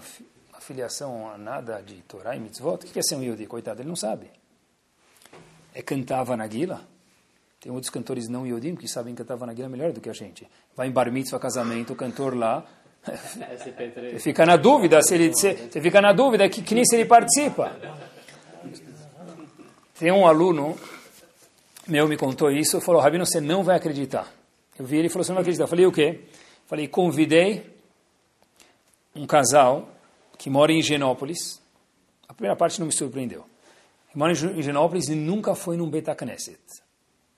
afiliação 0.65 1.31
a 1.31 1.39
nada 1.39 1.81
de 1.81 1.97
Torá 2.03 2.35
e 2.35 2.41
Mitzvot, 2.41 2.75
o 2.75 2.79
que 2.79 2.99
é 2.99 3.03
ser 3.03 3.17
um 3.17 3.23
Yehudi? 3.23 3.47
Coitado, 3.47 3.83
ele 3.83 3.89
não 3.89 3.97
sabe 3.97 4.31
é 5.75 5.83
cantar 5.83 6.23
Vanaguila. 6.23 6.81
Tem 7.61 7.73
outros 7.73 7.91
cantores 7.91 8.29
não 8.29 8.47
Yodim 8.47 8.77
que 8.77 8.87
sabem 8.87 9.15
cantar 9.15 9.37
Vanaguila 9.37 9.69
melhor 9.69 9.93
do 9.93 10.01
que 10.01 10.09
a 10.09 10.13
gente. 10.13 10.47
Vai 10.77 10.89
em 10.89 10.93
bar 10.93 11.11
mitzvah, 11.11 11.39
casamento, 11.39 11.93
o 11.93 11.97
cantor 11.97 12.37
lá. 12.37 12.65
você 13.05 14.19
fica 14.19 14.47
na 14.47 14.57
dúvida 14.57 15.03
se 15.03 15.15
ele, 15.15 15.31
você, 15.31 15.55
você 15.55 15.81
fica 15.81 16.01
na 16.01 16.13
dúvida 16.13 16.49
que, 16.49 16.63
que 16.63 16.75
nem 16.75 16.85
se 16.85 16.95
ele 16.95 17.07
participa. 17.07 17.77
Tem 19.99 20.13
um 20.13 20.27
aluno 20.27 20.79
meu 21.87 22.09
me 22.09 22.17
contou 22.17 22.51
isso, 22.51 22.81
falou, 22.81 23.01
Rabino, 23.01 23.27
você 23.27 23.41
não 23.41 23.63
vai 23.63 23.77
acreditar. 23.77 24.33
Eu 24.79 24.87
vi 24.87 24.97
ele 24.97 25.09
e 25.09 25.11
falou, 25.11 25.23
você 25.25 25.33
não 25.33 25.37
vai 25.37 25.43
acreditar. 25.43 25.65
Eu 25.65 25.69
falei, 25.69 25.87
o 25.87 25.93
quê? 25.93 26.21
Falei, 26.67 26.89
convidei 26.89 27.75
um 29.15 29.27
casal 29.27 29.94
que 30.39 30.51
mora 30.51 30.73
em 30.73 30.79
Higienópolis. 30.79 31.63
A 32.29 32.35
primeira 32.35 32.57
parte 32.57 32.79
não 32.79 32.87
me 32.87 32.93
surpreendeu 32.93 33.45
mora 34.15 34.33
em 34.33 34.63
Genópolis 34.63 35.09
e 35.09 35.15
nunca 35.15 35.55
foi 35.55 35.77
num 35.77 35.91
Beta 35.91 36.15
Knesset. 36.15 36.61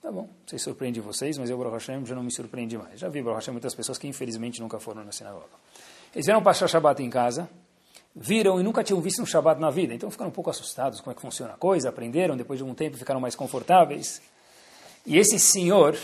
Tá 0.01 0.11
bom, 0.11 0.29
sei 0.45 0.59
surpreende 0.59 1.01
vocês, 1.01 1.37
mas 1.37 1.49
eu, 1.49 1.57
Baruch 1.57 1.73
Hashem, 1.73 2.05
já 2.05 2.15
não 2.15 2.23
me 2.23 2.31
surpreende 2.31 2.77
mais. 2.77 2.99
Já 2.99 3.09
vi, 3.09 3.21
Baruch 3.21 3.39
Hashem, 3.39 3.51
muitas 3.51 3.75
pessoas 3.75 3.97
que 3.97 4.07
infelizmente 4.07 4.61
nunca 4.61 4.79
foram 4.79 5.03
na 5.03 5.11
sinagoga. 5.11 5.47
Eles 6.13 6.25
vieram 6.25 6.41
passar 6.41 6.67
Shabbat 6.67 7.01
em 7.03 7.09
casa, 7.09 7.49
viram 8.15 8.59
e 8.59 8.63
nunca 8.63 8.83
tinham 8.83 9.01
visto 9.01 9.21
um 9.21 9.25
Shabbat 9.25 9.59
na 9.59 9.69
vida, 9.69 9.93
então 9.93 10.09
ficaram 10.09 10.29
um 10.29 10.33
pouco 10.33 10.49
assustados 10.49 11.01
como 11.01 11.11
é 11.11 11.15
que 11.15 11.21
funciona 11.21 11.53
a 11.53 11.57
coisa, 11.57 11.89
aprenderam, 11.89 12.37
depois 12.37 12.59
de 12.59 12.63
um 12.63 12.73
tempo 12.73 12.95
ficaram 12.95 13.19
mais 13.19 13.35
confortáveis. 13.35 14.21
E 15.05 15.17
esse 15.17 15.39
senhor 15.39 15.97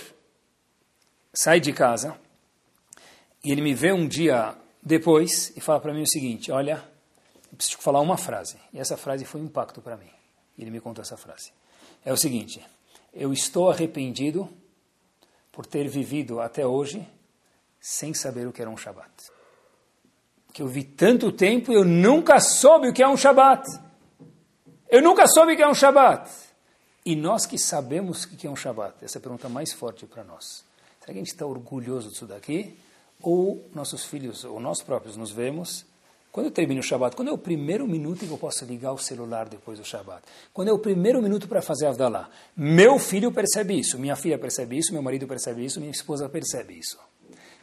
sai 1.34 1.60
de 1.60 1.72
casa 1.72 2.18
e 3.44 3.52
ele 3.52 3.62
me 3.62 3.74
vê 3.74 3.94
um 3.94 4.08
dia 4.08 4.56
depois 4.86 5.53
e 5.55 5.61
fala 5.61 5.79
para 5.79 5.93
mim 5.93 6.01
o 6.01 6.07
seguinte, 6.07 6.51
olha, 6.51 6.84
eu 7.51 7.57
preciso 7.57 7.77
te 7.77 7.84
falar 7.84 8.01
uma 8.01 8.17
frase. 8.17 8.57
E 8.73 8.79
essa 8.79 8.97
frase 8.97 9.23
foi 9.23 9.39
um 9.39 9.45
impacto 9.45 9.81
para 9.81 9.95
mim. 9.95 10.09
Ele 10.57 10.69
me 10.69 10.81
contou 10.81 11.01
essa 11.01 11.15
frase. 11.15 11.51
É 12.03 12.11
o 12.11 12.17
seguinte: 12.17 12.61
eu 13.13 13.31
estou 13.31 13.69
arrependido 13.69 14.49
por 15.51 15.65
ter 15.65 15.88
vivido 15.88 16.41
até 16.41 16.65
hoje 16.65 17.07
sem 17.79 18.13
saber 18.13 18.47
o 18.47 18.51
que 18.51 18.61
era 18.61 18.69
um 18.69 18.77
Shabat. 18.77 19.11
Que 20.51 20.61
eu 20.61 20.67
vi 20.67 20.84
tanto 20.84 21.31
tempo 21.31 21.71
e 21.71 21.75
eu 21.75 21.86
nunca 21.86 22.39
soube 22.39 22.89
o 22.89 22.93
que 22.93 23.01
é 23.01 23.07
um 23.07 23.17
Shabat. 23.17 23.67
Eu 24.89 25.01
nunca 25.01 25.27
soube 25.27 25.53
o 25.53 25.55
que 25.55 25.63
é 25.63 25.67
um 25.67 25.73
Shabat. 25.73 26.29
E 27.05 27.15
nós 27.15 27.45
que 27.45 27.57
sabemos 27.57 28.23
o 28.23 28.29
que 28.29 28.47
é 28.47 28.49
um 28.49 28.55
Shabat? 28.55 29.03
Essa 29.03 29.17
é 29.17 29.19
a 29.19 29.21
pergunta 29.21 29.49
mais 29.49 29.73
forte 29.73 30.05
para 30.05 30.23
nós. 30.23 30.63
Será 30.99 31.13
que 31.13 31.19
a 31.19 31.23
gente 31.23 31.34
está 31.34 31.45
orgulhoso 31.45 32.09
disso 32.09 32.25
daqui? 32.25 32.77
Ou 33.24 33.67
nossos 33.74 34.05
filhos, 34.05 34.43
ou 34.43 34.59
nós 34.59 34.84
próprios, 34.84 35.17
nos 35.17 35.32
vemos 35.32 35.86
quando 36.34 36.47
eu 36.47 36.51
termino 36.51 36.80
o 36.80 36.84
Shabat, 36.84 37.15
quando 37.15 37.28
é 37.28 37.32
o 37.32 37.38
primeiro 37.38 37.88
minuto 37.88 38.26
que 38.26 38.32
eu 38.32 38.39
posso 38.39 38.65
ligar 38.65 38.91
o 38.91 38.97
celular 38.97 39.47
depois 39.47 39.78
do 39.78 39.86
Shabat? 39.86 40.24
Quando 40.51 40.69
é 40.69 40.74
o 40.74 40.80
primeiro 40.80 41.21
minuto 41.21 41.47
para 41.47 41.61
fazer 41.61 41.86
Avdalá? 41.86 42.28
Meu 42.57 42.97
filho 42.97 43.32
percebe 43.32 43.78
isso, 43.78 43.99
minha 43.99 44.15
filha 44.15 44.39
percebe 44.39 44.76
isso, 44.76 44.91
meu 44.91 45.03
marido 45.03 45.28
percebe 45.28 45.63
isso, 45.63 45.80
minha 45.80 45.91
esposa 45.91 46.28
percebe 46.28 46.74
isso. 46.74 46.97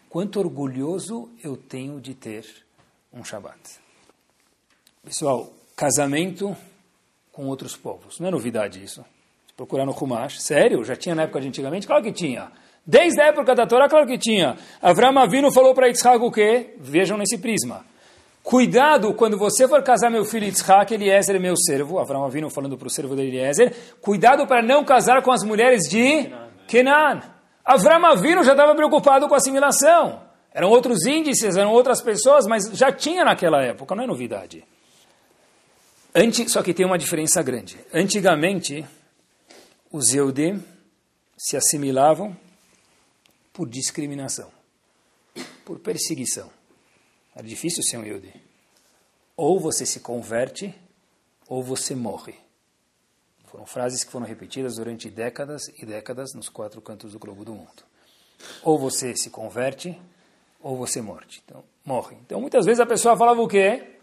Quanto 0.09 0.39
orgulhoso 0.39 1.29
eu 1.43 1.57
tenho 1.57 2.01
de 2.01 2.15
ter 2.15 2.47
um 3.13 3.25
Shabat. 3.25 3.59
Pessoal, 5.03 5.53
casamento 5.75 6.57
com 7.33 7.49
outros 7.49 7.77
povos. 7.77 8.21
Não 8.21 8.29
é 8.29 8.31
novidade 8.31 8.81
isso. 8.81 9.05
Procurar 9.57 9.85
no 9.85 9.93
Humash, 9.93 10.41
sério, 10.41 10.85
já 10.85 10.95
tinha 10.95 11.17
na 11.17 11.23
época 11.23 11.41
de 11.41 11.49
antigamente? 11.49 11.89
Claro 11.89 12.05
que 12.05 12.13
tinha. 12.13 12.53
Desde 12.91 13.21
a 13.21 13.27
época 13.27 13.55
da 13.55 13.69
Torá, 13.69 13.89
claro 13.89 14.05
que 14.05 14.19
tinha. 14.19 14.57
Avram 14.83 15.17
Avinu 15.17 15.53
falou 15.53 15.73
para 15.73 15.87
Yitzhak 15.87 16.19
o 16.25 16.29
quê? 16.29 16.75
Vejam 16.81 17.17
nesse 17.17 17.39
prisma. 17.39 17.85
Cuidado 18.43 19.15
quando 19.15 19.39
você 19.39 19.69
for 19.69 19.81
casar 19.85 20.11
meu 20.11 20.25
filho 20.25 20.47
Yitzhak, 20.47 20.93
Eliezer 20.93 21.37
é 21.37 21.39
meu 21.39 21.57
servo, 21.57 22.01
Avraham 22.01 22.25
Avinu 22.25 22.51
falando 22.51 22.77
para 22.77 22.89
o 22.89 22.91
servo 22.91 23.15
de 23.15 23.23
Eliezer, 23.23 23.73
cuidado 24.01 24.45
para 24.45 24.61
não 24.61 24.85
casar 24.85 25.23
com 25.23 25.31
as 25.31 25.45
mulheres 25.45 25.89
de 25.89 26.33
Kenan. 26.67 27.23
Avraham 27.65 28.07
Avinu 28.07 28.43
já 28.43 28.55
estava 28.55 28.75
preocupado 28.75 29.29
com 29.29 29.35
a 29.35 29.37
assimilação. 29.37 30.23
Eram 30.53 30.69
outros 30.71 31.07
índices, 31.07 31.57
eram 31.57 31.71
outras 31.71 32.03
pessoas, 32.03 32.45
mas 32.49 32.73
já 32.73 32.91
tinha 32.91 33.25
naquela 33.25 33.63
época, 33.63 33.95
não 33.95 34.03
é 34.03 34.07
novidade. 34.09 34.65
Anti, 36.13 36.51
só 36.51 36.61
que 36.61 36.75
tem 36.75 36.85
uma 36.85 36.99
diferença 36.99 37.41
grande. 37.41 37.79
Antigamente, 37.95 38.85
os 39.93 40.13
Eudim 40.13 40.61
se 41.39 41.57
assimilavam 41.57 42.37
por 43.53 43.69
discriminação, 43.69 44.51
por 45.65 45.79
perseguição. 45.79 46.51
Era 47.35 47.47
difícil 47.47 47.83
ser 47.83 47.97
um 47.97 48.05
Yudi. 48.05 48.33
Ou 49.37 49.59
você 49.59 49.87
se 49.87 50.01
converte, 50.01 50.75
ou 51.49 51.63
você 51.63 51.95
morre. 51.95 52.35
Foram 53.47 53.67
frases 53.67 54.05
que 54.05 54.13
foram 54.13 54.27
repetidas 54.27 54.77
durante 54.77 55.11
décadas 55.11 55.69
e 55.77 55.85
décadas 55.85 56.33
nos 56.35 56.49
quatro 56.49 56.81
cantos 56.81 57.13
do 57.13 57.19
globo 57.19 57.45
do 57.45 57.55
mundo. 57.55 57.83
Ou 58.63 58.79
você 58.79 59.17
se 59.17 59.31
converte, 59.31 60.01
ou 60.63 60.77
você 60.77 61.01
morre. 61.01 61.27
Então, 61.45 61.65
morre. 61.85 62.17
Então, 62.25 62.41
muitas 62.41 62.67
vezes 62.67 62.81
a 62.81 62.87
pessoa 62.87 63.17
falava 63.17 63.41
o 63.41 63.49
quê? 63.49 63.97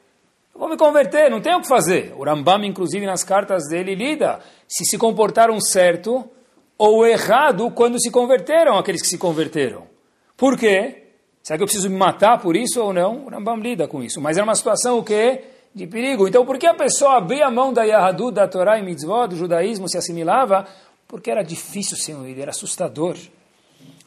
Eu 0.54 0.60
vou 0.60 0.70
me 0.70 0.76
converter, 0.76 1.30
não 1.30 1.40
tenho 1.40 1.60
o 1.60 1.62
que 1.62 1.68
fazer. 1.68 2.14
O 2.18 2.24
Rambam, 2.24 2.66
inclusive, 2.66 3.06
nas 3.06 3.24
cartas 3.24 3.68
dele, 3.70 3.94
lida 3.94 4.42
se 4.68 4.84
se 4.86 4.98
comportaram 4.98 5.62
certo 5.62 6.30
ou 6.78 7.06
errado 7.06 7.72
quando 7.72 8.00
se 8.00 8.12
converteram, 8.12 8.78
aqueles 8.78 9.02
que 9.02 9.08
se 9.08 9.18
converteram. 9.18 9.88
Por 10.36 10.58
quê? 10.58 11.04
Será 11.42 11.58
que 11.58 11.64
eu 11.64 11.68
preciso 11.68 11.90
me 11.90 11.96
matar 11.96 12.40
por 12.40 12.56
isso 12.56 12.82
ou 12.82 12.94
não? 12.94 13.26
O 13.26 13.30
Rambam 13.30 13.58
lida 13.58 13.88
com 13.88 14.04
isso. 14.04 14.22
Mas 14.22 14.38
era 14.38 14.44
uma 14.44 14.56
situação 14.56 15.00
o 15.00 15.04
quê? 15.04 15.46
De 15.74 15.88
perigo. 15.88 16.28
Então, 16.28 16.46
por 16.46 16.58
que 16.58 16.68
a 16.68 16.74
pessoa 16.74 17.18
abria 17.18 17.48
a 17.48 17.52
mão 17.52 17.72
da 17.72 17.84
Yahadu, 17.84 18.32
da 18.32 18.48
Torá 18.48 18.78
e 18.78 18.84
Mitzvot, 18.84 19.30
do 19.30 19.36
judaísmo, 19.36 19.90
se 19.90 19.98
assimilava? 19.98 20.68
Porque 21.08 21.32
era 21.32 21.42
difícil 21.44 21.96
ser 21.96 22.16
um 22.16 22.26
líder, 22.26 22.44
era 22.44 22.52
assustador. 22.52 23.18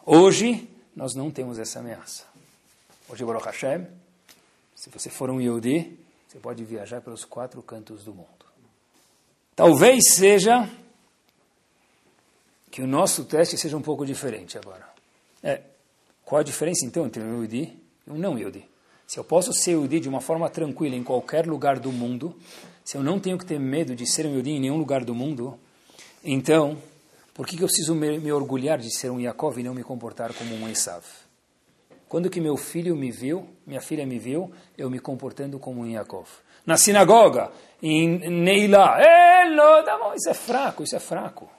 Hoje, 0.04 0.68
nós 0.94 1.14
não 1.14 1.30
temos 1.30 1.58
essa 1.58 1.78
ameaça. 1.80 2.24
Hoje, 3.08 3.24
Baruch 3.24 3.46
Hashem, 3.46 3.86
se 4.74 4.90
você 4.90 5.08
for 5.08 5.30
um 5.30 5.40
Yehudi, 5.40 5.98
você 6.28 6.38
pode 6.38 6.62
viajar 6.64 7.00
pelos 7.00 7.24
quatro 7.24 7.62
cantos 7.62 8.04
do 8.04 8.14
mundo. 8.14 8.28
Talvez 9.56 10.14
seja 10.14 10.68
que 12.70 12.82
o 12.82 12.86
nosso 12.86 13.24
teste 13.24 13.56
seja 13.56 13.76
um 13.76 13.82
pouco 13.82 14.06
diferente 14.06 14.56
agora. 14.56 14.88
É, 15.42 15.60
qual 16.24 16.40
a 16.40 16.44
diferença 16.44 16.84
então 16.84 17.06
entre 17.06 17.22
um 17.22 17.34
Yehudi 17.34 17.76
e 18.06 18.10
um 18.10 18.16
não 18.16 18.38
Yehudi? 18.38 18.64
Se 19.06 19.18
eu 19.18 19.24
posso 19.24 19.52
ser 19.52 19.72
Yehudi 19.72 19.98
de 19.98 20.08
uma 20.08 20.20
forma 20.20 20.48
tranquila 20.48 20.94
em 20.94 21.02
qualquer 21.02 21.46
lugar 21.46 21.80
do 21.80 21.90
mundo, 21.90 22.36
se 22.84 22.96
eu 22.96 23.02
não 23.02 23.18
tenho 23.18 23.36
que 23.36 23.44
ter 23.44 23.58
medo 23.58 23.96
de 23.96 24.06
ser 24.06 24.26
um 24.26 24.30
Yehudi 24.30 24.50
em 24.50 24.60
nenhum 24.60 24.76
lugar 24.76 25.04
do 25.04 25.14
mundo, 25.14 25.58
então, 26.22 26.78
por 27.34 27.46
que, 27.46 27.56
que 27.56 27.62
eu 27.62 27.66
preciso 27.66 27.94
me, 27.94 28.18
me, 28.18 28.30
orgulhar 28.30 28.78
de 28.78 28.94
ser 28.94 29.10
um 29.10 29.18
Yaakov 29.18 29.58
e 29.58 29.62
não 29.62 29.74
me 29.74 29.82
comportar 29.82 30.32
como 30.34 30.54
um 30.54 30.68
Esav? 30.68 31.04
Quando 32.08 32.30
que 32.30 32.40
meu 32.40 32.56
filho 32.56 32.94
me 32.94 33.10
viu, 33.10 33.48
minha 33.66 33.80
filha 33.80 34.06
me 34.06 34.18
viu, 34.18 34.52
eu 34.76 34.90
me 34.90 34.98
comportando 34.98 35.58
como 35.58 35.80
um 35.80 35.86
Yaakov. 35.86 36.28
Na 36.66 36.76
sinagoga, 36.76 37.50
em 37.82 38.20
bom, 39.98 40.14
isso 40.14 40.28
é 40.28 40.34
fraco, 40.34 40.82
isso 40.82 40.94
é 40.94 41.00
fraco. 41.00 41.50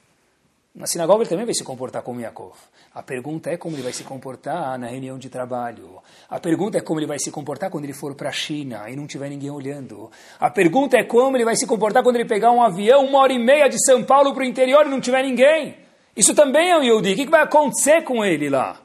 Na 0.73 0.87
sinagoga 0.87 1.23
ele 1.23 1.29
também 1.29 1.45
vai 1.45 1.53
se 1.53 1.63
comportar 1.63 2.01
como 2.01 2.21
Yaakov. 2.21 2.55
A 2.93 3.03
pergunta 3.03 3.49
é 3.49 3.57
como 3.57 3.75
ele 3.75 3.83
vai 3.83 3.91
se 3.91 4.03
comportar 4.05 4.79
na 4.79 4.87
reunião 4.87 5.17
de 5.17 5.29
trabalho. 5.29 6.01
A 6.29 6.39
pergunta 6.39 6.77
é 6.77 6.81
como 6.81 6.99
ele 6.99 7.07
vai 7.07 7.19
se 7.19 7.29
comportar 7.29 7.69
quando 7.69 7.83
ele 7.83 7.93
for 7.93 8.15
para 8.15 8.29
a 8.29 8.31
China 8.31 8.89
e 8.89 8.95
não 8.95 9.05
tiver 9.05 9.29
ninguém 9.29 9.49
olhando. 9.49 10.09
A 10.39 10.49
pergunta 10.49 10.97
é 10.97 11.03
como 11.03 11.35
ele 11.35 11.43
vai 11.43 11.57
se 11.57 11.67
comportar 11.67 12.03
quando 12.03 12.15
ele 12.15 12.25
pegar 12.25 12.51
um 12.51 12.63
avião 12.63 13.05
uma 13.05 13.19
hora 13.19 13.33
e 13.33 13.39
meia 13.39 13.67
de 13.67 13.83
São 13.83 14.03
Paulo 14.03 14.33
para 14.33 14.43
o 14.43 14.45
interior 14.45 14.85
e 14.85 14.89
não 14.89 15.01
tiver 15.01 15.23
ninguém. 15.23 15.77
Isso 16.15 16.33
também 16.33 16.71
é 16.71 16.77
um 16.77 16.83
Yehudi. 16.83 17.13
O 17.13 17.15
que 17.15 17.29
vai 17.29 17.41
acontecer 17.41 18.03
com 18.03 18.23
ele 18.23 18.49
lá? 18.49 18.81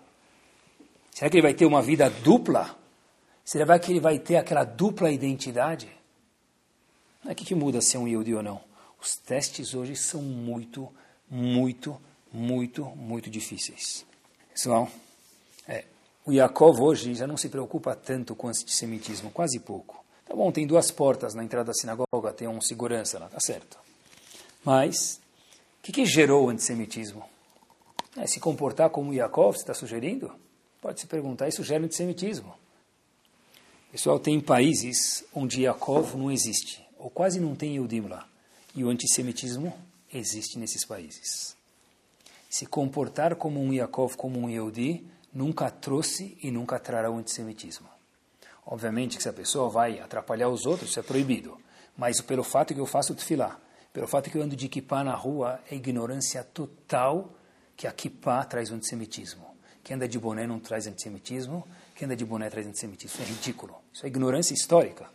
Será 1.12 1.30
que 1.30 1.36
ele 1.36 1.42
vai 1.42 1.54
ter 1.54 1.66
uma 1.66 1.82
vida 1.82 2.10
dupla? 2.10 2.76
Será 3.44 3.78
que 3.78 3.92
ele 3.92 4.00
vai 4.00 4.18
ter 4.18 4.36
aquela 4.36 4.64
dupla 4.64 5.10
identidade? 5.10 5.88
O 7.24 7.34
que, 7.34 7.44
que 7.44 7.54
muda 7.54 7.80
ser 7.80 7.98
um 7.98 8.06
Yehudi 8.06 8.34
ou 8.34 8.42
não? 8.42 8.60
Os 9.00 9.16
testes 9.16 9.74
hoje 9.74 9.96
são 9.96 10.20
muito, 10.20 10.92
muito, 11.30 12.00
muito, 12.32 12.84
muito 12.84 13.30
difíceis. 13.30 14.04
Pessoal, 14.52 14.88
é, 15.68 15.84
o 16.24 16.32
Yaakov 16.32 16.80
hoje 16.80 17.14
já 17.14 17.26
não 17.26 17.36
se 17.36 17.48
preocupa 17.48 17.94
tanto 17.94 18.34
com 18.34 18.48
antissemitismo, 18.48 19.30
quase 19.30 19.58
pouco. 19.60 20.04
Tá 20.26 20.34
bom, 20.34 20.50
tem 20.50 20.66
duas 20.66 20.90
portas 20.90 21.34
na 21.34 21.44
entrada 21.44 21.66
da 21.66 21.74
sinagoga, 21.74 22.32
tem 22.32 22.48
um 22.48 22.60
segurança 22.60 23.18
lá, 23.18 23.28
tá 23.28 23.38
certo. 23.38 23.78
Mas, 24.64 25.20
o 25.78 25.82
que, 25.82 25.92
que 25.92 26.04
gerou 26.04 26.46
o 26.46 26.48
antissemitismo? 26.48 27.24
É, 28.16 28.26
se 28.26 28.40
comportar 28.40 28.90
como 28.90 29.14
Yaakov, 29.14 29.56
você 29.56 29.62
está 29.62 29.74
sugerindo? 29.74 30.32
Pode 30.80 31.00
se 31.00 31.06
perguntar, 31.06 31.48
isso 31.48 31.62
gera 31.62 31.84
antissemitismo. 31.84 32.54
Pessoal, 33.92 34.18
tem 34.18 34.40
países 34.40 35.24
onde 35.32 35.62
Yaakov 35.62 36.16
não 36.16 36.30
existe, 36.30 36.84
ou 36.98 37.08
quase 37.08 37.38
não 37.38 37.54
tem 37.54 37.76
Yudim 37.76 38.00
lá. 38.02 38.28
E 38.74 38.84
o 38.84 38.88
antissemitismo 38.88 39.72
existe 40.16 40.58
nesses 40.58 40.84
países. 40.84 41.56
Se 42.48 42.66
comportar 42.66 43.36
como 43.36 43.60
um 43.60 43.72
Yaakov, 43.72 44.16
como 44.16 44.38
um 44.38 44.48
Yehudi, 44.48 45.06
nunca 45.32 45.70
trouxe 45.70 46.38
e 46.42 46.50
nunca 46.50 46.78
trará 46.78 47.10
o 47.10 47.18
antissemitismo. 47.18 47.88
Obviamente 48.64 49.16
que 49.16 49.22
se 49.22 49.28
a 49.28 49.32
pessoa 49.32 49.68
vai 49.68 50.00
atrapalhar 50.00 50.48
os 50.48 50.66
outros, 50.66 50.90
isso 50.90 51.00
é 51.00 51.02
proibido. 51.02 51.58
Mas 51.96 52.20
pelo 52.20 52.42
fato 52.42 52.74
que 52.74 52.80
eu 52.80 52.86
faço 52.86 53.14
tefilá, 53.14 53.58
pelo 53.92 54.06
fato 54.06 54.30
que 54.30 54.36
eu 54.36 54.42
ando 54.42 54.56
de 54.56 54.68
kippah 54.68 55.04
na 55.04 55.14
rua, 55.14 55.60
é 55.70 55.74
ignorância 55.74 56.42
total 56.42 57.32
que 57.76 57.86
a 57.86 57.92
kippah 57.92 58.44
traz 58.44 58.70
o 58.70 58.74
antissemitismo. 58.74 59.46
Quem 59.84 59.94
anda 59.94 60.08
de 60.08 60.18
boné 60.18 60.46
não 60.46 60.58
traz 60.58 60.86
antissemitismo, 60.86 61.66
quem 61.94 62.06
anda 62.06 62.16
de 62.16 62.24
boné 62.24 62.50
traz 62.50 62.66
antissemitismo. 62.66 63.14
Isso 63.14 63.22
é 63.22 63.34
ridículo. 63.34 63.76
Isso 63.92 64.04
é 64.04 64.08
ignorância 64.08 64.52
histórica. 64.52 65.06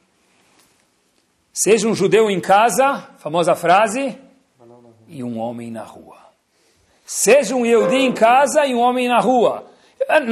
Seja 1.53 1.87
um 1.87 1.93
judeu 1.93 2.29
em 2.29 2.39
casa, 2.39 3.09
famosa 3.17 3.53
frase, 3.53 4.17
e 5.07 5.23
um 5.23 5.39
homem 5.39 5.69
na 5.69 5.83
rua. 5.83 6.17
Seja 7.05 7.55
um 7.55 7.65
Yehudi 7.65 7.97
em 7.97 8.13
casa 8.13 8.65
e 8.65 8.73
um 8.73 8.79
homem 8.79 9.07
na 9.07 9.19
rua. 9.19 9.65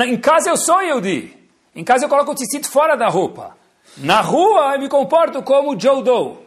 Em 0.07 0.17
casa 0.17 0.49
eu 0.49 0.57
sou 0.57 0.81
Yehudi. 0.81 1.35
Em 1.75 1.83
casa 1.83 2.05
eu 2.05 2.09
coloco 2.09 2.31
o 2.31 2.35
tecido 2.35 2.67
fora 2.67 2.95
da 2.95 3.09
roupa. 3.09 3.55
Na 3.97 4.21
rua 4.21 4.75
eu 4.75 4.79
me 4.79 4.87
comporto 4.87 5.43
como 5.43 5.79
Joe 5.79 6.01
Doe. 6.03 6.37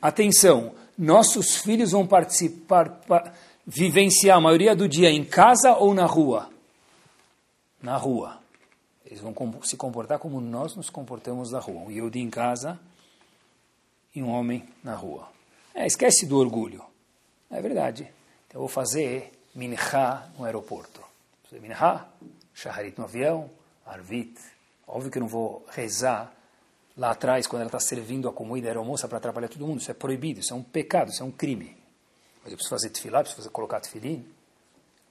Atenção, 0.00 0.72
nossos 0.98 1.56
filhos 1.56 1.92
vão 1.92 2.06
participar, 2.06 3.00
vivenciar 3.64 4.38
a 4.38 4.40
maioria 4.40 4.74
do 4.74 4.88
dia 4.88 5.10
em 5.10 5.24
casa 5.24 5.76
ou 5.76 5.94
na 5.94 6.06
rua? 6.06 6.48
Na 7.80 7.96
rua. 7.96 8.38
Eles 9.06 9.20
vão 9.20 9.34
se 9.62 9.76
comportar 9.76 10.18
como 10.18 10.40
nós 10.40 10.74
nos 10.74 10.90
comportamos 10.90 11.52
na 11.52 11.60
rua. 11.60 11.82
Um 11.82 11.90
Yehudi 11.90 12.18
em 12.18 12.30
casa 12.30 12.80
e 14.14 14.22
um 14.22 14.30
homem 14.30 14.64
na 14.82 14.94
rua. 14.94 15.28
É, 15.74 15.86
esquece 15.86 16.26
do 16.26 16.38
orgulho. 16.38 16.82
É 17.52 17.60
verdade. 17.60 18.02
Então 18.48 18.60
eu 18.60 18.60
vou 18.60 18.68
fazer 18.68 19.30
minchá 19.54 20.28
no 20.38 20.44
aeroporto. 20.44 21.02
Minchá, 21.52 22.08
shaharit 22.54 22.98
no 22.98 23.04
avião, 23.04 23.50
arvit. 23.84 24.40
Óbvio 24.88 25.10
que 25.10 25.18
eu 25.18 25.20
não 25.20 25.28
vou 25.28 25.64
rezar 25.70 26.34
lá 26.96 27.10
atrás 27.10 27.46
quando 27.46 27.60
ela 27.60 27.68
está 27.68 27.78
servindo 27.78 28.26
a 28.28 28.32
comida 28.32 28.64
da 28.64 28.70
aeromoça 28.70 29.06
para 29.06 29.18
atrapalhar 29.18 29.48
todo 29.48 29.66
mundo. 29.66 29.80
Isso 29.80 29.90
é 29.90 29.94
proibido, 29.94 30.40
isso 30.40 30.54
é 30.54 30.56
um 30.56 30.62
pecado, 30.62 31.10
isso 31.10 31.22
é 31.22 31.26
um 31.26 31.30
crime. 31.30 31.76
Mas 32.42 32.52
eu 32.52 32.56
preciso 32.56 32.70
fazer 32.70 32.88
tefilá, 32.88 33.20
preciso 33.20 33.42
fazer, 33.42 33.50
colocar 33.50 33.80
tefilim. 33.80 34.26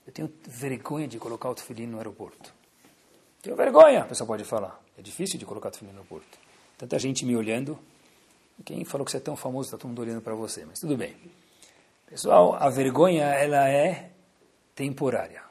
Eu 0.06 0.12
tenho 0.12 0.34
vergonha 0.48 1.08
de 1.08 1.20
colocar 1.20 1.50
o 1.50 1.56
tefilim 1.56 1.86
no 1.86 1.98
aeroporto. 1.98 2.52
Tenho 3.42 3.56
vergonha, 3.56 4.02
a 4.02 4.06
pessoa 4.06 4.28
pode 4.28 4.44
falar. 4.44 4.82
É 4.98 5.02
difícil 5.02 5.38
de 5.38 5.46
colocar 5.46 5.70
tefilim 5.70 5.92
no 5.92 6.00
aeroporto. 6.00 6.40
Tanta 6.78 6.98
gente 6.98 7.24
me 7.24 7.36
olhando. 7.36 7.78
Quem 8.66 8.84
falou 8.84 9.06
que 9.06 9.12
você 9.12 9.18
é 9.18 9.22
tão 9.22 9.36
famoso, 9.36 9.68
está 9.68 9.78
todo 9.78 9.90
mundo 9.90 10.02
olhando 10.02 10.22
para 10.22 10.36
você, 10.36 10.66
mas 10.66 10.80
tudo 10.80 10.98
bem. 10.98 11.16
Pessoal, 12.12 12.56
a 12.56 12.70
vergonha, 12.70 13.24
ela 13.24 13.70
é 13.70 14.12
temporária. 14.76 15.42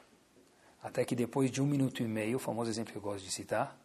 Até 0.83 1.03
que 1.03 1.15
depois 1.15 1.49
de 1.49 1.59
um 1.59 1.65
minuto 1.65 2.03
e 2.03 2.07
meio, 2.07 2.37
o 2.37 2.39
famoso 2.39 2.69
exemplo 2.69 2.91
que 2.91 2.99
eu 2.99 3.01
gosto 3.01 3.25
de 3.25 3.31
citar, 3.31 3.75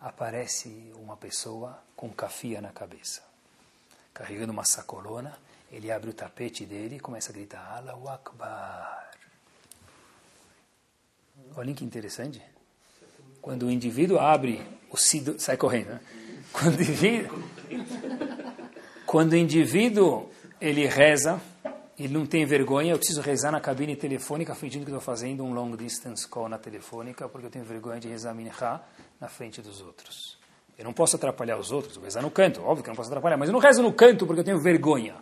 aparece 0.00 0.92
uma 0.96 1.16
pessoa 1.16 1.80
com 1.94 2.10
cafia 2.10 2.60
na 2.60 2.70
cabeça, 2.70 3.22
carregando 4.12 4.52
uma 4.52 4.64
sacolona, 4.64 5.38
ele 5.70 5.92
abre 5.92 6.10
o 6.10 6.12
tapete 6.12 6.66
dele 6.66 6.96
e 6.96 7.00
começa 7.00 7.30
a 7.30 7.32
gritar, 7.32 7.76
Allahu 7.76 8.08
Akbar. 8.08 9.12
Olha 11.56 11.72
que 11.72 11.84
interessante. 11.84 12.42
Quando 13.40 13.66
o 13.66 13.70
indivíduo 13.70 14.18
abre 14.18 14.66
o 14.90 14.96
sido, 14.96 15.38
sai 15.38 15.56
correndo, 15.56 15.90
né? 15.90 16.00
Quando 16.52 16.76
o 16.76 16.82
indivíduo, 16.82 17.44
quando 19.06 19.32
o 19.34 19.36
indivíduo 19.36 20.28
ele 20.60 20.88
reza, 20.88 21.40
ele 22.04 22.14
não 22.14 22.24
tem 22.24 22.46
vergonha, 22.46 22.92
eu 22.92 22.96
preciso 22.96 23.20
rezar 23.20 23.52
na 23.52 23.60
cabine 23.60 23.94
telefônica 23.94 24.54
fingindo 24.54 24.86
que 24.86 24.90
estou 24.90 25.02
fazendo 25.02 25.44
um 25.44 25.52
long 25.52 25.76
distance 25.76 26.26
call 26.26 26.48
na 26.48 26.56
telefônica, 26.56 27.28
porque 27.28 27.46
eu 27.46 27.50
tenho 27.50 27.64
vergonha 27.64 28.00
de 28.00 28.08
rezar 28.08 28.34
minha 28.34 28.50
na 29.20 29.28
frente 29.28 29.60
dos 29.60 29.82
outros. 29.82 30.38
Eu 30.78 30.84
não 30.86 30.94
posso 30.94 31.16
atrapalhar 31.16 31.58
os 31.58 31.70
outros, 31.70 31.96
eu 31.96 32.00
vou 32.00 32.06
rezar 32.06 32.22
no 32.22 32.30
canto, 32.30 32.62
óbvio 32.62 32.82
que 32.82 32.88
eu 32.88 32.92
não 32.92 32.96
posso 32.96 33.10
atrapalhar, 33.10 33.36
mas 33.36 33.50
eu 33.50 33.52
não 33.52 33.60
rezo 33.60 33.82
no 33.82 33.92
canto 33.92 34.26
porque 34.26 34.40
eu 34.40 34.44
tenho 34.44 34.58
vergonha. 34.58 35.14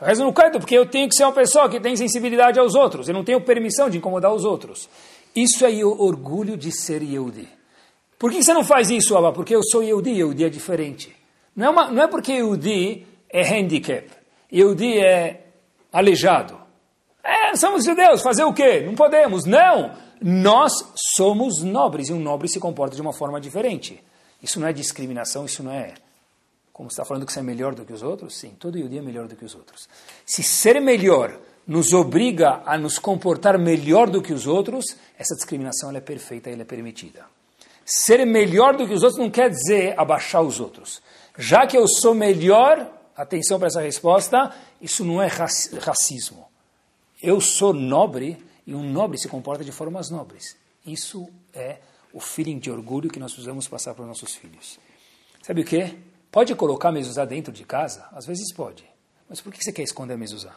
Eu 0.00 0.08
rezo 0.08 0.24
no 0.24 0.32
canto 0.32 0.58
porque 0.58 0.76
eu 0.76 0.86
tenho 0.86 1.08
que 1.08 1.14
ser 1.14 1.22
uma 1.22 1.32
pessoa 1.32 1.68
que 1.68 1.78
tem 1.78 1.96
sensibilidade 1.96 2.58
aos 2.58 2.74
outros, 2.74 3.06
eu 3.06 3.14
não 3.14 3.22
tenho 3.22 3.40
permissão 3.40 3.88
de 3.88 3.98
incomodar 3.98 4.34
os 4.34 4.44
outros. 4.44 4.90
Isso 5.36 5.64
é 5.64 5.70
o 5.84 6.02
orgulho 6.02 6.56
de 6.56 6.72
ser 6.72 7.00
Yehudi. 7.00 7.48
Por 8.18 8.32
que 8.32 8.42
você 8.42 8.52
não 8.52 8.64
faz 8.64 8.90
isso, 8.90 9.16
Abba? 9.16 9.32
Porque 9.32 9.54
eu 9.54 9.62
sou 9.62 9.84
Yehudi, 9.84 10.10
Yehudi 10.10 10.44
é 10.44 10.48
diferente. 10.48 11.14
Não 11.54 11.66
é, 11.66 11.70
uma, 11.70 11.90
não 11.92 12.02
é 12.02 12.08
porque 12.08 12.32
Yehudi 12.32 13.06
é 13.30 13.42
handicap, 13.42 14.10
Yehudi 14.52 14.98
é 14.98 15.47
aleijado. 15.92 16.58
É, 17.22 17.54
somos 17.56 17.84
judeus, 17.84 18.22
fazer 18.22 18.44
o 18.44 18.52
quê? 18.52 18.80
Não 18.80 18.94
podemos. 18.94 19.44
Não! 19.44 19.92
Nós 20.20 20.72
somos 21.14 21.62
nobres 21.62 22.08
e 22.08 22.12
um 22.12 22.18
nobre 22.18 22.48
se 22.48 22.58
comporta 22.58 22.96
de 22.96 23.02
uma 23.02 23.12
forma 23.12 23.40
diferente. 23.40 24.02
Isso 24.42 24.58
não 24.58 24.66
é 24.66 24.72
discriminação, 24.72 25.44
isso 25.44 25.62
não 25.62 25.72
é. 25.72 25.94
Como 26.72 26.88
está 26.88 27.04
falando 27.04 27.26
que 27.26 27.32
você 27.32 27.40
é 27.40 27.42
melhor 27.42 27.74
do 27.74 27.84
que 27.84 27.92
os 27.92 28.02
outros? 28.02 28.36
Sim, 28.36 28.54
todo 28.58 28.78
Yehudi 28.78 28.98
é 28.98 29.02
melhor 29.02 29.26
do 29.26 29.36
que 29.36 29.44
os 29.44 29.54
outros. 29.54 29.88
Se 30.24 30.42
ser 30.42 30.80
melhor 30.80 31.38
nos 31.66 31.92
obriga 31.92 32.62
a 32.64 32.78
nos 32.78 32.98
comportar 32.98 33.58
melhor 33.58 34.08
do 34.08 34.22
que 34.22 34.32
os 34.32 34.46
outros, 34.46 34.96
essa 35.18 35.34
discriminação 35.34 35.94
é 35.94 36.00
perfeita 36.00 36.50
e 36.50 36.58
é 36.58 36.64
permitida. 36.64 37.26
Ser 37.84 38.24
melhor 38.24 38.76
do 38.76 38.86
que 38.86 38.94
os 38.94 39.02
outros 39.02 39.20
não 39.20 39.30
quer 39.30 39.50
dizer 39.50 39.94
abaixar 39.98 40.42
os 40.42 40.60
outros. 40.60 41.02
Já 41.36 41.66
que 41.66 41.76
eu 41.76 41.86
sou 41.86 42.14
melhor, 42.14 42.88
atenção 43.18 43.58
para 43.58 43.66
essa 43.66 43.80
resposta, 43.80 44.54
isso 44.80 45.04
não 45.04 45.20
é 45.20 45.26
racismo. 45.26 46.48
Eu 47.20 47.40
sou 47.40 47.74
nobre 47.74 48.42
e 48.64 48.74
um 48.74 48.88
nobre 48.88 49.18
se 49.18 49.28
comporta 49.28 49.64
de 49.64 49.72
formas 49.72 50.08
nobres. 50.08 50.56
Isso 50.86 51.28
é 51.52 51.80
o 52.12 52.20
feeling 52.20 52.58
de 52.58 52.70
orgulho 52.70 53.10
que 53.10 53.18
nós 53.18 53.32
precisamos 53.32 53.66
passar 53.66 53.92
para 53.92 54.02
os 54.02 54.08
nossos 54.08 54.34
filhos. 54.34 54.78
Sabe 55.42 55.62
o 55.62 55.64
que? 55.64 55.98
Pode 56.30 56.54
colocar 56.54 56.90
a 56.90 56.92
mezuzá 56.92 57.24
dentro 57.24 57.52
de 57.52 57.64
casa? 57.64 58.06
Às 58.12 58.24
vezes 58.24 58.52
pode. 58.52 58.84
Mas 59.28 59.40
por 59.40 59.52
que 59.52 59.62
você 59.62 59.72
quer 59.72 59.82
esconder 59.82 60.14
a 60.14 60.16
mezuzá? 60.16 60.56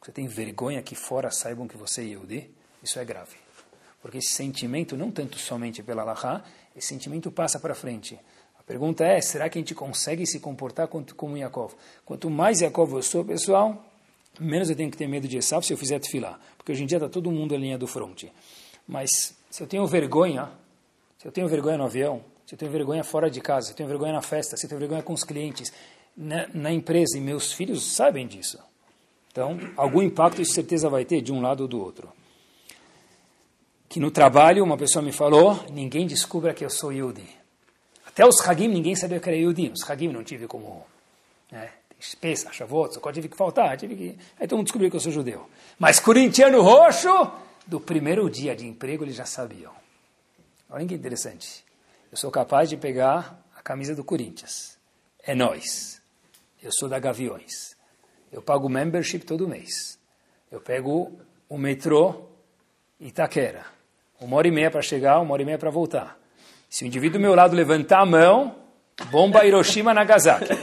Você 0.00 0.12
tem 0.12 0.26
vergonha 0.28 0.82
que 0.82 0.94
fora 0.94 1.30
saibam 1.30 1.66
que 1.66 1.76
você 1.76 2.02
é 2.02 2.04
Yehudi? 2.04 2.50
Isso 2.82 2.98
é 2.98 3.04
grave. 3.04 3.36
Porque 4.00 4.18
esse 4.18 4.34
sentimento, 4.34 4.96
não 4.96 5.10
tanto 5.10 5.38
somente 5.38 5.82
pela 5.82 6.02
Allahá, 6.02 6.44
esse 6.76 6.88
sentimento 6.88 7.32
passa 7.32 7.58
para 7.58 7.74
frente. 7.74 8.18
Pergunta 8.66 9.04
é, 9.04 9.20
será 9.20 9.48
que 9.48 9.58
a 9.58 9.60
gente 9.60 9.74
consegue 9.74 10.26
se 10.26 10.40
comportar 10.40 10.88
como 10.88 11.36
Yaakov? 11.36 11.74
Quanto 12.04 12.30
mais 12.30 12.60
Yaakov 12.60 12.94
eu 12.94 13.02
sou, 13.02 13.24
pessoal, 13.24 13.84
menos 14.40 14.70
eu 14.70 14.76
tenho 14.76 14.90
que 14.90 14.96
ter 14.96 15.06
medo 15.06 15.28
de 15.28 15.36
Esav 15.36 15.64
se 15.64 15.72
eu 15.72 15.76
fizer 15.76 15.98
tefilah. 15.98 16.38
Porque 16.56 16.72
hoje 16.72 16.82
em 16.82 16.86
dia 16.86 16.96
está 16.96 17.08
todo 17.08 17.30
mundo 17.30 17.54
a 17.54 17.58
linha 17.58 17.76
do 17.76 17.86
fronte. 17.86 18.32
Mas 18.88 19.10
se 19.50 19.62
eu 19.62 19.66
tenho 19.66 19.86
vergonha, 19.86 20.50
se 21.18 21.28
eu 21.28 21.32
tenho 21.32 21.46
vergonha 21.46 21.76
no 21.76 21.84
avião, 21.84 22.22
se 22.46 22.54
eu 22.54 22.58
tenho 22.58 22.70
vergonha 22.70 23.04
fora 23.04 23.30
de 23.30 23.40
casa, 23.40 23.66
se 23.66 23.72
eu 23.72 23.76
tenho 23.76 23.88
vergonha 23.88 24.12
na 24.12 24.22
festa, 24.22 24.56
se 24.56 24.64
eu 24.64 24.68
tenho 24.68 24.78
vergonha 24.78 25.02
com 25.02 25.12
os 25.12 25.24
clientes, 25.24 25.70
na, 26.16 26.46
na 26.54 26.72
empresa, 26.72 27.18
e 27.18 27.20
meus 27.20 27.52
filhos 27.52 27.94
sabem 27.94 28.26
disso. 28.26 28.58
Então, 29.30 29.58
algum 29.76 30.00
impacto 30.00 30.40
isso 30.40 30.52
certeza 30.52 30.88
vai 30.88 31.04
ter 31.04 31.20
de 31.20 31.32
um 31.32 31.40
lado 31.40 31.62
ou 31.62 31.68
do 31.68 31.80
outro. 31.80 32.12
Que 33.88 34.00
no 34.00 34.10
trabalho, 34.10 34.64
uma 34.64 34.76
pessoa 34.76 35.04
me 35.04 35.12
falou, 35.12 35.64
ninguém 35.70 36.06
descubra 36.06 36.54
que 36.54 36.64
eu 36.64 36.70
sou 36.70 36.92
Yudi. 36.92 37.43
Até 38.14 38.24
os 38.24 38.40
Hagim, 38.48 38.68
ninguém 38.68 38.94
sabia 38.94 39.18
que 39.18 39.28
era 39.28 39.36
Yudi. 39.36 39.72
Os 39.74 39.90
Hagim 39.90 40.06
não 40.06 40.22
tive 40.22 40.46
como... 40.46 40.86
Né, 41.50 41.68
Pesach, 42.20 42.54
Shavuot, 42.54 42.94
só 42.94 43.12
tive 43.12 43.28
que 43.28 43.36
faltar. 43.36 43.76
Tive 43.76 43.96
que... 43.96 44.18
Aí 44.38 44.46
todo 44.46 44.58
mundo 44.58 44.66
descobriu 44.66 44.88
que 44.88 44.94
eu 44.94 45.00
sou 45.00 45.10
judeu. 45.10 45.50
Mas 45.80 45.98
corintiano 45.98 46.62
roxo, 46.62 47.08
do 47.66 47.80
primeiro 47.80 48.30
dia 48.30 48.54
de 48.54 48.68
emprego, 48.68 49.02
eles 49.02 49.16
já 49.16 49.26
sabiam. 49.26 49.72
Olha 50.70 50.86
que 50.86 50.94
interessante. 50.94 51.64
Eu 52.12 52.16
sou 52.16 52.30
capaz 52.30 52.70
de 52.70 52.76
pegar 52.76 53.42
a 53.56 53.60
camisa 53.60 53.96
do 53.96 54.04
Corinthians. 54.04 54.78
É 55.20 55.34
nós. 55.34 56.00
Eu 56.62 56.70
sou 56.70 56.88
da 56.88 57.00
Gaviões. 57.00 57.76
Eu 58.30 58.40
pago 58.42 58.68
membership 58.68 59.20
todo 59.20 59.48
mês. 59.48 59.98
Eu 60.52 60.60
pego 60.60 61.18
o 61.48 61.58
metrô 61.58 62.28
Itaquera. 63.00 63.66
Uma 64.20 64.36
hora 64.36 64.46
e 64.46 64.52
meia 64.52 64.70
para 64.70 64.82
chegar, 64.82 65.18
uma 65.18 65.32
hora 65.32 65.42
e 65.42 65.44
meia 65.44 65.58
para 65.58 65.70
voltar. 65.70 66.16
Se 66.74 66.82
o 66.82 66.88
indivíduo 66.88 67.20
do 67.20 67.22
meu 67.22 67.36
lado 67.36 67.54
levantar 67.54 68.00
a 68.00 68.04
mão, 68.04 68.56
bomba 69.08 69.46
Hiroshima 69.46 69.94
Nagasaki. 69.94 70.58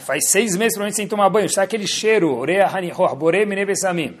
faz 0.00 0.30
seis 0.30 0.56
meses 0.56 0.72
provavelmente 0.72 0.96
sem 0.96 1.06
tomar 1.06 1.30
banho, 1.30 1.46
está 1.46 1.62
aquele 1.62 1.86
cheiro, 1.86 2.36
oreia 2.36 2.68
bore 3.16 3.46
minebesamim. 3.46 4.18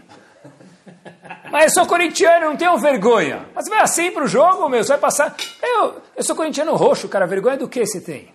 Mas 1.50 1.64
eu 1.64 1.70
sou 1.70 1.86
corintiano, 1.86 2.46
não 2.46 2.56
tenho 2.56 2.78
vergonha. 2.78 3.48
Mas 3.52 3.68
vai 3.68 3.80
assim 3.80 4.12
para 4.12 4.22
o 4.22 4.28
jogo, 4.28 4.68
meu, 4.68 4.84
você 4.84 4.90
vai 4.90 4.98
passar. 4.98 5.34
Eu, 5.60 6.02
eu 6.14 6.22
sou 6.22 6.36
corintiano 6.36 6.76
roxo, 6.76 7.08
cara, 7.08 7.26
vergonha 7.26 7.56
do 7.56 7.66
que 7.66 7.84
você 7.84 8.00
tem? 8.00 8.32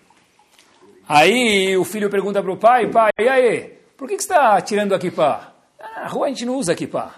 Aí 1.08 1.74
o 1.78 1.84
filho 1.86 2.10
pergunta 2.10 2.42
para 2.42 2.52
o 2.52 2.58
pai, 2.58 2.90
pai, 2.90 3.12
e 3.18 3.28
aí, 3.30 3.78
por 3.96 4.06
que, 4.06 4.14
que 4.14 4.22
você 4.22 4.34
está 4.34 4.60
tirando 4.60 4.94
aqui 4.94 5.10
pá? 5.10 5.54
Ah, 5.80 6.02
na 6.02 6.08
rua 6.08 6.26
a 6.26 6.28
gente 6.28 6.44
não 6.44 6.56
usa 6.56 6.72
aqui 6.72 6.86
pá. 6.86 7.14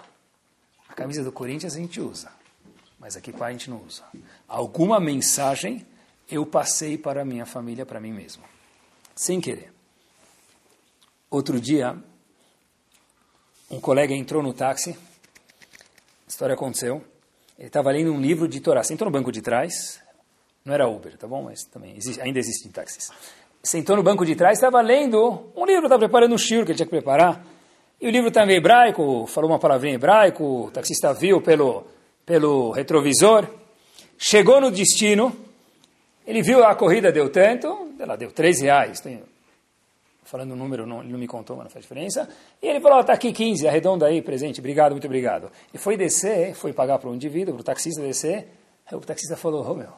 A 0.87 0.93
camisa 0.93 1.21
do 1.21 1.31
Corinthians 1.33 1.75
a 1.75 1.77
gente 1.77 1.99
usa, 1.99 2.31
mas 2.99 3.15
aqui 3.15 3.31
pá 3.31 3.47
a 3.47 3.51
gente 3.51 3.69
não 3.69 3.81
usa. 3.85 4.03
Alguma 4.47 4.99
mensagem 4.99 5.85
eu 6.29 6.45
passei 6.45 6.97
para 6.97 7.21
a 7.21 7.25
minha 7.25 7.45
família, 7.45 7.85
para 7.85 7.99
mim 7.99 8.11
mesmo, 8.11 8.43
sem 9.15 9.41
querer. 9.41 9.71
Outro 11.29 11.59
dia, 11.59 11.97
um 13.69 13.79
colega 13.79 14.13
entrou 14.13 14.43
no 14.43 14.53
táxi, 14.53 14.91
a 14.91 16.29
história 16.29 16.53
aconteceu, 16.53 17.03
ele 17.57 17.67
estava 17.67 17.91
lendo 17.91 18.13
um 18.13 18.19
livro 18.19 18.47
de 18.47 18.59
Torá, 18.59 18.83
sentou 18.83 19.05
no 19.05 19.11
banco 19.11 19.31
de 19.31 19.41
trás, 19.41 19.99
não 20.63 20.73
era 20.73 20.87
Uber, 20.87 21.17
tá 21.17 21.27
bom? 21.27 21.43
Mas 21.43 21.63
também 21.63 21.95
existe, 21.95 22.21
ainda 22.21 22.39
existem 22.39 22.71
táxis. 22.71 23.09
Sentou 23.61 23.95
no 23.95 24.03
banco 24.03 24.25
de 24.25 24.35
trás, 24.35 24.57
estava 24.57 24.81
lendo 24.81 25.51
um 25.55 25.65
livro, 25.65 25.85
estava 25.85 25.99
preparando 25.99 26.33
um 26.33 26.37
shir 26.37 26.63
que 26.63 26.71
ele 26.71 26.77
tinha 26.77 26.85
que 26.85 26.91
preparar, 26.91 27.45
e 27.99 28.07
o 28.07 28.11
livro 28.11 28.29
estava 28.29 28.51
em 28.51 28.55
hebraico, 28.55 29.27
falou 29.27 29.49
uma 29.49 29.59
palavrinha 29.59 29.93
em 29.93 29.95
hebraico, 29.95 30.67
o 30.67 30.71
taxista 30.71 31.13
viu 31.13 31.41
pelo, 31.41 31.85
pelo 32.29 32.69
retrovisor, 32.69 33.47
chegou 34.15 34.61
no 34.61 34.69
destino, 34.69 35.35
ele 36.27 36.43
viu 36.43 36.63
a 36.63 36.75
corrida 36.75 37.11
deu 37.11 37.27
tanto, 37.31 37.95
ela 37.97 38.15
deu 38.15 38.31
13 38.31 38.65
reais, 38.65 38.99
tem, 38.99 39.23
falando 40.25 40.51
o 40.51 40.55
número, 40.55 40.85
não, 40.85 41.01
ele 41.01 41.11
não 41.11 41.17
me 41.17 41.25
contou, 41.25 41.55
mas 41.55 41.63
não 41.63 41.71
faz 41.71 41.83
diferença. 41.83 42.29
E 42.61 42.67
ele 42.67 42.79
falou, 42.79 42.99
está 42.99 43.13
aqui 43.13 43.33
15, 43.33 43.67
arredonda 43.67 44.05
aí, 44.05 44.21
presente, 44.21 44.59
obrigado, 44.59 44.91
muito 44.91 45.07
obrigado. 45.07 45.51
E 45.73 45.79
foi 45.79 45.97
descer, 45.97 46.53
foi 46.53 46.71
pagar 46.71 46.99
para 46.99 47.09
um 47.09 47.15
indivíduo, 47.15 47.55
para 47.55 47.61
o 47.61 47.63
taxista 47.63 47.99
descer. 47.99 48.47
Aí 48.85 48.95
o 48.95 48.99
taxista 48.99 49.35
falou, 49.35 49.65
oh, 49.67 49.73
meu, 49.73 49.89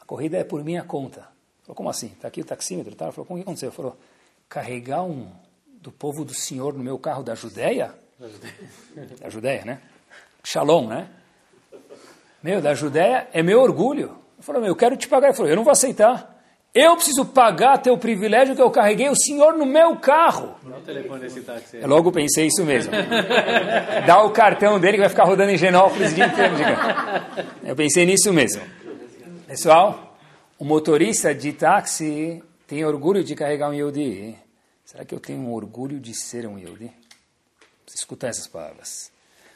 a 0.00 0.04
corrida 0.04 0.38
é 0.38 0.42
por 0.42 0.64
minha 0.64 0.82
conta. 0.82 1.28
Falou, 1.62 1.76
como 1.76 1.88
assim? 1.88 2.08
Está 2.08 2.26
aqui 2.26 2.40
o 2.40 2.44
taxímetro 2.44 2.94
e 2.94 2.96
tal. 2.96 3.12
Falou, 3.12 3.26
como 3.26 3.38
que 3.38 3.44
aconteceu? 3.44 3.70
Falou, 3.70 3.96
carregar 4.48 5.04
um 5.04 5.30
do 5.80 5.92
povo 5.92 6.24
do 6.24 6.34
Senhor 6.34 6.74
no 6.74 6.82
meu 6.82 6.98
carro 6.98 7.22
da 7.22 7.36
Judéia? 7.36 7.94
Da 9.20 9.30
Judéia, 9.30 9.64
né? 9.64 9.80
Shalom, 10.42 10.88
né? 10.88 11.08
Meu, 12.42 12.60
da 12.60 12.74
Judéia 12.74 13.28
é 13.32 13.42
meu 13.42 13.60
orgulho. 13.60 14.18
Ele 14.36 14.42
falou, 14.42 14.60
meu, 14.60 14.70
eu 14.70 14.76
quero 14.76 14.96
te 14.96 15.08
pagar. 15.08 15.28
Ele 15.28 15.36
falou, 15.36 15.50
eu 15.50 15.56
não 15.56 15.64
vou 15.64 15.72
aceitar. 15.72 16.34
Eu 16.74 16.94
preciso 16.94 17.24
pagar 17.24 17.78
teu 17.78 17.96
privilégio 17.96 18.54
que 18.54 18.60
eu 18.60 18.70
carreguei 18.70 19.08
o 19.08 19.16
senhor 19.16 19.56
no 19.56 19.64
meu 19.64 19.96
carro. 19.96 20.56
Dá 20.62 20.76
o 20.76 20.80
telefone 20.82 21.20
desse 21.20 21.40
táxi. 21.40 21.78
Eu 21.78 21.88
logo 21.88 22.12
pensei 22.12 22.48
isso 22.48 22.62
mesmo. 22.66 22.92
Dá 24.06 24.22
o 24.22 24.30
cartão 24.30 24.78
dele 24.78 24.98
que 24.98 25.00
vai 25.00 25.08
ficar 25.08 25.24
rodando 25.24 25.52
em 25.52 25.56
Genópolis 25.56 26.14
de 26.14 26.20
inteiro. 26.20 26.54
Eu 27.64 27.74
pensei 27.74 28.04
nisso 28.04 28.30
mesmo. 28.30 28.60
Pessoal, 29.46 30.18
o 30.58 30.66
motorista 30.66 31.34
de 31.34 31.54
táxi 31.54 32.42
tem 32.66 32.84
orgulho 32.84 33.24
de 33.24 33.34
carregar 33.34 33.70
um 33.70 33.72
Yehudi. 33.72 34.36
Será 34.84 35.02
que 35.02 35.14
eu 35.14 35.18
tenho 35.18 35.50
orgulho 35.50 35.98
de 35.98 36.12
ser 36.14 36.46
um 36.46 36.58
Yehudi? 36.58 36.92
Você 37.86 37.94
escutar 37.96 38.28
essas 38.28 38.46
palavras. 38.46 39.10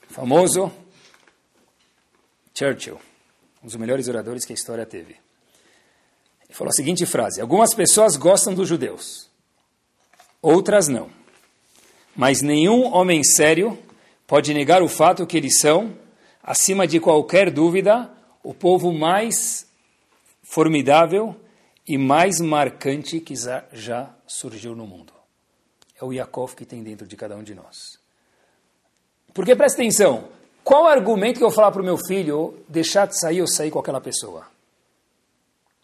O 0.09 0.15
famoso 0.15 0.73
Churchill, 2.55 3.01
um 3.63 3.67
dos 3.67 3.77
melhores 3.77 4.09
oradores 4.09 4.45
que 4.45 4.53
a 4.53 4.55
história 4.55 4.87
teve. 4.87 5.17
Ele 6.45 6.55
falou 6.55 6.71
a 6.71 6.75
seguinte 6.75 7.07
frase: 7.07 7.41
Algumas 7.41 7.75
pessoas 7.75 8.17
gostam 8.17 8.55
dos 8.55 8.69
judeus, 8.69 9.29
outras 10.43 10.89
não. 10.89 11.11
Mas 12.15 12.43
nenhum 12.43 12.93
homem 12.93 13.23
sério 13.23 13.79
pode 14.27 14.53
negar 14.53 14.83
o 14.83 14.89
fato 14.89 15.27
que 15.27 15.37
eles 15.37 15.61
são, 15.61 15.97
acima 16.43 16.87
de 16.87 16.99
qualquer 17.01 17.51
dúvida, 17.51 18.11
o 18.43 18.53
povo 18.53 18.93
mais 18.93 19.67
formidável 20.43 21.37
e 21.87 21.97
mais 21.97 22.41
marcante 22.41 23.21
que 23.21 23.35
já 23.73 24.15
surgiu 24.27 24.75
no 24.75 24.87
mundo. 24.87 25.13
É 26.01 26.05
o 26.05 26.13
Yaakov 26.13 26.55
que 26.55 26.65
tem 26.65 26.83
dentro 26.83 27.07
de 27.07 27.17
cada 27.17 27.37
um 27.37 27.43
de 27.43 27.55
nós. 27.55 27.99
Porque 29.33 29.55
presta 29.55 29.81
atenção, 29.81 30.29
qual 30.65 30.87
argumento 30.87 31.39
que 31.39 31.45
eu 31.45 31.49
vou 31.49 31.55
falar 31.55 31.73
para 31.73 31.83
o 31.83 31.85
meu 31.85 31.99
filho 31.99 32.63
deixar 32.69 33.07
de 33.07 33.19
sair 33.19 33.41
ou 33.41 33.49
sair 33.49 33.71
com 33.71 33.79
aquela 33.79 34.01
pessoa? 34.01 34.47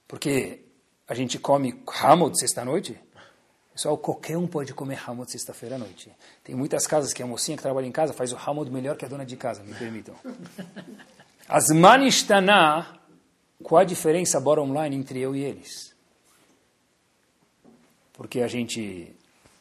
Porque 0.07 0.61
a 1.09 1.15
gente 1.15 1.39
come 1.39 1.83
Hamod 2.03 2.39
sexta-noite. 2.39 2.99
Pessoal, 3.73 3.99
qualquer 3.99 4.37
um 4.39 4.47
pode 4.47 4.73
comer 4.73 4.99
Hamod 5.07 5.31
sexta-feira 5.31 5.77
à 5.77 5.79
noite. 5.79 6.11
Tem 6.43 6.55
muitas 6.55 6.87
casas 6.87 7.13
que 7.13 7.23
a 7.23 7.27
mocinha 7.27 7.57
que 7.57 7.63
trabalha 7.63 7.87
em 7.87 7.93
casa 7.93 8.13
faz 8.13 8.33
o 8.33 8.37
Hamod 8.37 8.71
melhor 8.71 8.97
que 8.97 9.05
a 9.05 9.09
dona 9.09 9.27
de 9.27 9.37
casa, 9.37 9.63
me 9.63 9.75
permitam. 9.75 10.15
As 11.49 11.69
Manishtaná, 11.69 12.99
qual 13.63 13.81
a 13.81 13.85
diferença 13.85 14.41
bottom 14.41 14.83
line 14.83 14.97
entre 14.97 15.21
eu 15.21 15.37
e 15.37 15.43
eles? 15.43 15.95
Porque 18.13 18.41
a 18.41 18.49
gente, 18.49 19.15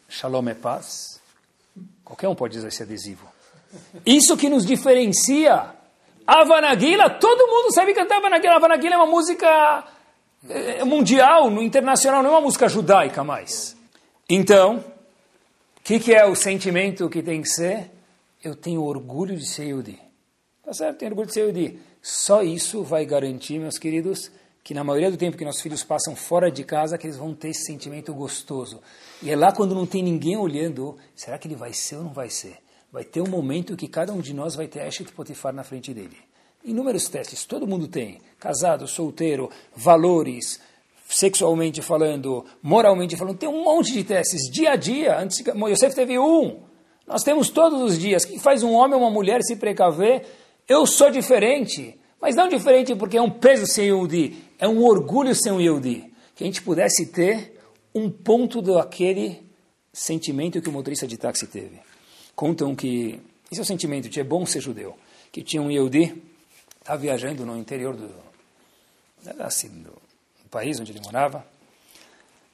Shalom 0.10 0.48
é 0.48 0.54
paz, 0.54 1.20
qualquer 2.04 2.30
um 2.30 2.36
pode 2.36 2.58
usar 2.58 2.70
esse 2.70 2.82
adesivo. 2.82 3.35
Isso 4.06 4.38
que 4.38 4.50
nos 4.50 4.66
diferencia. 4.66 5.74
Avanaguila, 6.26 7.10
todo 7.10 7.48
mundo 7.48 7.74
sabe 7.74 7.94
cantar 7.94 8.18
Avanaguila. 8.18 8.56
Avanaguila 8.56 8.96
é 8.96 8.98
uma 8.98 9.06
música 9.06 9.86
é, 10.50 10.80
é 10.80 10.84
mundial, 10.84 11.52
internacional, 11.62 12.22
não 12.22 12.32
é 12.32 12.34
uma 12.34 12.42
música 12.42 12.68
judaica 12.68 13.24
mais. 13.24 13.76
Então, 14.30 14.84
o 15.78 15.84
que, 15.84 16.00
que, 16.00 16.14
é 16.14 16.26
o 16.26 16.36
sentimento 16.36 17.10
que 17.10 17.22
tem 17.22 17.42
que 17.42 17.50
ser? 17.50 17.92
Eu 18.44 18.56
tenho 18.56 18.84
orgulho 18.84 19.36
de 19.36 19.48
ser 19.48 19.68
Yudi. 19.68 20.00
Tá 20.64 20.74
certo, 20.74 20.98
tenho 20.98 21.12
orgulho 21.12 21.28
de 21.28 21.34
ser 21.34 21.48
Yudi. 21.48 21.80
Só 22.02 22.42
isso 22.42 22.84
vai 22.84 23.06
garantir, 23.06 23.60
meus 23.60 23.78
queridos, 23.78 24.32
que 24.64 24.74
na 24.74 24.84
maioria 24.84 25.12
do 25.12 25.18
tempo 25.18 25.38
que 25.38 25.46
nossos 25.46 25.62
filhos 25.62 25.84
passam 25.84 26.16
fora 26.16 26.52
de 26.52 26.64
casa, 26.64 26.98
que 26.98 27.06
eles 27.06 27.18
vão 27.18 27.34
ter 27.34 27.50
esse 27.50 27.66
sentimento 27.66 28.14
gostoso. 28.14 28.82
E 29.22 29.30
é 29.30 29.36
lá 29.36 29.52
quando 29.52 29.76
não 29.76 29.86
tem 29.86 30.04
ninguém 30.04 30.38
olhando, 30.38 30.98
será 31.16 31.38
que 31.38 31.48
ele 31.48 31.56
vai 31.56 31.74
ser 31.74 31.98
ou 31.98 32.04
não 32.04 32.14
vai 32.14 32.30
ser? 32.30 32.58
Vai 32.96 33.04
ter 33.04 33.20
um 33.20 33.28
momento 33.28 33.76
que 33.76 33.90
cada 33.90 34.14
um 34.14 34.22
de 34.22 34.34
nós 34.34 34.56
vai 34.56 34.68
ter 34.68 34.88
Eshet 34.88 35.12
Potifar 35.12 35.54
na 35.54 35.66
frente 35.66 35.94
dele 35.94 36.16
inúmeros 36.66 37.08
testes, 37.08 37.46
todo 37.46 37.68
mundo 37.68 37.88
tem. 37.88 38.20
Casado, 38.40 38.88
solteiro, 38.88 39.50
valores, 39.76 40.60
sexualmente 41.08 41.82
falando, 41.82 42.44
moralmente 42.62 43.16
falando, 43.16 43.38
tem 43.38 43.48
um 43.48 43.64
monte 43.64 43.94
de 43.94 44.04
testes, 44.04 44.50
dia 44.52 44.72
a 44.72 44.76
dia. 44.76 45.20
Antes, 45.20 45.44
Yosef 45.46 45.96
teve 45.96 46.18
um. 46.18 46.62
Nós 47.06 47.22
temos 47.22 47.50
todos 47.50 47.82
os 47.82 48.00
dias. 48.00 48.24
O 48.24 48.28
que 48.28 48.40
faz 48.40 48.64
um 48.64 48.72
homem 48.72 48.96
ou 48.96 49.02
uma 49.02 49.12
mulher 49.12 49.42
se 49.44 49.56
precaver? 49.56 50.26
Eu 50.68 50.88
sou 50.88 51.12
diferente. 51.12 52.00
Mas 52.20 52.36
não 52.36 52.50
diferente 52.50 52.96
porque 52.96 53.18
é 53.18 53.22
um 53.22 53.30
peso 53.30 53.68
sem 53.68 53.86
Yehudi, 53.86 54.36
é 54.58 54.68
um 54.68 54.84
orgulho 54.84 55.36
sem 55.36 55.62
Yehudi. 55.62 56.12
Que 56.34 56.44
a 56.44 56.48
gente 56.48 56.64
pudesse 56.64 57.12
ter 57.12 57.60
um 57.94 58.10
ponto 58.10 58.62
daquele 58.62 59.44
sentimento 59.94 60.60
que 60.60 60.70
o 60.70 60.72
motorista 60.72 61.06
de 61.06 61.18
táxi 61.18 61.46
teve. 61.46 61.80
Contam 62.36 62.76
que, 62.76 63.22
esse 63.52 63.60
é 63.60 63.64
o 63.64 63.66
sentimento 63.66 64.10
de 64.10 64.20
é 64.20 64.24
bom 64.24 64.46
ser 64.46 64.60
judeu, 64.60 64.98
que 65.32 65.42
tinha 65.42 65.62
um 65.62 65.72
Yehudi 65.72 66.22
estava 66.80 67.00
viajando 67.00 67.46
no 67.46 67.58
interior 67.58 67.96
do, 67.96 68.12
assim, 69.40 69.70
do, 69.70 69.94
país 70.52 70.80
onde 70.80 70.94
ele 70.94 71.02
morava. 71.04 71.46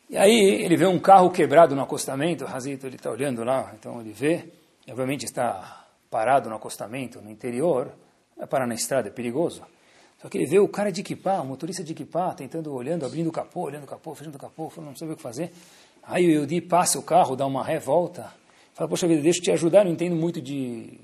E 0.10 0.18
aí 0.18 0.64
ele 0.64 0.76
vê 0.76 0.88
um 0.88 0.98
carro 0.98 1.30
quebrado 1.30 1.76
no 1.76 1.84
acostamento, 1.84 2.44
o 2.44 2.48
Razito 2.48 2.88
está 2.88 3.12
olhando 3.12 3.44
lá, 3.44 3.72
então 3.78 4.02
ele 4.02 4.12
vê, 4.12 4.46
obviamente 4.90 5.24
está 5.24 5.86
parado 6.10 6.50
no 6.50 6.56
acostamento, 6.56 7.22
no 7.22 7.30
interior, 7.30 7.92
vai 8.36 8.48
parar 8.48 8.66
na 8.66 8.74
estrada, 8.74 9.10
é 9.10 9.12
perigoso. 9.12 9.62
Só 10.20 10.30
que 10.30 10.38
ele 10.38 10.48
vê 10.48 10.60
o 10.60 10.68
cara 10.68 10.92
de 10.92 11.02
equipar, 11.02 11.44
o 11.44 11.46
motorista 11.46 11.84
de 11.84 11.92
equipar, 11.92 12.34
tentando, 12.36 12.74
olhando, 12.74 13.06
abrindo 13.06 13.28
o 13.28 13.32
capô, 13.32 13.62
olhando 13.62 13.84
o 13.84 13.88
capô, 13.88 14.16
fechando 14.16 14.38
o 14.38 14.40
capô, 14.40 14.72
não 14.78 14.96
sabe 14.96 15.14
o 15.14 15.16
que 15.16 15.22
fazer. 15.22 15.52
Aí 16.04 16.26
o 16.26 16.42
Yudi 16.42 16.60
passa 16.60 16.98
o 16.98 17.04
carro, 17.04 17.36
dá 17.36 17.46
uma 17.46 17.64
ré, 17.64 17.80
volta, 17.80 18.34
fala, 18.82 18.90
poxa 18.90 19.08
vida, 19.08 19.22
deixa 19.22 19.40
eu 19.40 19.44
te 19.44 19.52
ajudar, 19.52 19.86
não 19.86 19.92
entendo 19.92 20.16
muito 20.16 20.42
de, 20.42 20.98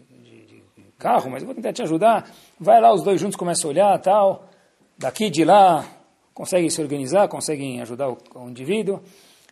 carro, 0.97 1.30
mas 1.30 1.43
eu 1.43 1.45
vou 1.45 1.55
tentar 1.55 1.71
te 1.73 1.84
ajudar. 1.84 2.28
Vai 2.59 2.82
lá, 2.82 2.91
os 2.91 3.03
dois 3.03 3.21
juntos 3.21 3.36
começam 3.36 3.69
a 3.69 3.73
olhar, 3.73 3.99
tal. 3.99 4.49
Daqui, 4.97 5.30
de 5.30 5.43
lá, 5.43 5.86
conseguem 6.34 6.69
se 6.69 6.82
organizar, 6.82 7.28
conseguem 7.28 7.80
ajudar 7.82 8.09
o, 8.09 8.17
o 8.34 8.49
indivíduo. 8.49 8.99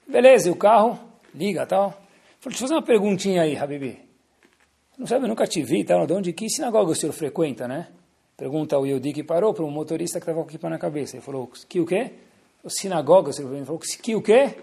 Beleza, 0.07 0.49
e 0.49 0.51
o 0.51 0.55
carro 0.55 0.99
liga, 1.35 1.65
tal. 1.67 1.91
Falei, 2.39 2.57
deixa 2.57 2.63
eu 2.63 2.67
fazer 2.67 2.73
uma 2.73 2.81
perguntinha 2.81 3.43
aí, 3.43 3.55
Habibi. 3.55 3.99
Não 4.97 5.05
sabe, 5.05 5.25
eu 5.25 5.29
nunca 5.29 5.45
te 5.45 5.61
vi, 5.61 5.83
tal, 5.83 6.07
de 6.07 6.13
onde, 6.13 6.33
que 6.33 6.49
sinagoga 6.49 6.91
o 6.91 6.95
senhor 6.95 7.13
frequenta, 7.13 7.67
né? 7.67 7.89
Pergunta 8.35 8.77
o 8.79 8.85
Yehudi 8.85 9.13
que 9.13 9.23
parou 9.23 9.53
para 9.53 9.63
um 9.63 9.69
motorista 9.69 10.19
que 10.19 10.23
estava 10.23 10.41
com 10.41 10.49
equipa 10.49 10.69
na 10.69 10.79
cabeça. 10.79 11.15
Ele 11.15 11.23
falou, 11.23 11.49
que 11.69 11.79
o 11.79 11.85
quê? 11.85 12.11
Sinagoga, 12.67 13.29
o 13.29 13.33
senhor 13.33 13.65
falou, 13.65 13.79
que 13.79 14.15
o 14.15 14.21
quê? 14.21 14.55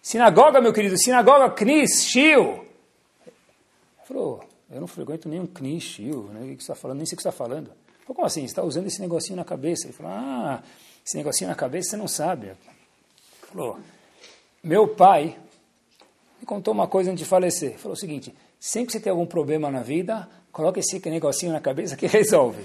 Sinagoga, 0.00 0.60
meu 0.60 0.72
querido, 0.72 0.96
sinagoga, 0.96 1.50
Knis, 1.50 2.04
Shio. 2.04 2.66
Falou, 4.08 4.42
eu 4.70 4.80
não 4.80 4.86
frequento 4.86 5.28
nenhum 5.28 5.46
Knish, 5.46 5.98
né? 5.98 6.40
o 6.40 6.56
que 6.56 6.64
você 6.64 6.72
está 6.72 6.74
falando? 6.74 6.96
Nem 6.96 7.04
sei 7.04 7.14
o 7.14 7.16
que 7.18 7.22
você 7.22 7.28
está 7.28 7.44
falando. 7.44 7.66
Falei, 7.66 8.06
como 8.06 8.24
assim? 8.24 8.40
Você 8.40 8.46
está 8.46 8.62
usando 8.62 8.86
esse 8.86 9.02
negocinho 9.02 9.36
na 9.36 9.44
cabeça? 9.44 9.84
Ele 9.84 9.92
falou, 9.92 10.12
ah, 10.12 10.62
esse 11.06 11.14
negocinho 11.14 11.50
na 11.50 11.54
cabeça 11.54 11.90
você 11.90 11.96
não 11.98 12.08
sabe. 12.08 12.52
Falou, 13.52 13.78
meu 14.62 14.88
pai 14.88 15.36
me 16.40 16.46
contou 16.46 16.72
uma 16.72 16.88
coisa 16.88 17.10
antes 17.10 17.22
de 17.22 17.28
falecer. 17.28 17.76
Falou 17.76 17.92
o 17.92 17.98
seguinte: 17.98 18.34
sempre 18.58 18.86
que 18.86 18.92
você 18.92 19.00
tem 19.00 19.10
algum 19.10 19.26
problema 19.26 19.70
na 19.70 19.82
vida, 19.82 20.26
coloque 20.50 20.80
esse 20.80 20.98
negocinho 21.10 21.52
na 21.52 21.60
cabeça 21.60 21.94
que 21.94 22.06
resolve. 22.08 22.62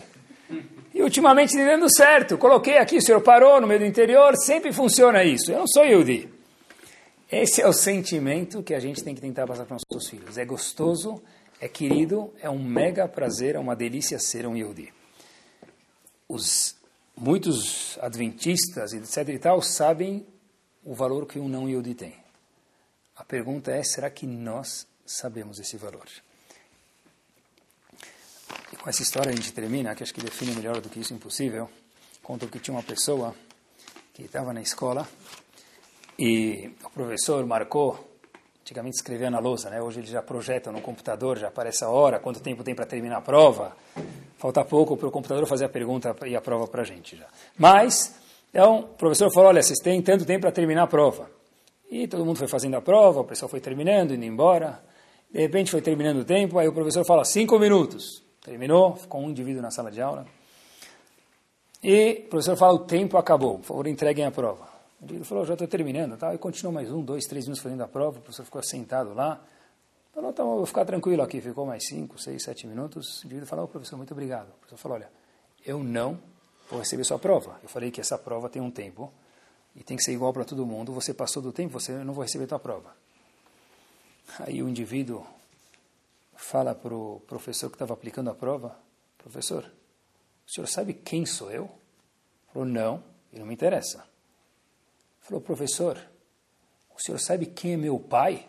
E 0.94 1.02
ultimamente 1.02 1.50
está 1.50 1.66
dando 1.66 1.94
certo. 1.94 2.38
Coloquei 2.38 2.78
aqui, 2.78 2.98
o 2.98 3.02
senhor 3.02 3.20
parou 3.20 3.60
no 3.60 3.68
meio 3.68 3.82
do 3.82 3.86
interior, 3.86 4.34
sempre 4.38 4.72
funciona 4.72 5.26
isso. 5.26 5.52
Eu 5.52 5.60
não 5.60 5.68
sou 5.68 5.84
Yudi. 5.84 6.30
Esse 7.36 7.64
é 7.64 7.68
o 7.68 7.74
sentimento 7.74 8.62
que 8.62 8.76
a 8.76 8.80
gente 8.80 9.04
tem 9.04 9.16
que 9.16 9.20
tentar 9.20 9.48
passar 9.48 9.66
para 9.66 9.78
os 9.78 9.84
nossos 9.92 10.08
filhos. 10.08 10.38
É 10.38 10.46
gostoso, 10.46 11.20
é 11.60 11.68
querido, 11.68 12.32
é 12.40 12.48
um 12.48 12.62
mega 12.64 13.08
prazer, 13.08 13.56
é 13.56 13.60
uma 13.60 13.76
delícia 13.76 14.20
ser 14.20 14.46
um 14.46 14.56
Yehudi. 14.56 14.94
Os 16.30 16.76
muitos 17.18 17.98
adventistas, 18.00 18.94
etc 18.94 19.30
e 19.30 19.40
tal, 19.40 19.64
sabem 19.64 20.24
o 20.86 20.94
valor 20.94 21.26
que 21.26 21.40
um 21.40 21.50
não 21.50 21.68
Yehudi 21.68 21.96
tem. 21.96 22.16
A 23.16 23.24
pergunta 23.24 23.72
é, 23.72 23.82
será 23.82 24.12
que 24.12 24.28
nós 24.28 24.86
sabemos 25.04 25.58
esse 25.58 25.76
valor? 25.76 26.06
E 28.72 28.76
com 28.76 28.88
essa 28.88 29.02
história 29.02 29.32
a 29.32 29.36
gente 29.36 29.52
termina, 29.54 29.96
que 29.96 30.04
acho 30.04 30.14
que 30.14 30.22
define 30.22 30.54
melhor 30.54 30.80
do 30.80 30.88
que 30.88 31.00
isso 31.00 31.16
impossível. 31.16 31.68
Conta 32.22 32.46
que 32.46 32.60
tinha 32.60 32.76
uma 32.76 32.84
pessoa 32.84 33.36
que 34.14 34.22
estava 34.22 34.54
na 34.54 34.62
escola 34.62 35.10
e 36.18 36.72
o 36.84 36.90
professor 36.90 37.46
marcou, 37.46 37.98
antigamente 38.62 38.96
escrevia 38.98 39.30
na 39.30 39.40
lousa, 39.40 39.70
né? 39.70 39.82
hoje 39.82 40.00
ele 40.00 40.08
já 40.08 40.22
projeta 40.22 40.72
no 40.72 40.82
computador, 40.82 41.38
já 41.38 41.48
aparece 41.48 41.84
a 41.84 41.90
hora, 41.90 42.20
quanto 42.20 42.40
tempo 42.40 42.64
tem 42.64 42.76
para 42.76 42.86
terminar 42.86 43.18
a 43.18 43.22
prova. 43.22 43.76
Falta 44.38 44.64
pouco 44.64 44.98
para 44.98 45.08
o 45.08 45.12
computador 45.12 45.46
fazer 45.48 45.66
a 45.66 45.70
pergunta 45.70 46.16
e 46.26 46.36
a 46.36 46.42
prova 46.42 46.68
para 46.68 46.82
a 46.82 46.86
gente 46.86 47.16
já. 47.16 47.26
Mas, 47.58 48.16
então, 48.50 48.80
o 48.80 48.84
professor 48.84 49.32
falou, 49.32 49.50
olha, 49.50 49.64
vocês 49.64 49.80
têm 49.80 50.02
tanto 50.02 50.26
tempo 50.26 50.42
para 50.42 50.52
terminar 50.52 50.84
a 50.84 50.88
prova. 50.88 51.30
E 51.90 52.08
todo 52.08 52.26
mundo 52.26 52.38
foi 52.38 52.48
fazendo 52.48 52.76
a 52.76 52.82
prova, 52.82 53.22
o 53.22 53.24
pessoal 53.24 53.48
foi 53.48 53.62
terminando, 53.62 54.14
indo 54.14 54.26
embora. 54.26 54.84
De 55.32 55.40
repente 55.40 55.72
foi 55.72 55.82
terminando 55.82 56.18
o 56.18 56.26
tempo, 56.26 56.60
aí 56.60 56.68
o 56.68 56.74
professor 56.74 57.06
fala, 57.06 57.24
cinco 57.24 57.58
minutos. 57.58 58.22
Terminou, 58.44 58.96
ficou 58.96 59.22
um 59.22 59.30
indivíduo 59.30 59.62
na 59.62 59.72
sala 59.72 59.90
de 59.90 60.02
aula. 60.02 60.26
E 61.82 62.24
o 62.26 62.30
professor 62.30 62.58
fala, 62.58 62.74
o 62.74 62.80
tempo 62.80 63.18
acabou, 63.18 63.60
por 63.60 63.66
favor, 63.66 63.88
entreguem 63.88 64.26
a 64.26 64.32
prova. 64.32 64.73
Ele 65.10 65.24
falou, 65.24 65.46
já 65.46 65.54
estou 65.54 65.68
terminando. 65.68 66.18
Tá? 66.18 66.34
E 66.34 66.38
continuou 66.38 66.74
mais 66.74 66.92
um, 66.92 67.04
dois, 67.04 67.26
três 67.26 67.46
minutos 67.46 67.62
fazendo 67.62 67.82
a 67.82 67.88
prova, 67.88 68.20
o 68.20 68.22
professor 68.22 68.46
ficou 68.46 68.64
sentado 68.64 69.14
lá. 69.14 69.44
Falou, 70.14 70.32
tá, 70.32 70.44
vou 70.44 70.66
ficar 70.66 70.86
tranquilo 70.86 71.22
aqui. 71.22 71.42
Ficou 71.42 71.66
mais 71.66 71.86
cinco, 71.88 72.20
seis, 72.20 72.44
sete 72.44 72.68
minutos. 72.68 73.22
O 73.22 73.26
indivíduo 73.26 73.48
falou, 73.48 73.66
oh, 73.66 73.68
professor, 73.68 73.98
muito 73.98 74.12
obrigado. 74.12 74.50
O 74.50 74.54
professor 74.60 74.78
falou, 74.78 74.98
olha, 74.98 75.10
eu 75.66 75.84
não 75.84 76.20
vou 76.70 76.80
receber 76.80 77.04
sua 77.04 77.20
prova. 77.20 77.60
Eu 77.62 77.70
falei 77.70 77.92
que 77.92 78.00
essa 78.00 78.18
prova 78.18 78.50
tem 78.50 78.62
um 78.62 78.72
tempo 78.72 79.12
e 79.76 79.84
tem 79.84 79.98
que 79.98 80.04
ser 80.04 80.14
igual 80.14 80.32
para 80.32 80.46
todo 80.46 80.66
mundo. 80.66 80.94
Você 80.94 81.14
passou 81.14 81.42
do 81.42 81.52
tempo, 81.52 81.74
você 81.74 81.92
não 82.04 82.14
vai 82.14 82.26
receber 82.26 82.48
tua 82.48 82.60
prova. 82.60 82.96
Aí 84.40 84.64
o 84.64 84.70
indivíduo 84.70 85.26
fala 86.36 86.74
para 86.76 86.94
o 86.94 87.22
professor 87.28 87.70
que 87.70 87.76
estava 87.76 87.94
aplicando 87.94 88.30
a 88.30 88.36
prova, 88.36 88.78
professor, 89.18 89.64
o 90.48 90.52
senhor 90.52 90.68
sabe 90.68 90.94
quem 90.94 91.26
sou 91.26 91.52
eu? 91.52 91.70
Falou, 92.52 92.68
não, 92.68 93.04
e 93.32 93.40
não 93.40 93.46
me 93.46 93.54
interessa. 93.54 94.06
Falou, 95.24 95.42
professor, 95.42 95.98
o 96.96 97.02
senhor 97.02 97.18
sabe 97.18 97.46
quem 97.46 97.74
é 97.74 97.78
meu 97.78 97.98
pai? 97.98 98.48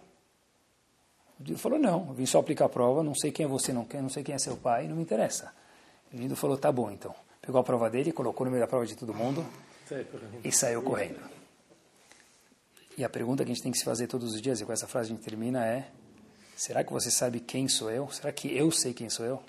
Ele 1.41 1.57
falou, 1.57 1.79
não, 1.79 2.09
eu 2.09 2.15
vim 2.15 2.27
só 2.27 2.41
aplicar 2.41 2.67
a 2.67 2.69
prova, 2.69 3.03
não 3.03 3.15
sei 3.15 3.31
quem 3.31 3.45
é 3.45 3.49
você, 3.49 3.73
não, 3.73 3.87
não 4.03 4.09
sei 4.09 4.23
quem 4.23 4.35
é 4.35 4.39
seu 4.39 4.57
pai, 4.57 4.89
não 4.89 4.97
me 4.97 5.03
interessa. 5.03 5.53
O 6.07 6.17
indivíduo 6.17 6.37
falou, 6.37 6.59
tá 6.59 6.73
bom 6.73 6.91
então. 6.91 7.15
Pegou 7.41 7.61
a 7.61 7.65
prova 7.65 7.89
dele, 7.89 8.13
colocou 8.13 8.45
no 8.45 8.51
meio 8.51 8.63
da 8.63 8.67
prova 8.67 8.87
de 8.87 8.97
todo 8.97 9.15
mundo 9.15 9.47
e 10.43 10.51
saiu 10.51 10.83
correndo. 10.83 11.21
E 12.97 13.05
a 13.05 13.09
pergunta 13.09 13.45
que 13.45 13.51
a 13.51 13.55
gente 13.55 13.63
tem 13.63 13.73
que 13.73 13.79
se 13.79 13.85
fazer 13.85 14.07
todos 14.07 14.35
os 14.35 14.41
dias, 14.41 14.61
e 14.61 14.65
com 14.65 14.73
essa 14.73 14.87
frase 14.87 15.13
a 15.13 15.15
gente 15.15 15.25
termina, 15.25 15.65
é: 15.65 15.89
será 16.57 16.83
que 16.83 16.93
você 16.93 17.11
sabe 17.11 17.41
quem 17.41 17.69
sou 17.69 17.91
eu? 17.91 18.11
Será 18.11 18.33
que 18.33 18.57
eu 18.57 18.71
sei 18.71 18.95
quem 18.95 19.11
sou 19.11 19.27
eu? 19.27 19.43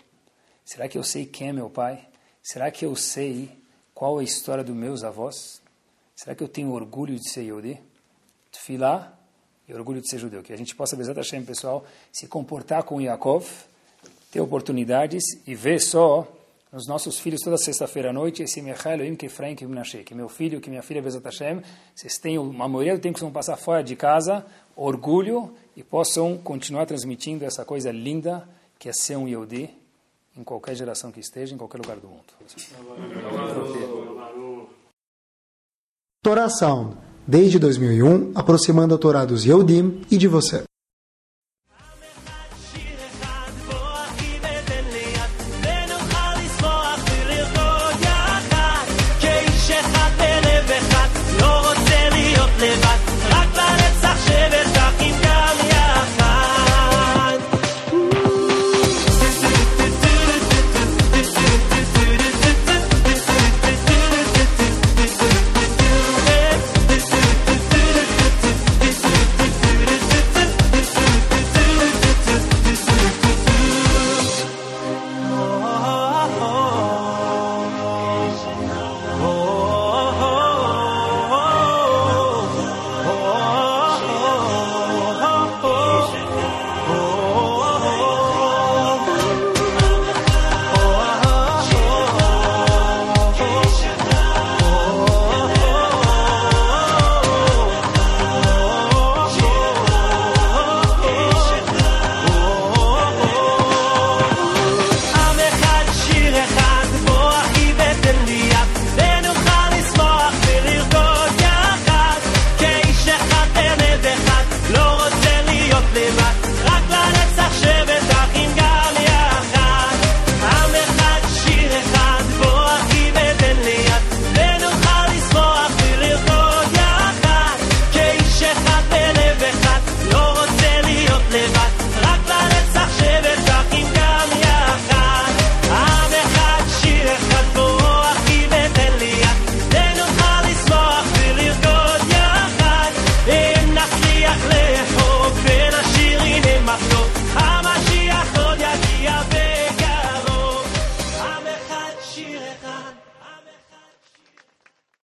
Será 0.64 0.88
que 0.88 0.98
eu 0.98 1.04
sei 1.04 1.26
quem 1.26 1.50
é 1.50 1.54
meu 1.54 1.70
pai? 1.70 2.08
Será 2.44 2.70
que 2.70 2.86
eu 2.86 2.96
sei 2.96 3.52
qual 3.94 4.20
é 4.20 4.22
a 4.22 4.24
história 4.24 4.64
dos 4.64 4.76
meus 4.76 5.04
avós? 5.04 5.62
Será 6.16 6.34
que 6.36 6.44
eu 6.44 6.48
tenho 6.48 6.72
orgulho 6.72 7.16
de 7.16 7.30
ser 7.30 7.42
Yehudi? 7.42 7.80
Tfilah 8.52 9.14
e 9.68 9.74
orgulho 9.74 10.02
de 10.02 10.10
ser 10.10 10.18
judeu. 10.18 10.42
Que 10.42 10.54
a 10.54 10.58
gente 10.58 10.76
possa, 10.76 10.96
Bezat 10.96 11.18
Hashem, 11.18 11.44
pessoal, 11.44 11.86
se 12.12 12.28
comportar 12.28 12.84
com 12.84 13.02
Yaakov, 13.02 13.46
ter 14.32 14.40
oportunidades 14.40 15.24
e 15.46 15.54
ver 15.54 15.80
só 15.80 16.28
nos 16.72 16.88
nossos 16.88 17.20
filhos 17.20 17.42
toda 17.42 17.58
sexta-feira 17.58 18.10
à 18.10 18.14
noite 18.14 18.44
esse 18.44 18.62
Mechaelohim 18.62 19.16
que 19.16 19.28
Efraim 19.28 19.56
que 19.56 19.66
Menashe, 19.66 20.04
que 20.04 20.14
meu 20.14 20.28
filho, 20.28 20.60
que 20.60 20.70
minha 20.70 20.82
filha 20.82 21.02
Bezat 21.02 21.24
Hashem, 21.24 21.62
vocês 21.96 22.18
têm 22.18 22.38
uma 22.38 22.68
maioria 22.68 22.96
do 22.96 23.02
tempo 23.02 23.16
que 23.16 23.22
vão 23.22 23.32
passar 23.32 23.56
fora 23.56 23.84
de 23.84 23.96
casa, 23.96 24.46
orgulho 24.76 25.54
e 25.76 25.84
possam 25.84 26.38
continuar 26.38 26.86
transmitindo 26.86 27.46
essa 27.46 27.64
coisa 27.64 27.92
linda 27.92 28.48
que 28.78 28.90
é 28.90 28.94
ser 28.94 29.16
um 29.16 29.28
Yehudi 29.28 29.70
em 30.38 30.44
qualquer 30.44 30.76
geração 30.76 31.12
que 31.12 31.20
esteja, 31.20 31.56
em 31.56 31.58
qualquer 31.58 31.78
lugar 31.78 31.98
do 31.98 32.10
mundo. 32.10 32.34
Torá 36.26 36.50
Sound, 36.50 36.96
desde 37.28 37.60
2001, 37.60 38.32
aproximando 38.34 38.96
a 38.96 38.98
Torá 38.98 39.24
dos 39.26 39.46
Yehudim 39.46 40.02
e 40.10 40.18
de 40.18 40.28
você. 40.28 40.64